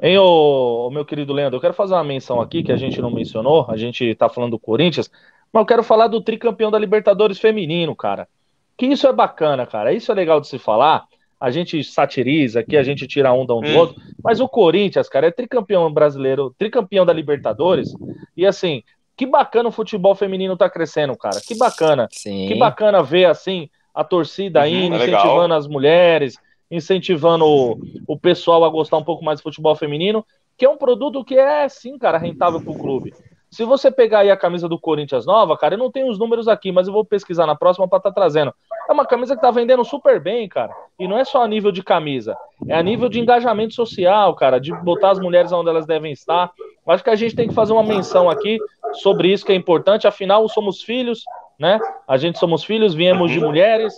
Hein, 0.00 0.18
ô, 0.18 0.86
ô, 0.86 0.90
meu 0.90 1.04
querido 1.04 1.32
Leandro, 1.32 1.56
eu 1.56 1.60
quero 1.60 1.74
fazer 1.74 1.94
uma 1.94 2.04
menção 2.04 2.40
aqui 2.40 2.62
que 2.62 2.72
a 2.72 2.76
gente 2.76 3.00
não 3.00 3.10
mencionou, 3.10 3.66
a 3.68 3.76
gente 3.76 4.14
tá 4.14 4.28
falando 4.28 4.52
do 4.52 4.58
Corinthians, 4.58 5.10
mas 5.52 5.60
eu 5.60 5.66
quero 5.66 5.82
falar 5.82 6.08
do 6.08 6.20
tricampeão 6.20 6.70
da 6.70 6.78
Libertadores 6.78 7.38
feminino, 7.38 7.94
cara. 7.94 8.28
que 8.76 8.86
isso 8.86 9.06
é 9.06 9.12
bacana, 9.12 9.66
cara. 9.66 9.92
Isso 9.92 10.10
é 10.10 10.14
legal 10.14 10.40
de 10.40 10.48
se 10.48 10.58
falar. 10.58 11.04
A 11.40 11.50
gente 11.50 11.82
satiriza 11.84 12.60
aqui, 12.60 12.76
a 12.76 12.82
gente 12.82 13.06
tira 13.06 13.32
onda 13.32 13.54
um 13.54 13.60
do 13.60 13.68
hum. 13.68 13.78
outro, 13.78 14.00
mas 14.22 14.40
o 14.40 14.48
Corinthians, 14.48 15.08
cara, 15.08 15.28
é 15.28 15.30
tricampeão 15.30 15.92
brasileiro, 15.92 16.54
tricampeão 16.58 17.04
da 17.04 17.12
Libertadores, 17.12 17.94
e 18.36 18.46
assim, 18.46 18.82
que 19.16 19.26
bacana 19.26 19.68
o 19.68 19.72
futebol 19.72 20.14
feminino 20.14 20.56
tá 20.56 20.68
crescendo, 20.68 21.16
cara. 21.16 21.40
Que 21.40 21.56
bacana. 21.56 22.08
Sim. 22.10 22.48
Que 22.48 22.54
bacana 22.54 23.02
ver 23.02 23.26
assim 23.26 23.68
a 23.94 24.02
torcida 24.02 24.60
uhum, 24.62 24.66
indo, 24.66 24.96
é 24.96 24.98
incentivando 24.98 25.42
legal. 25.42 25.58
as 25.58 25.68
mulheres, 25.68 26.36
incentivando 26.74 27.44
o, 27.46 27.78
o 28.06 28.18
pessoal 28.18 28.64
a 28.64 28.68
gostar 28.68 28.96
um 28.96 29.04
pouco 29.04 29.24
mais 29.24 29.38
do 29.40 29.44
futebol 29.44 29.74
feminino, 29.76 30.24
que 30.56 30.64
é 30.64 30.68
um 30.68 30.76
produto 30.76 31.24
que 31.24 31.36
é 31.36 31.68
sim, 31.68 31.98
cara, 31.98 32.18
rentável 32.18 32.60
pro 32.60 32.74
clube. 32.74 33.12
Se 33.50 33.64
você 33.64 33.88
pegar 33.88 34.20
aí 34.20 34.32
a 34.32 34.36
camisa 34.36 34.68
do 34.68 34.80
Corinthians 34.80 35.24
nova, 35.24 35.56
cara, 35.56 35.74
eu 35.74 35.78
não 35.78 35.88
tenho 35.88 36.08
os 36.08 36.18
números 36.18 36.48
aqui, 36.48 36.72
mas 36.72 36.88
eu 36.88 36.92
vou 36.92 37.04
pesquisar 37.04 37.46
na 37.46 37.54
próxima 37.54 37.86
para 37.86 37.98
estar 37.98 38.10
tá 38.10 38.14
trazendo. 38.14 38.52
É 38.88 38.92
uma 38.92 39.06
camisa 39.06 39.36
que 39.36 39.40
tá 39.40 39.50
vendendo 39.52 39.84
super 39.84 40.20
bem, 40.20 40.48
cara. 40.48 40.74
E 40.98 41.06
não 41.06 41.16
é 41.16 41.24
só 41.24 41.42
a 41.42 41.46
nível 41.46 41.70
de 41.70 41.80
camisa, 41.80 42.36
é 42.66 42.76
a 42.76 42.82
nível 42.82 43.08
de 43.08 43.20
engajamento 43.20 43.72
social, 43.72 44.34
cara, 44.34 44.58
de 44.58 44.72
botar 44.82 45.12
as 45.12 45.20
mulheres 45.20 45.52
onde 45.52 45.70
elas 45.70 45.86
devem 45.86 46.10
estar. 46.10 46.50
Acho 46.84 47.04
que 47.04 47.10
a 47.10 47.14
gente 47.14 47.36
tem 47.36 47.46
que 47.46 47.54
fazer 47.54 47.72
uma 47.72 47.84
menção 47.84 48.28
aqui 48.28 48.58
sobre 48.94 49.32
isso 49.32 49.46
que 49.46 49.52
é 49.52 49.54
importante. 49.54 50.08
Afinal, 50.08 50.48
somos 50.48 50.82
filhos, 50.82 51.22
né? 51.56 51.78
A 52.08 52.16
gente 52.16 52.40
somos 52.40 52.64
filhos, 52.64 52.92
viemos 52.92 53.30
de 53.30 53.38
mulheres. 53.38 53.94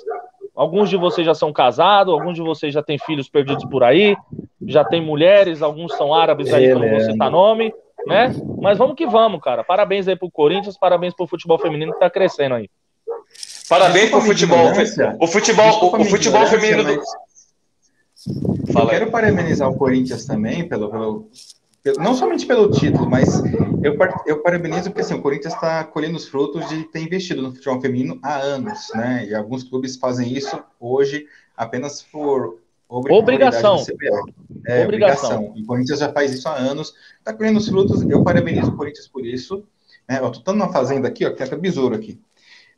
Alguns 0.57 0.89
de 0.89 0.97
vocês 0.97 1.27
já 1.27 1.35
são 1.35 1.53
casados, 1.53 2.13
alguns 2.13 2.35
de 2.35 2.43
vocês 2.43 2.73
já 2.73 2.83
têm 2.83 2.99
filhos 2.99 3.29
perdidos 3.29 3.65
por 3.67 3.85
aí, 3.85 4.17
já 4.67 4.83
tem 4.83 5.01
mulheres, 5.03 5.61
alguns 5.61 5.95
são 5.97 6.15
árabes 6.15 6.53
aí, 6.53 6.75
não 6.75 6.89
vou 6.89 7.01
citar 7.01 7.31
nome 7.31 7.73
né? 8.07 8.33
Mas 8.61 8.79
vamos 8.79 8.95
que 8.97 9.07
vamos, 9.07 9.41
cara. 9.43 9.65
Parabéns 9.65 10.07
aí 10.07 10.17
pro 10.17 10.31
Corinthians, 10.31 10.79
parabéns 10.79 11.13
pro 11.13 11.27
futebol 11.27 11.59
feminino 11.59 11.93
que 11.93 11.99
tá 11.99 12.09
crescendo 12.09 12.55
aí. 12.55 12.71
Parabéns 13.69 14.11
pro 14.11 14.21
futebol. 14.21 14.71
O 15.21 15.27
futebol, 15.27 15.85
o, 15.85 16.01
o 16.01 16.05
futebol 16.05 16.47
feminino 16.47 16.85
do... 16.85 17.03
Eu 18.79 18.87
quero 18.89 19.11
parabenizar 19.11 19.69
o 19.69 19.77
Corinthians 19.77 20.25
também 20.25 20.69
pelo, 20.69 20.91
pelo, 20.91 21.31
não 21.99 22.15
somente 22.15 22.47
pelo 22.47 22.71
título, 22.71 23.09
mas 23.09 23.43
eu, 23.83 23.97
eu 24.27 24.43
parabenizo 24.43 24.91
porque 24.91 25.03
assim, 25.03 25.15
o 25.15 25.23
Corinthians 25.23 25.55
está 25.55 25.85
colhendo 25.85 26.17
os 26.17 26.29
frutos 26.29 26.69
de 26.69 26.85
ter 26.85 27.01
investido 27.01 27.43
no 27.43 27.53
futebol 27.53 27.81
feminino 27.81 28.19
há 28.23 28.37
anos, 28.37 28.91
né? 28.95 29.27
E 29.29 29.35
alguns 29.35 29.63
clubes 29.65 29.97
fazem 29.97 30.33
isso 30.33 30.59
hoje 30.81 31.27
apenas 31.57 32.03
por 32.03 32.59
Obrigação. 32.89 33.85
É, 34.67 34.85
obrigação. 34.85 35.55
O 35.57 35.67
Corinthians 35.67 35.99
já 35.99 36.13
faz 36.13 36.33
isso 36.33 36.49
há 36.49 36.57
anos, 36.57 36.95
está 37.19 37.33
colhendo 37.33 37.59
os 37.59 37.69
frutos. 37.69 38.03
Eu 38.03 38.23
parabenizo 38.23 38.71
o 38.71 38.77
Corinthians 38.77 39.09
por 39.09 39.27
isso. 39.27 39.65
Né? 40.09 40.21
Eu 40.21 40.31
estou 40.31 40.55
na 40.55 40.69
fazenda 40.69 41.09
aqui, 41.09 41.27
ó, 41.27 41.31
que 41.31 41.37
tem 41.37 41.47
até 41.47 41.57
besouro 41.57 41.97
aqui. 41.97 42.21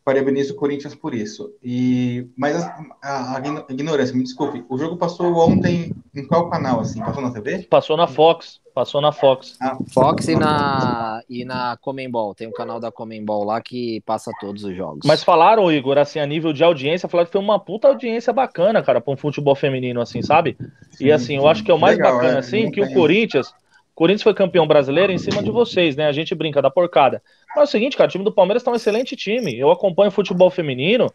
Parabenizo 0.09 0.55
o 0.55 0.57
Corinthians 0.57 0.95
por 0.95 1.13
isso. 1.13 1.53
E, 1.63 2.27
mas 2.35 2.57
a, 2.57 2.83
a, 3.03 3.37
a, 3.37 3.43
ignorância, 3.69 4.17
me 4.17 4.23
desculpe, 4.23 4.65
o 4.67 4.79
jogo 4.79 4.97
passou 4.97 5.37
ontem 5.37 5.95
em 6.17 6.27
qual 6.27 6.49
canal, 6.49 6.81
assim? 6.81 6.99
Passou 6.99 7.23
na 7.23 7.31
TV? 7.31 7.65
Passou 7.65 7.95
na 7.95 8.07
Fox. 8.07 8.59
Passou 8.75 9.03
na 9.03 9.13
Fox. 9.13 9.59
Ah, 9.61 9.77
Fox 9.93 10.27
e 10.29 10.35
na, 10.35 11.23
e 11.29 11.45
na 11.45 11.77
Comembol. 11.77 12.35
Tem 12.35 12.49
um 12.49 12.53
canal 12.53 12.81
da 12.81 12.91
Comembol 12.91 13.45
lá 13.45 13.61
que 13.61 14.01
passa 14.07 14.33
todos 14.41 14.65
os 14.65 14.75
jogos. 14.75 15.01
Mas 15.05 15.23
falaram, 15.23 15.71
Igor, 15.71 15.99
assim, 15.99 16.21
a 16.21 16.27
nível 16.27 16.55
de 16.55 16.65
audiência, 16.65 17.07
falaram 17.07 17.27
que 17.27 17.33
foi 17.33 17.43
uma 17.43 17.59
puta 17.59 17.89
audiência 17.89 18.33
bacana, 18.33 18.83
cara, 18.83 19.03
para 19.03 19.13
um 19.13 19.17
futebol 19.17 19.55
feminino, 19.55 20.01
assim, 20.01 20.23
sabe? 20.23 20.57
Sim, 20.93 21.05
e 21.05 21.13
assim, 21.13 21.27
sim. 21.27 21.37
eu 21.37 21.47
acho 21.47 21.63
que 21.63 21.71
é 21.71 21.75
o 21.75 21.79
mais 21.79 21.99
Legal, 21.99 22.15
bacana, 22.15 22.37
é, 22.37 22.39
assim, 22.39 22.71
que 22.71 22.81
o 22.81 22.95
Corinthians. 22.95 23.53
Corinthians 23.99 24.23
foi 24.23 24.33
campeão 24.33 24.65
brasileiro 24.65 25.11
em 25.11 25.19
cima 25.19 25.43
de 25.43 25.51
vocês, 25.51 25.97
né? 25.97 26.07
A 26.07 26.13
gente 26.13 26.33
brinca 26.33 26.63
da 26.63 26.71
porcada. 26.71 27.21
Mas 27.49 27.59
é 27.59 27.63
o 27.65 27.67
seguinte, 27.67 27.97
cara, 27.97 28.07
o 28.07 28.13
time 28.13 28.23
do 28.23 28.31
Palmeiras 28.31 28.63
tá 28.63 28.71
um 28.71 28.77
excelente 28.77 29.17
time. 29.17 29.59
Eu 29.59 29.73
acompanho 29.73 30.13
futebol 30.13 30.49
feminino 30.51 31.13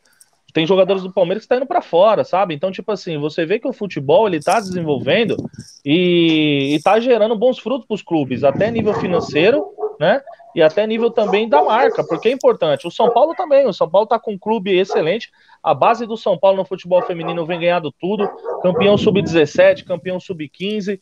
tem 0.54 0.68
jogadores 0.68 1.02
do 1.02 1.12
Palmeiras 1.12 1.42
que 1.42 1.46
estão 1.46 1.58
tá 1.58 1.64
indo 1.64 1.68
para 1.68 1.82
fora, 1.82 2.24
sabe? 2.24 2.54
Então, 2.54 2.72
tipo 2.72 2.92
assim, 2.92 3.18
você 3.18 3.44
vê 3.46 3.58
que 3.58 3.68
o 3.68 3.74
futebol 3.74 4.28
ele 4.28 4.40
tá 4.40 4.60
desenvolvendo 4.60 5.36
e, 5.84 6.76
e 6.76 6.82
tá 6.84 7.00
gerando 7.00 7.36
bons 7.36 7.58
frutos 7.58 7.88
para 7.88 7.96
os 7.96 8.04
clubes, 8.04 8.44
até 8.44 8.70
nível 8.70 8.94
financeiro, 8.94 9.66
né? 10.00 10.22
E 10.56 10.62
até 10.62 10.86
nível 10.86 11.10
também 11.10 11.50
da 11.50 11.64
marca, 11.64 12.04
porque 12.04 12.28
é 12.28 12.32
importante. 12.32 12.86
O 12.86 12.92
São 12.92 13.10
Paulo 13.12 13.34
também, 13.34 13.66
o 13.66 13.74
São 13.74 13.90
Paulo 13.90 14.06
tá 14.06 14.20
com 14.20 14.34
um 14.34 14.38
clube 14.38 14.78
excelente. 14.78 15.32
A 15.64 15.74
base 15.74 16.06
do 16.06 16.16
São 16.16 16.38
Paulo 16.38 16.58
no 16.58 16.66
futebol 16.66 17.02
feminino 17.02 17.44
vem 17.48 17.60
ganhando 17.60 17.92
tudo. 17.92 18.30
Campeão 18.62 18.96
sub-17, 18.96 19.84
campeão 19.84 20.20
sub-15. 20.20 21.00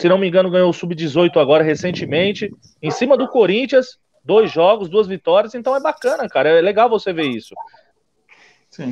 Se 0.00 0.08
não 0.08 0.16
me 0.16 0.26
engano, 0.26 0.50
ganhou 0.50 0.70
o 0.70 0.72
sub-18 0.72 1.36
agora 1.36 1.62
recentemente. 1.62 2.50
Em 2.80 2.90
cima 2.90 3.18
do 3.18 3.28
Corinthians, 3.28 3.98
dois 4.24 4.50
jogos, 4.50 4.88
duas 4.88 5.06
vitórias. 5.06 5.54
Então 5.54 5.76
é 5.76 5.80
bacana, 5.80 6.26
cara. 6.26 6.48
É 6.48 6.62
legal 6.62 6.88
você 6.88 7.12
ver 7.12 7.28
isso. 7.28 7.54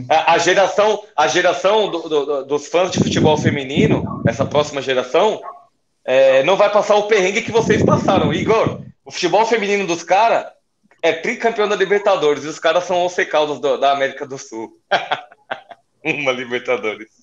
A, 0.06 0.34
a, 0.34 0.38
geração, 0.38 1.02
a 1.16 1.26
geração 1.26 1.90
do, 1.90 2.08
do, 2.10 2.44
dos 2.44 2.66
fãs 2.66 2.90
de 2.90 2.98
futebol 2.98 3.38
feminino, 3.38 4.22
essa 4.26 4.44
próxima 4.44 4.82
geração, 4.82 5.40
é, 6.04 6.42
não 6.42 6.56
vai 6.58 6.70
passar 6.70 6.96
o 6.96 7.04
perrengue 7.04 7.40
que 7.40 7.52
vocês 7.52 7.82
passaram. 7.82 8.30
Igor, 8.30 8.82
o 9.02 9.10
futebol 9.10 9.46
feminino 9.46 9.86
dos 9.86 10.02
caras 10.02 10.44
é 11.02 11.14
tricampeão 11.14 11.66
da 11.66 11.76
Libertadores 11.76 12.44
e 12.44 12.48
os 12.48 12.58
caras 12.58 12.84
são 12.84 13.06
os 13.06 13.14
caldos 13.30 13.60
da 13.60 13.92
América 13.92 14.26
do 14.26 14.36
Sul. 14.36 14.72
Uma 16.04 16.32
Libertadores 16.32 17.17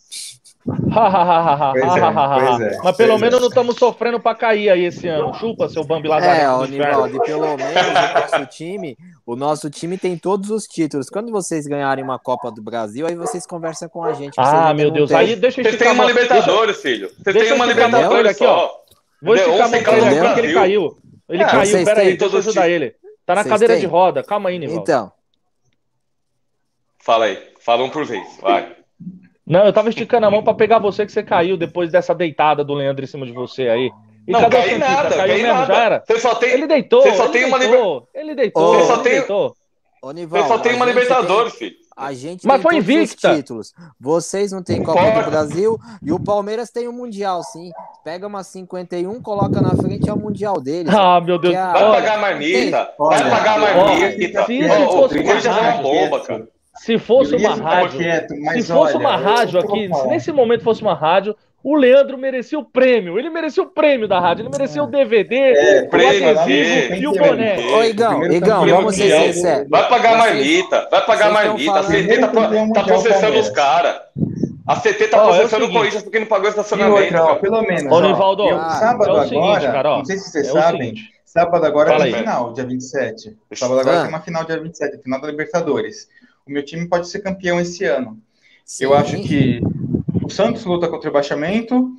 pois 0.65 2.61
é, 2.61 2.79
Mas 2.83 2.97
pelo 2.97 3.19
menos 3.19 3.37
é. 3.37 3.39
não 3.39 3.47
estamos 3.49 3.75
sofrendo 3.77 4.19
para 4.19 4.35
cair 4.35 4.69
aí 4.71 4.85
esse 4.85 5.07
ano. 5.07 5.31
Chupa, 5.35 5.69
seu 5.69 5.83
Bambi 5.83 6.07
Lazarento. 6.07 6.63
É, 6.63 6.67
Nivaldo, 6.67 7.21
pelo 7.21 7.55
menos 7.55 7.71
o 7.75 8.19
nosso 8.19 8.45
time, 8.47 8.97
o 9.25 9.35
nosso 9.35 9.69
time 9.69 9.95
tem 9.95 10.17
todos 10.17 10.49
os 10.49 10.63
títulos. 10.63 11.07
Quando 11.07 11.31
vocês 11.31 11.67
ganharem 11.67 12.03
uma 12.03 12.17
Copa 12.17 12.51
do 12.51 12.63
Brasil, 12.63 13.05
aí 13.05 13.15
vocês 13.15 13.45
conversam 13.45 13.87
com 13.87 14.03
a 14.03 14.13
gente. 14.13 14.33
Ah, 14.37 14.73
meu 14.73 14.89
Deus. 14.89 15.09
Tem. 15.09 15.17
Aí 15.17 15.35
deixa 15.35 15.61
eu 15.61 15.65
Você 15.65 15.77
tem 15.77 15.91
uma 15.91 16.05
Libertadores, 16.05 16.81
filho. 16.81 17.11
Você 17.15 17.33
tem 17.33 17.53
uma 17.53 17.65
Libertadores 17.67 18.31
aqui, 18.31 18.45
ó. 18.45 18.69
Vou 19.21 19.35
esticar 19.35 19.65
a 19.65 19.67
mão 19.67 20.27
aqui 20.31 20.39
ele 20.39 20.53
caiu. 20.53 20.97
Ele 21.29 21.43
é, 21.43 21.45
caiu, 21.45 21.85
peraí, 21.85 22.17
deixa 22.17 22.35
eu 22.35 22.39
ajudar 22.39 22.69
ele. 22.69 22.95
Tá 23.25 23.35
na 23.35 23.43
cadeira 23.43 23.73
têm? 23.73 23.81
de 23.81 23.87
roda. 23.87 24.23
Calma 24.23 24.49
aí, 24.49 24.59
Nivaldo. 24.59 24.81
Então. 24.81 25.11
Fala 27.03 27.25
aí. 27.25 27.39
Fala 27.59 27.83
um 27.83 27.89
por 27.89 28.05
vez. 28.05 28.25
Vai. 28.41 28.75
Não, 29.45 29.65
eu 29.65 29.73
tava 29.73 29.89
esticando 29.89 30.25
a 30.25 30.31
mão 30.31 30.43
para 30.43 30.53
pegar 30.55 30.79
você 30.79 31.05
que 31.05 31.11
você 31.11 31.21
caiu 31.21 31.55
depois 31.55 31.91
dessa 31.91 32.15
deitada 32.15 32.63
do 32.63 32.73
Leandro 32.73 33.03
em 33.03 33.07
cima 33.07 33.25
de 33.25 33.31
você 33.31 33.67
aí. 33.67 33.91
E 34.27 34.31
não, 34.31 34.49
caiu 34.49 34.79
nada, 34.79 35.15
caiu 35.15 35.35
mesmo, 35.35 35.53
nada. 35.53 35.73
já 35.73 35.83
era. 35.83 36.03
Você 36.05 36.19
só 36.19 36.35
tem, 36.35 36.49
ele 36.49 36.65
deitou, 36.65 37.03
você 37.03 37.13
só 37.13 37.25
ele 37.25 37.31
tem 37.31 37.41
deitou, 37.41 37.57
uma 37.57 37.57
liber... 37.63 38.07
ele 38.15 38.35
deitou, 38.35 38.75
você 38.75 38.87
só 38.87 38.97
tem, 38.97 39.11
deitou. 39.13 39.55
você 40.01 40.47
só 40.47 40.57
tem 40.57 40.73
uma 40.75 40.85
Libertadores, 40.85 41.53
tem... 41.53 41.69
filho. 41.69 41.85
A 41.95 42.11
gente 42.11 42.45
Mas 42.45 42.61
foi 42.61 42.75
invicta. 42.75 43.33
títulos. 43.35 43.73
Vocês 43.97 44.51
não 44.51 44.61
têm 44.61 44.83
Copa 44.83 45.23
do 45.23 45.29
Brasil 45.29 45.79
e 46.03 46.11
o 46.11 46.19
Palmeiras 46.19 46.69
tem 46.69 46.89
o 46.89 46.91
um 46.91 46.93
Mundial, 46.93 47.41
sim. 47.41 47.71
Pega 48.03 48.27
uma 48.27 48.43
51, 48.43 49.21
coloca 49.21 49.61
na 49.61 49.69
frente 49.69 50.09
é 50.09 50.13
o 50.13 50.17
Mundial 50.17 50.59
deles. 50.59 50.93
Ah, 50.93 51.21
meu 51.21 51.39
Deus. 51.39 51.55
É 51.55 51.57
a... 51.57 51.71
Vai 51.71 51.91
pagar 51.91 52.19
marmita. 52.19 52.93
Vai 52.99 53.29
pagar 53.29 53.59
marmita. 53.59 54.45
Se 54.45 54.59
isso 54.59 54.87
fosse 54.91 55.47
uma 55.47 55.71
bomba, 55.81 56.19
cara. 56.19 56.47
Se 56.75 56.97
fosse 56.99 57.35
uma 57.35 57.55
rádio, 57.55 57.99
quieto, 57.99 58.33
se 58.33 58.63
fosse 58.63 58.95
olha, 58.95 58.97
uma 58.97 59.15
rádio 59.15 59.59
aqui, 59.59 59.89
se 59.93 60.07
nesse 60.07 60.31
momento 60.31 60.63
fosse 60.63 60.81
uma 60.81 60.93
rádio, 60.93 61.35
o 61.63 61.75
Leandro 61.75 62.15
merecia 62.17 62.59
o 62.59 62.63
prêmio. 62.63 63.17
Ele 63.17 63.29
merecia 63.29 63.63
o 63.63 63.65
prêmio 63.65 64.07
da 64.07 64.19
rádio. 64.19 64.43
Ele 64.43 64.49
merecia 64.51 64.83
o 64.83 64.87
DVD, 64.87 65.35
é, 65.35 65.81
o 65.81 65.89
prêmio, 65.89 66.39
adesivo 66.39 66.93
e 66.93 67.07
o 67.07 67.11
boné. 67.13 67.57
Ô, 67.57 67.83
Igão, 67.83 68.23
Igão, 68.25 68.67
vamos 68.67 68.95
ser 68.95 69.33
sinceros. 69.33 69.67
Vai 69.67 69.89
pagar 69.89 70.15
marmita. 70.15 70.87
Vai 70.91 71.05
pagar 71.05 71.31
marmita. 71.31 71.79
A 71.79 71.83
CT 71.83 72.17
tá, 72.19 72.27
tá 72.71 72.83
processando 72.83 73.39
os 73.39 73.49
caras. 73.49 73.95
A 74.67 74.75
CT 74.75 75.07
tá 75.07 75.23
oh, 75.23 75.27
processando 75.27 75.65
é 75.65 75.67
o 75.67 75.71
Corinthians 75.71 76.03
porque 76.03 76.19
não 76.19 76.25
pagou 76.25 76.49
estacionamento. 76.49 77.03
Outra, 77.03 77.23
ó, 77.23 77.35
pelo 77.35 77.61
menos. 77.61 77.91
Ô, 77.91 78.01
Nivaldo, 78.01 78.47
sábado 78.79 79.17
é 79.17 79.23
seguinte, 79.23 79.43
agora, 79.43 79.71
cara, 79.71 79.91
ó, 79.91 79.97
não 79.99 80.05
sei 80.05 80.17
se 80.17 80.31
vocês 80.31 80.47
é 80.47 80.51
sabem, 80.51 80.95
sábado 81.23 81.65
agora 81.65 81.91
Fala 81.91 82.03
tem 82.03 82.13
aí. 82.13 82.19
final, 82.19 82.53
dia 82.53 82.65
27. 82.65 83.37
Sábado 83.53 83.79
agora 83.79 83.97
ah. 83.97 84.01
tem 84.01 84.09
uma 84.09 84.21
final 84.21 84.43
dia 84.43 84.59
27, 84.59 85.03
final 85.03 85.21
da 85.21 85.27
Libertadores 85.27 86.07
o 86.47 86.51
meu 86.51 86.63
time 86.63 86.87
pode 86.87 87.09
ser 87.09 87.19
campeão 87.19 87.59
esse 87.59 87.83
ano. 87.85 88.19
Sim. 88.63 88.85
Eu 88.85 88.93
acho 88.93 89.21
que 89.21 89.59
o 90.23 90.29
Santos 90.29 90.63
luta 90.65 90.87
contra 90.87 91.09
o 91.09 91.11
rebaixamento, 91.11 91.91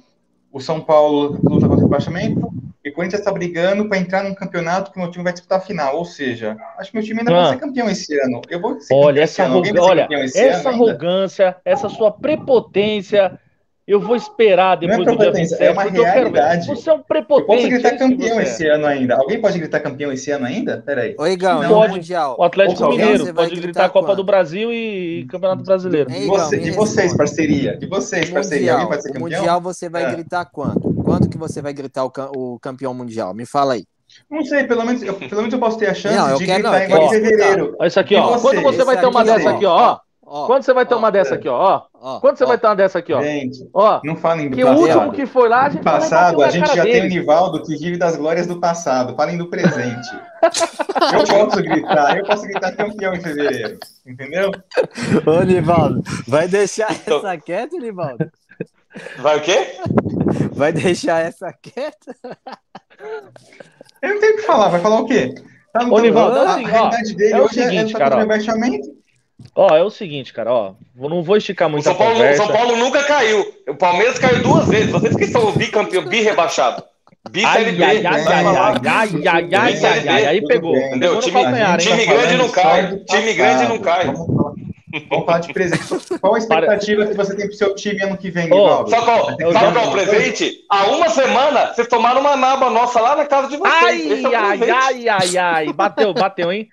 o 0.52 0.60
São 0.60 0.80
Paulo 0.80 1.38
luta 1.42 1.68
contra 1.68 1.84
o 1.84 1.88
rebaixamento, 1.88 2.48
e 2.84 2.90
o 2.90 2.92
Corinthians 2.92 3.20
está 3.20 3.32
brigando 3.32 3.88
para 3.88 3.98
entrar 3.98 4.22
num 4.22 4.34
campeonato 4.34 4.92
que 4.92 4.98
o 4.98 5.02
meu 5.02 5.10
time 5.10 5.24
vai 5.24 5.32
disputar 5.32 5.58
a 5.58 5.60
final. 5.60 5.96
Ou 5.96 6.04
seja, 6.04 6.56
acho 6.78 6.90
que 6.90 6.96
meu 6.96 7.04
time 7.04 7.18
ainda 7.18 7.32
ah. 7.32 7.42
vai 7.42 7.52
ser 7.54 7.60
campeão 7.60 7.90
esse 7.90 8.20
ano. 8.20 8.40
Eu 8.48 8.60
vou 8.60 8.80
ser 8.80 8.94
olha, 8.94 9.20
essa, 9.22 9.42
arroga... 9.42 9.82
olha, 9.82 10.08
essa 10.12 10.68
arrogância, 10.68 11.56
essa 11.64 11.88
sua 11.88 12.12
prepotência 12.12 13.40
eu 13.86 14.00
vou 14.00 14.16
esperar 14.16 14.76
depois 14.76 15.06
é 15.06 15.10
do 15.12 15.16
dia 15.16 15.32
27. 15.32 15.62
É 15.62 15.70
uma 15.70 15.84
realidade. 15.84 16.66
Você 16.66 16.90
é 16.90 16.92
um 16.92 17.02
prepotente. 17.02 17.50
Eu 17.52 17.56
posso 17.56 17.68
gritar 17.68 17.88
é 17.88 17.96
campeão 17.96 18.40
esse 18.40 18.66
ano 18.66 18.84
ainda. 18.84 19.16
Alguém 19.16 19.40
pode 19.40 19.58
gritar 19.58 19.78
campeão 19.78 20.12
esse 20.12 20.28
ano 20.32 20.44
ainda? 20.44 20.82
Peraí. 20.84 21.14
Ô, 21.16 21.26
Igão, 21.26 21.62
não, 21.62 21.68
pode. 21.68 21.92
Mundial. 21.92 22.36
O 22.36 22.42
Atlético 22.42 22.88
Mineiro 22.88 23.32
pode 23.32 23.54
gritar, 23.60 23.84
a 23.84 23.88
Copa 23.88 24.08
quando? 24.08 24.16
do 24.16 24.24
Brasil 24.24 24.72
e 24.72 25.24
Campeonato 25.30 25.62
Brasileiro. 25.62 26.10
Ei, 26.10 26.24
Igão, 26.24 26.34
Você, 26.34 26.58
de 26.58 26.70
vocês, 26.72 27.16
parceria. 27.16 27.76
De 27.76 27.86
vocês, 27.86 28.28
parceria. 28.28 28.72
Alguém 28.72 28.88
pode 28.88 29.02
ser 29.02 29.12
campeão? 29.12 29.38
Mundial 29.38 29.60
você 29.60 29.88
vai 29.88 30.04
é. 30.04 30.10
gritar 30.10 30.44
quanto? 30.46 30.92
Quanto 31.04 31.28
que 31.28 31.38
você 31.38 31.62
vai 31.62 31.72
gritar 31.72 32.04
o, 32.04 32.12
o 32.34 32.58
campeão 32.58 32.92
mundial? 32.92 33.32
Me 33.32 33.46
fala 33.46 33.74
aí. 33.74 33.84
Não 34.28 34.44
sei, 34.44 34.64
pelo 34.64 34.84
menos, 34.84 35.02
eu, 35.02 35.14
pelo 35.14 35.36
menos 35.36 35.52
eu 35.52 35.60
posso 35.60 35.78
ter 35.78 35.88
a 35.88 35.94
chance 35.94 36.16
não, 36.16 36.36
de 36.36 36.46
gritar 36.46 36.88
não, 36.88 37.02
em 37.04 37.08
fevereiro. 37.08 37.76
Olha 37.78 37.86
isso 37.86 38.00
aqui, 38.00 38.16
ó. 38.16 38.38
Quando 38.38 38.62
você 38.62 38.84
vai 38.84 38.98
ter 38.98 39.06
uma 39.06 39.24
dessa 39.24 39.50
aqui, 39.50 39.64
ó. 39.64 39.98
Ó, 40.28 40.48
Quando 40.48 40.64
você 40.64 40.74
vai 40.74 40.84
tomar 40.84 41.08
ó, 41.08 41.10
dessa 41.12 41.36
aqui, 41.36 41.48
ó? 41.48 41.82
ó 41.94 42.18
Quando 42.18 42.36
você 42.36 42.44
vai 42.44 42.58
tomar 42.58 42.74
dessa 42.74 42.98
aqui, 42.98 43.12
ó? 43.12 43.22
Gente, 43.22 43.70
ó, 43.72 44.00
não 44.02 44.16
falem 44.16 44.50
do 44.50 44.56
que 44.56 44.64
passado. 44.64 44.78
o 44.78 44.82
último 44.82 45.12
que 45.12 45.24
foi 45.24 45.48
lá, 45.48 45.66
a 45.66 45.68
gente 45.68 45.84
passado, 45.84 46.42
a 46.42 46.50
gente 46.50 46.66
já 46.74 46.82
dele. 46.82 47.00
tem 47.00 47.06
o 47.06 47.08
Nivaldo 47.08 47.62
que 47.62 47.76
vive 47.76 47.96
das 47.96 48.16
glórias 48.16 48.44
do 48.44 48.58
passado. 48.58 49.14
Falem 49.14 49.38
do 49.38 49.48
presente. 49.48 50.08
eu 51.14 51.24
posso 51.24 51.62
gritar, 51.62 52.16
eu 52.16 52.24
posso 52.24 52.42
gritar 52.42 52.74
campeão 52.74 53.14
em 53.14 53.20
fevereiro. 53.20 53.78
Entendeu? 54.04 54.50
Ô, 55.24 55.44
Nivaldo, 55.44 56.02
vai 56.26 56.48
deixar 56.48 56.92
então... 56.92 57.18
essa 57.18 57.36
quieta, 57.38 57.76
Nivaldo? 57.76 58.28
Vai 59.18 59.38
o 59.38 59.42
quê? 59.42 59.76
Vai 60.52 60.72
deixar 60.72 61.20
essa 61.20 61.52
quieta? 61.52 62.16
Eu 64.02 64.14
não 64.14 64.20
tenho 64.20 64.32
o 64.32 64.36
que 64.38 64.42
falar, 64.42 64.70
vai 64.70 64.80
falar 64.80 65.00
o 65.02 65.06
quê? 65.06 65.36
Tá 65.72 65.86
Ô, 65.88 66.00
Nivaldo, 66.00 66.40
assim, 66.40 66.64
ó, 66.68 66.90
é 67.20 67.40
o 67.40 67.44
é 67.44 67.48
seguinte, 67.48 67.94
é, 67.94 67.98
cara. 67.98 68.26
Ó, 69.58 69.74
é 69.74 69.82
o 69.82 69.88
seguinte, 69.88 70.34
cara, 70.34 70.52
ó. 70.52 70.74
Não 70.94 71.22
vou 71.22 71.38
esticar 71.38 71.66
muito 71.70 71.80
o 71.80 71.84
São 71.84 71.94
Paulo, 71.94 72.12
conversa. 72.12 72.44
São 72.44 72.52
Paulo 72.52 72.76
nunca 72.76 73.02
caiu. 73.04 73.42
O 73.66 73.74
Palmeiras 73.74 74.18
caiu 74.18 74.42
duas 74.42 74.68
vezes. 74.68 74.90
Vocês 74.90 75.16
que 75.16 75.26
são 75.28 75.50
bicampeão, 75.52 76.04
bi-rebaixado. 76.04 76.84
Bi-CLB. 77.30 77.82
Ai, 77.82 78.06
ai, 78.06 78.06
ai, 78.06 78.26
ai, 78.26 78.46
ai, 78.86 79.54
ai, 79.54 79.84
ai, 79.84 80.08
ai, 80.08 80.26
aí 80.26 80.46
pegou. 80.46 80.76
Entendeu? 80.76 81.18
Time, 81.20 81.40
time 81.78 82.04
grande 82.04 82.36
não 82.36 82.50
cai. 82.50 82.96
Time 82.98 83.32
grande 83.32 83.68
não 83.68 83.78
cai. 83.78 84.06
Vamos 85.10 85.26
falar 85.26 85.38
de 85.38 85.52
presente. 85.52 86.18
Qual 86.20 86.34
a 86.34 86.38
expectativa 86.38 87.02
Para... 87.02 87.10
que 87.10 87.16
você 87.16 87.34
tem 87.34 87.46
pro 87.46 87.56
seu 87.56 87.74
time 87.74 88.02
ano 88.02 88.16
que 88.16 88.30
vem, 88.30 88.48
Sabe 88.48 89.04
qual, 89.04 89.26
sabe 89.26 89.72
qual 89.72 89.84
é 89.84 89.88
o 89.88 89.92
presente? 89.92 90.64
Há 90.70 90.86
uma 90.86 91.08
semana, 91.08 91.72
vocês 91.72 91.88
tomaram 91.88 92.20
uma 92.20 92.36
naba 92.36 92.70
nossa 92.70 93.00
lá 93.00 93.16
na 93.16 93.24
casa 93.26 93.48
de 93.48 93.56
vocês. 93.56 93.82
Ai, 93.82 94.32
é 94.32 94.36
ai, 94.36 94.70
ai, 94.70 95.08
ai, 95.08 95.38
ai. 95.38 95.72
Bateu, 95.72 96.14
bateu, 96.14 96.52
hein? 96.52 96.68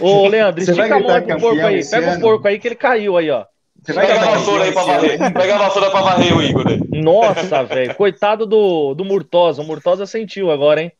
Ô, 0.00 0.28
Leandro, 0.28 0.62
estica 0.62 0.96
a 0.96 1.00
mão 1.00 1.22
pro 1.22 1.38
porco 1.38 1.60
aí. 1.60 1.84
Pega 1.88 2.10
ano? 2.10 2.18
o 2.18 2.20
porco 2.20 2.48
aí 2.48 2.58
que 2.58 2.68
ele 2.68 2.74
caiu 2.74 3.16
aí, 3.16 3.30
ó. 3.30 3.44
Você 3.82 3.92
vai 3.92 4.06
Pega 4.06 4.20
a 4.20 4.30
vassoura 4.30 4.64
aí 4.64 4.72
pra 4.72 4.82
varrer. 4.84 5.32
Pega 5.32 5.54
a 5.54 5.58
vassoura 5.58 5.90
pra 5.90 6.00
varrer 6.02 6.36
o 6.36 6.42
Igor. 6.42 6.64
Nossa, 6.92 7.64
velho. 7.64 7.94
Coitado 7.96 8.46
do, 8.46 8.94
do 8.94 9.04
Murtosa. 9.04 9.60
O 9.60 9.64
Murtosa 9.64 10.06
sentiu 10.06 10.52
agora, 10.52 10.82
hein? 10.82 10.92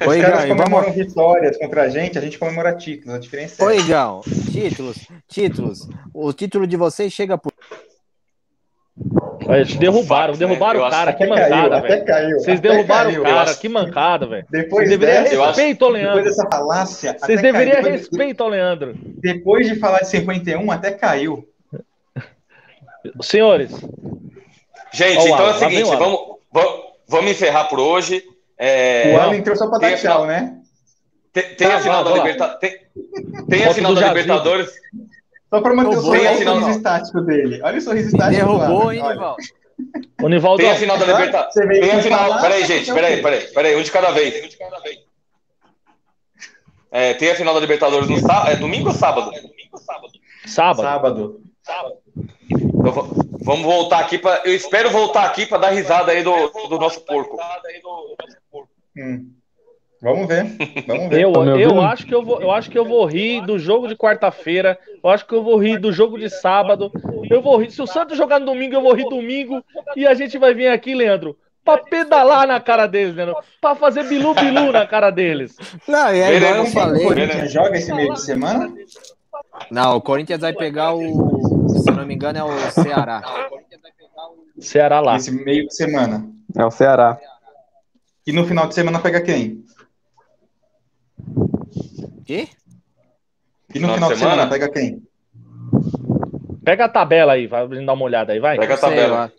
Os 0.00 0.06
Oi, 0.06 0.20
caras 0.20 0.44
comemoram 0.46 0.90
vamos... 0.90 0.94
vitórias 0.94 1.56
contra 1.58 1.82
a 1.82 1.88
gente, 1.88 2.16
a 2.18 2.20
gente 2.20 2.38
comemora 2.38 2.74
títulos. 2.74 3.14
A 3.14 3.18
diferença 3.18 3.62
é. 3.62 3.66
Oi, 3.66 3.82
Gão. 3.84 4.20
Títulos. 4.50 4.96
Títulos. 5.28 5.88
O 6.12 6.32
título 6.32 6.66
de 6.66 6.76
vocês 6.76 7.12
chega 7.12 7.38
por. 7.38 7.52
Eles 9.48 9.74
derrubaram, 9.76 10.34
derrubaram 10.34 10.86
o 10.86 10.90
cara, 10.90 11.12
que 11.12 11.26
mancada, 11.26 11.80
velho. 11.80 12.38
Vocês 12.38 12.60
derrubaram 12.60 13.10
caiu, 13.10 13.22
o 13.22 13.24
cara, 13.24 13.54
que 13.54 13.68
mancada, 13.68 14.26
velho. 14.26 14.46
Depois 14.50 14.88
deveria 14.88 15.22
respeito 15.22 15.84
ao 15.84 15.90
Leandro. 15.90 16.16
Depois 16.16 16.36
dessa 16.36 16.48
falácia. 16.50 17.16
Vocês 17.18 17.42
deveriam 17.42 17.82
respeito 17.82 18.42
ao 18.42 18.48
Leandro. 18.48 18.94
Depois 18.96 19.66
de 19.66 19.78
falar 19.78 20.00
de 20.00 20.08
51, 20.08 20.70
até 20.70 20.90
caiu. 20.90 21.48
Senhores. 23.22 23.72
Gente, 24.92 25.26
então 25.26 25.46
é 25.46 25.50
o 25.50 25.58
seguinte, 25.58 25.96
vamos, 25.96 26.20
vamos, 26.52 26.80
vamos 27.08 27.30
encerrar 27.30 27.64
por 27.64 27.80
hoje. 27.80 28.22
É... 28.58 29.14
O 29.16 29.20
Alan 29.20 29.36
entrou 29.36 29.56
só 29.56 29.68
para 29.68 29.78
dar 29.78 29.96
tchau, 29.96 30.26
né? 30.26 30.58
Tem, 31.32 31.54
tem 31.54 31.66
a 31.66 31.80
final 31.80 32.04
da 32.04 32.12
Libertadores. 32.12 32.60
Tem, 32.60 32.78
tem 33.48 33.64
a 33.64 33.74
final 33.74 33.94
da 33.94 34.08
Libertadores. 34.08 34.70
Só 35.52 35.60
para 35.60 35.74
manter 35.74 35.98
o 35.98 36.00
sorriso, 36.00 36.44
sorriso 36.44 36.70
estático 36.70 37.20
dele. 37.20 37.60
Olha 37.62 37.76
o 37.76 37.80
sorriso 37.82 38.08
estático. 38.08 38.36
Derrubou, 38.36 38.90
hein, 38.90 39.02
Nivaldo? 39.02 39.36
O 40.22 40.28
Nivaldo. 40.28 40.62
Tem 40.62 40.70
a 40.70 40.76
final 40.76 40.96
da 40.96 41.04
Libertadores. 41.04 41.54
Tem 41.54 41.90
a 41.90 42.02
final. 42.02 42.40
Peraí, 42.40 42.64
gente, 42.64 42.90
peraí, 42.94 43.22
peraí, 43.22 43.40
peraí. 43.52 43.76
Um 43.76 43.82
de 43.82 43.90
cada 43.90 44.12
vez. 44.12 44.44
Um 44.44 44.48
de 44.48 44.56
cada 44.56 44.80
vez. 44.80 44.98
É, 46.90 47.12
tem 47.12 47.30
a 47.30 47.34
final 47.34 47.52
da 47.52 47.60
Libertadores 47.60 48.08
no 48.08 48.18
sábado. 48.18 48.50
É 48.50 48.56
domingo 48.56 48.88
ou 48.88 48.94
sábado? 48.94 49.30
É 49.34 49.42
domingo 49.42 49.68
ou 49.72 49.78
sábado? 49.78 50.12
Sábado. 50.46 50.82
Sábado. 50.82 51.40
sábado. 51.62 51.98
Então, 52.50 53.10
vamos 53.42 53.66
voltar 53.66 53.98
aqui 53.98 54.16
para. 54.16 54.40
Eu 54.46 54.54
espero 54.54 54.90
voltar 54.90 55.26
aqui 55.26 55.44
para 55.44 55.58
dar 55.58 55.70
risada 55.70 56.12
aí 56.12 56.22
do, 56.22 56.48
do 56.48 56.78
nosso 56.78 57.02
porco. 57.02 57.36
Hum. 58.96 59.30
Vamos 60.02 60.26
ver. 60.26 60.44
Vamos 60.84 61.08
ver. 61.08 61.20
Eu, 61.22 61.32
eu, 61.32 61.80
acho 61.80 62.04
que 62.04 62.12
eu, 62.12 62.24
vou, 62.24 62.42
eu 62.42 62.50
acho 62.50 62.68
que 62.68 62.76
eu 62.76 62.84
vou 62.84 63.06
rir 63.06 63.40
do 63.46 63.56
jogo 63.56 63.86
de 63.86 63.94
quarta-feira. 63.94 64.76
Eu 65.02 65.08
acho 65.08 65.24
que 65.24 65.32
eu 65.32 65.44
vou 65.44 65.56
rir 65.56 65.78
do 65.78 65.92
jogo 65.92 66.18
de 66.18 66.28
sábado. 66.28 66.90
Eu 67.30 67.40
vou 67.40 67.56
rir. 67.56 67.70
Se 67.70 67.80
o 67.80 67.86
Santos 67.86 68.18
jogar 68.18 68.40
no 68.40 68.46
domingo, 68.46 68.74
eu 68.74 68.82
vou 68.82 68.94
rir 68.94 69.08
domingo. 69.08 69.64
E 69.94 70.04
a 70.04 70.12
gente 70.12 70.36
vai 70.38 70.52
vir 70.52 70.66
aqui, 70.66 70.92
Leandro, 70.92 71.36
pra 71.64 71.78
pedalar 71.78 72.48
na 72.48 72.58
cara 72.58 72.88
deles, 72.88 73.14
Leandro. 73.14 73.36
Pra 73.60 73.76
fazer 73.76 74.02
bilu-bilu 74.08 74.72
na 74.72 74.84
cara 74.84 75.10
deles. 75.10 75.56
Não, 75.86 76.08
é 76.08 76.36
igual 76.36 76.56
eu 76.56 76.66
falei. 76.66 77.04
O 77.04 77.08
Corinthians 77.08 77.52
joga 77.52 77.78
esse 77.78 77.94
meio 77.94 78.12
de 78.12 78.22
semana? 78.22 78.74
Não, 79.70 79.96
o 79.96 80.00
Corinthians 80.00 80.40
vai 80.40 80.52
pegar 80.52 80.94
o. 80.94 81.68
Se 81.68 81.92
não 81.92 82.04
me 82.04 82.14
engano, 82.14 82.38
é 82.38 82.42
o 82.42 82.70
Ceará. 82.72 83.22
Ceará 84.58 85.00
lá. 85.00 85.14
Esse 85.14 85.30
meio 85.30 85.68
de 85.68 85.76
semana. 85.76 86.28
É 86.56 86.64
o 86.64 86.72
Ceará. 86.72 87.20
E 88.26 88.32
no 88.32 88.44
final 88.44 88.66
de 88.66 88.74
semana 88.74 88.98
pega 88.98 89.20
quem? 89.20 89.64
Quê? 92.24 92.48
E 93.74 93.78
no 93.78 93.88
final, 93.88 93.94
final 93.94 94.12
de, 94.12 94.18
semana? 94.18 94.34
semana 94.42 94.50
pega 94.50 94.68
quem? 94.70 95.02
Pega 96.64 96.84
a 96.84 96.88
tabela 96.88 97.32
aí, 97.32 97.46
vai 97.46 97.66
dar 97.66 97.92
uma 97.92 98.04
olhada 98.04 98.32
aí, 98.32 98.38
vai. 98.38 98.58
Pega 98.58 98.74
a 98.74 98.78
tabela. 98.78 99.32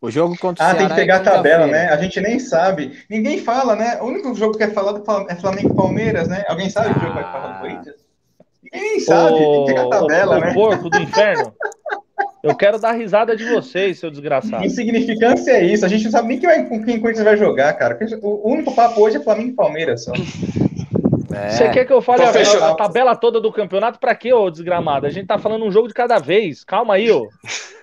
O 0.00 0.10
jogo 0.10 0.36
contra 0.38 0.64
o 0.64 0.68
Ah, 0.68 0.74
tem 0.74 0.88
que 0.88 0.94
pegar 0.94 1.14
é 1.14 1.16
a 1.18 1.22
tabela, 1.22 1.66
né? 1.66 1.88
A 1.88 1.96
gente 1.96 2.20
nem 2.20 2.38
sabe. 2.38 3.04
Ninguém 3.08 3.38
fala, 3.38 3.76
né? 3.76 3.98
O 4.00 4.06
único 4.06 4.34
jogo 4.34 4.56
que 4.56 4.64
é 4.64 4.70
falado 4.70 5.04
é 5.28 5.34
Flamengo 5.34 5.72
e 5.72 5.76
Palmeiras, 5.76 6.26
né? 6.26 6.44
Alguém 6.48 6.70
sabe 6.70 6.88
ah. 6.88 6.90
o 6.92 6.94
jogo 6.94 7.06
que 7.06 7.22
vai 7.22 7.32
falar 7.32 7.52
do 7.52 7.60
Corinthians? 7.60 7.96
Ninguém 8.62 9.00
sabe, 9.00 9.34
o... 9.34 9.38
tem 9.38 9.64
que 9.64 9.74
pegar 9.74 9.86
a 9.86 9.90
tabela, 9.90 10.36
o, 10.36 10.40
né? 10.40 10.50
O 10.50 10.54
porco 10.54 10.88
do 10.88 10.98
inferno. 10.98 11.54
Eu 12.42 12.56
quero 12.56 12.78
dar 12.78 12.92
risada 12.92 13.36
de 13.36 13.44
vocês, 13.44 13.98
seu 13.98 14.10
desgraçado. 14.10 14.64
Insignificância 14.64 15.50
é 15.52 15.64
isso. 15.64 15.84
A 15.84 15.88
gente 15.88 16.04
não 16.04 16.10
sabe 16.10 16.28
nem 16.28 16.38
quem 16.38 16.48
vai, 16.48 16.64
com 16.64 16.82
quem 16.82 16.96
o 16.96 17.00
Corinthians 17.00 17.24
vai 17.24 17.36
jogar, 17.36 17.72
cara. 17.74 17.98
O 18.22 18.50
único 18.50 18.74
papo 18.74 19.02
hoje 19.02 19.18
é 19.18 19.20
Flamengo 19.20 19.50
e 19.50 19.54
Palmeiras 19.54 20.04
só. 20.04 20.12
É. 21.32 21.50
Você 21.50 21.68
quer 21.70 21.84
que 21.84 21.92
eu 21.92 22.02
fale 22.02 22.24
então, 22.24 22.62
a, 22.62 22.70
a, 22.70 22.74
tabela 22.74 23.14
toda 23.14 23.40
do 23.40 23.52
campeonato? 23.52 23.98
Pra 23.98 24.14
quê, 24.14 24.32
ô 24.32 24.50
desgramado? 24.50 25.06
A 25.06 25.10
gente 25.10 25.26
tá 25.26 25.38
falando 25.38 25.64
um 25.64 25.70
jogo 25.70 25.88
de 25.88 25.94
cada 25.94 26.18
vez. 26.18 26.64
Calma 26.64 26.94
aí, 26.94 27.10
ô. 27.10 27.28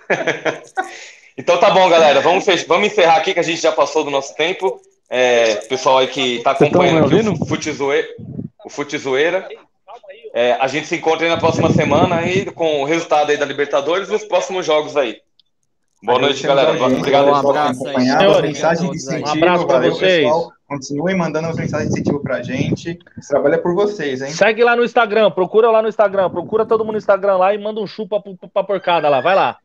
então 1.36 1.58
tá 1.58 1.70
bom, 1.70 1.88
galera. 1.88 2.20
Vamos, 2.20 2.44
fech... 2.44 2.66
Vamos 2.66 2.88
encerrar 2.88 3.16
aqui 3.16 3.32
que 3.32 3.40
a 3.40 3.44
gente 3.44 3.60
já 3.60 3.72
passou 3.72 4.04
do 4.04 4.10
nosso 4.10 4.34
tempo. 4.34 4.80
É, 5.08 5.54
pessoal 5.66 5.98
aí 5.98 6.08
que 6.08 6.40
tá 6.40 6.50
acompanhando 6.50 7.06
aqui 7.06 7.28
o 7.28 7.46
Futezoeira. 7.46 8.08
O 8.64 8.68
Futezoeira. 8.68 9.48
É, 10.34 10.52
a 10.60 10.66
gente 10.68 10.86
se 10.86 10.96
encontra 10.96 11.24
aí 11.24 11.30
na 11.30 11.38
próxima 11.38 11.70
semana 11.70 12.16
aí 12.16 12.44
com 12.44 12.82
o 12.82 12.84
resultado 12.84 13.30
aí 13.30 13.38
da 13.38 13.46
Libertadores 13.46 14.10
e 14.10 14.14
os 14.14 14.24
próximos 14.24 14.66
jogos 14.66 14.96
aí. 14.96 15.20
Boa 16.02 16.18
noite, 16.18 16.46
galera. 16.46 16.72
Obrigado. 16.72 17.28
Um 17.28 17.34
abraço 17.34 17.86
aí. 17.88 18.42
Mensagem 18.42 18.90
de 18.90 18.96
incentivo, 18.96 19.26
um 19.26 19.32
abraço 19.32 19.66
para 19.66 19.80
vocês. 19.80 20.24
Pessoal. 20.24 20.57
Continuem 20.68 21.16
mandando 21.16 21.48
as 21.48 21.56
mensagens 21.56 21.90
de 21.90 22.00
incentivo 22.00 22.22
pra 22.22 22.42
gente. 22.42 22.98
Esse 23.16 23.28
trabalho 23.30 23.54
é 23.54 23.58
por 23.58 23.74
vocês, 23.74 24.20
hein? 24.20 24.30
Segue 24.30 24.62
lá 24.62 24.76
no 24.76 24.84
Instagram, 24.84 25.30
procura 25.30 25.70
lá 25.70 25.80
no 25.80 25.88
Instagram, 25.88 26.28
procura 26.28 26.66
todo 26.66 26.84
mundo 26.84 26.92
no 26.92 26.98
Instagram 26.98 27.38
lá 27.38 27.54
e 27.54 27.58
manda 27.58 27.80
um 27.80 27.86
chupa 27.86 28.22
pra 28.52 28.62
porcada 28.62 29.08
lá. 29.08 29.22
Vai 29.22 29.34
lá. 29.34 29.56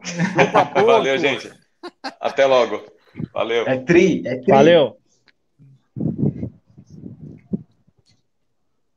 Valeu, 0.84 1.16
gente. 1.16 1.50
Até 2.20 2.44
logo. 2.44 2.84
Valeu. 3.32 3.66
É 3.66 3.78
tri, 3.78 4.22
é 4.26 4.36
tri. 4.36 4.52
Valeu. 4.52 4.98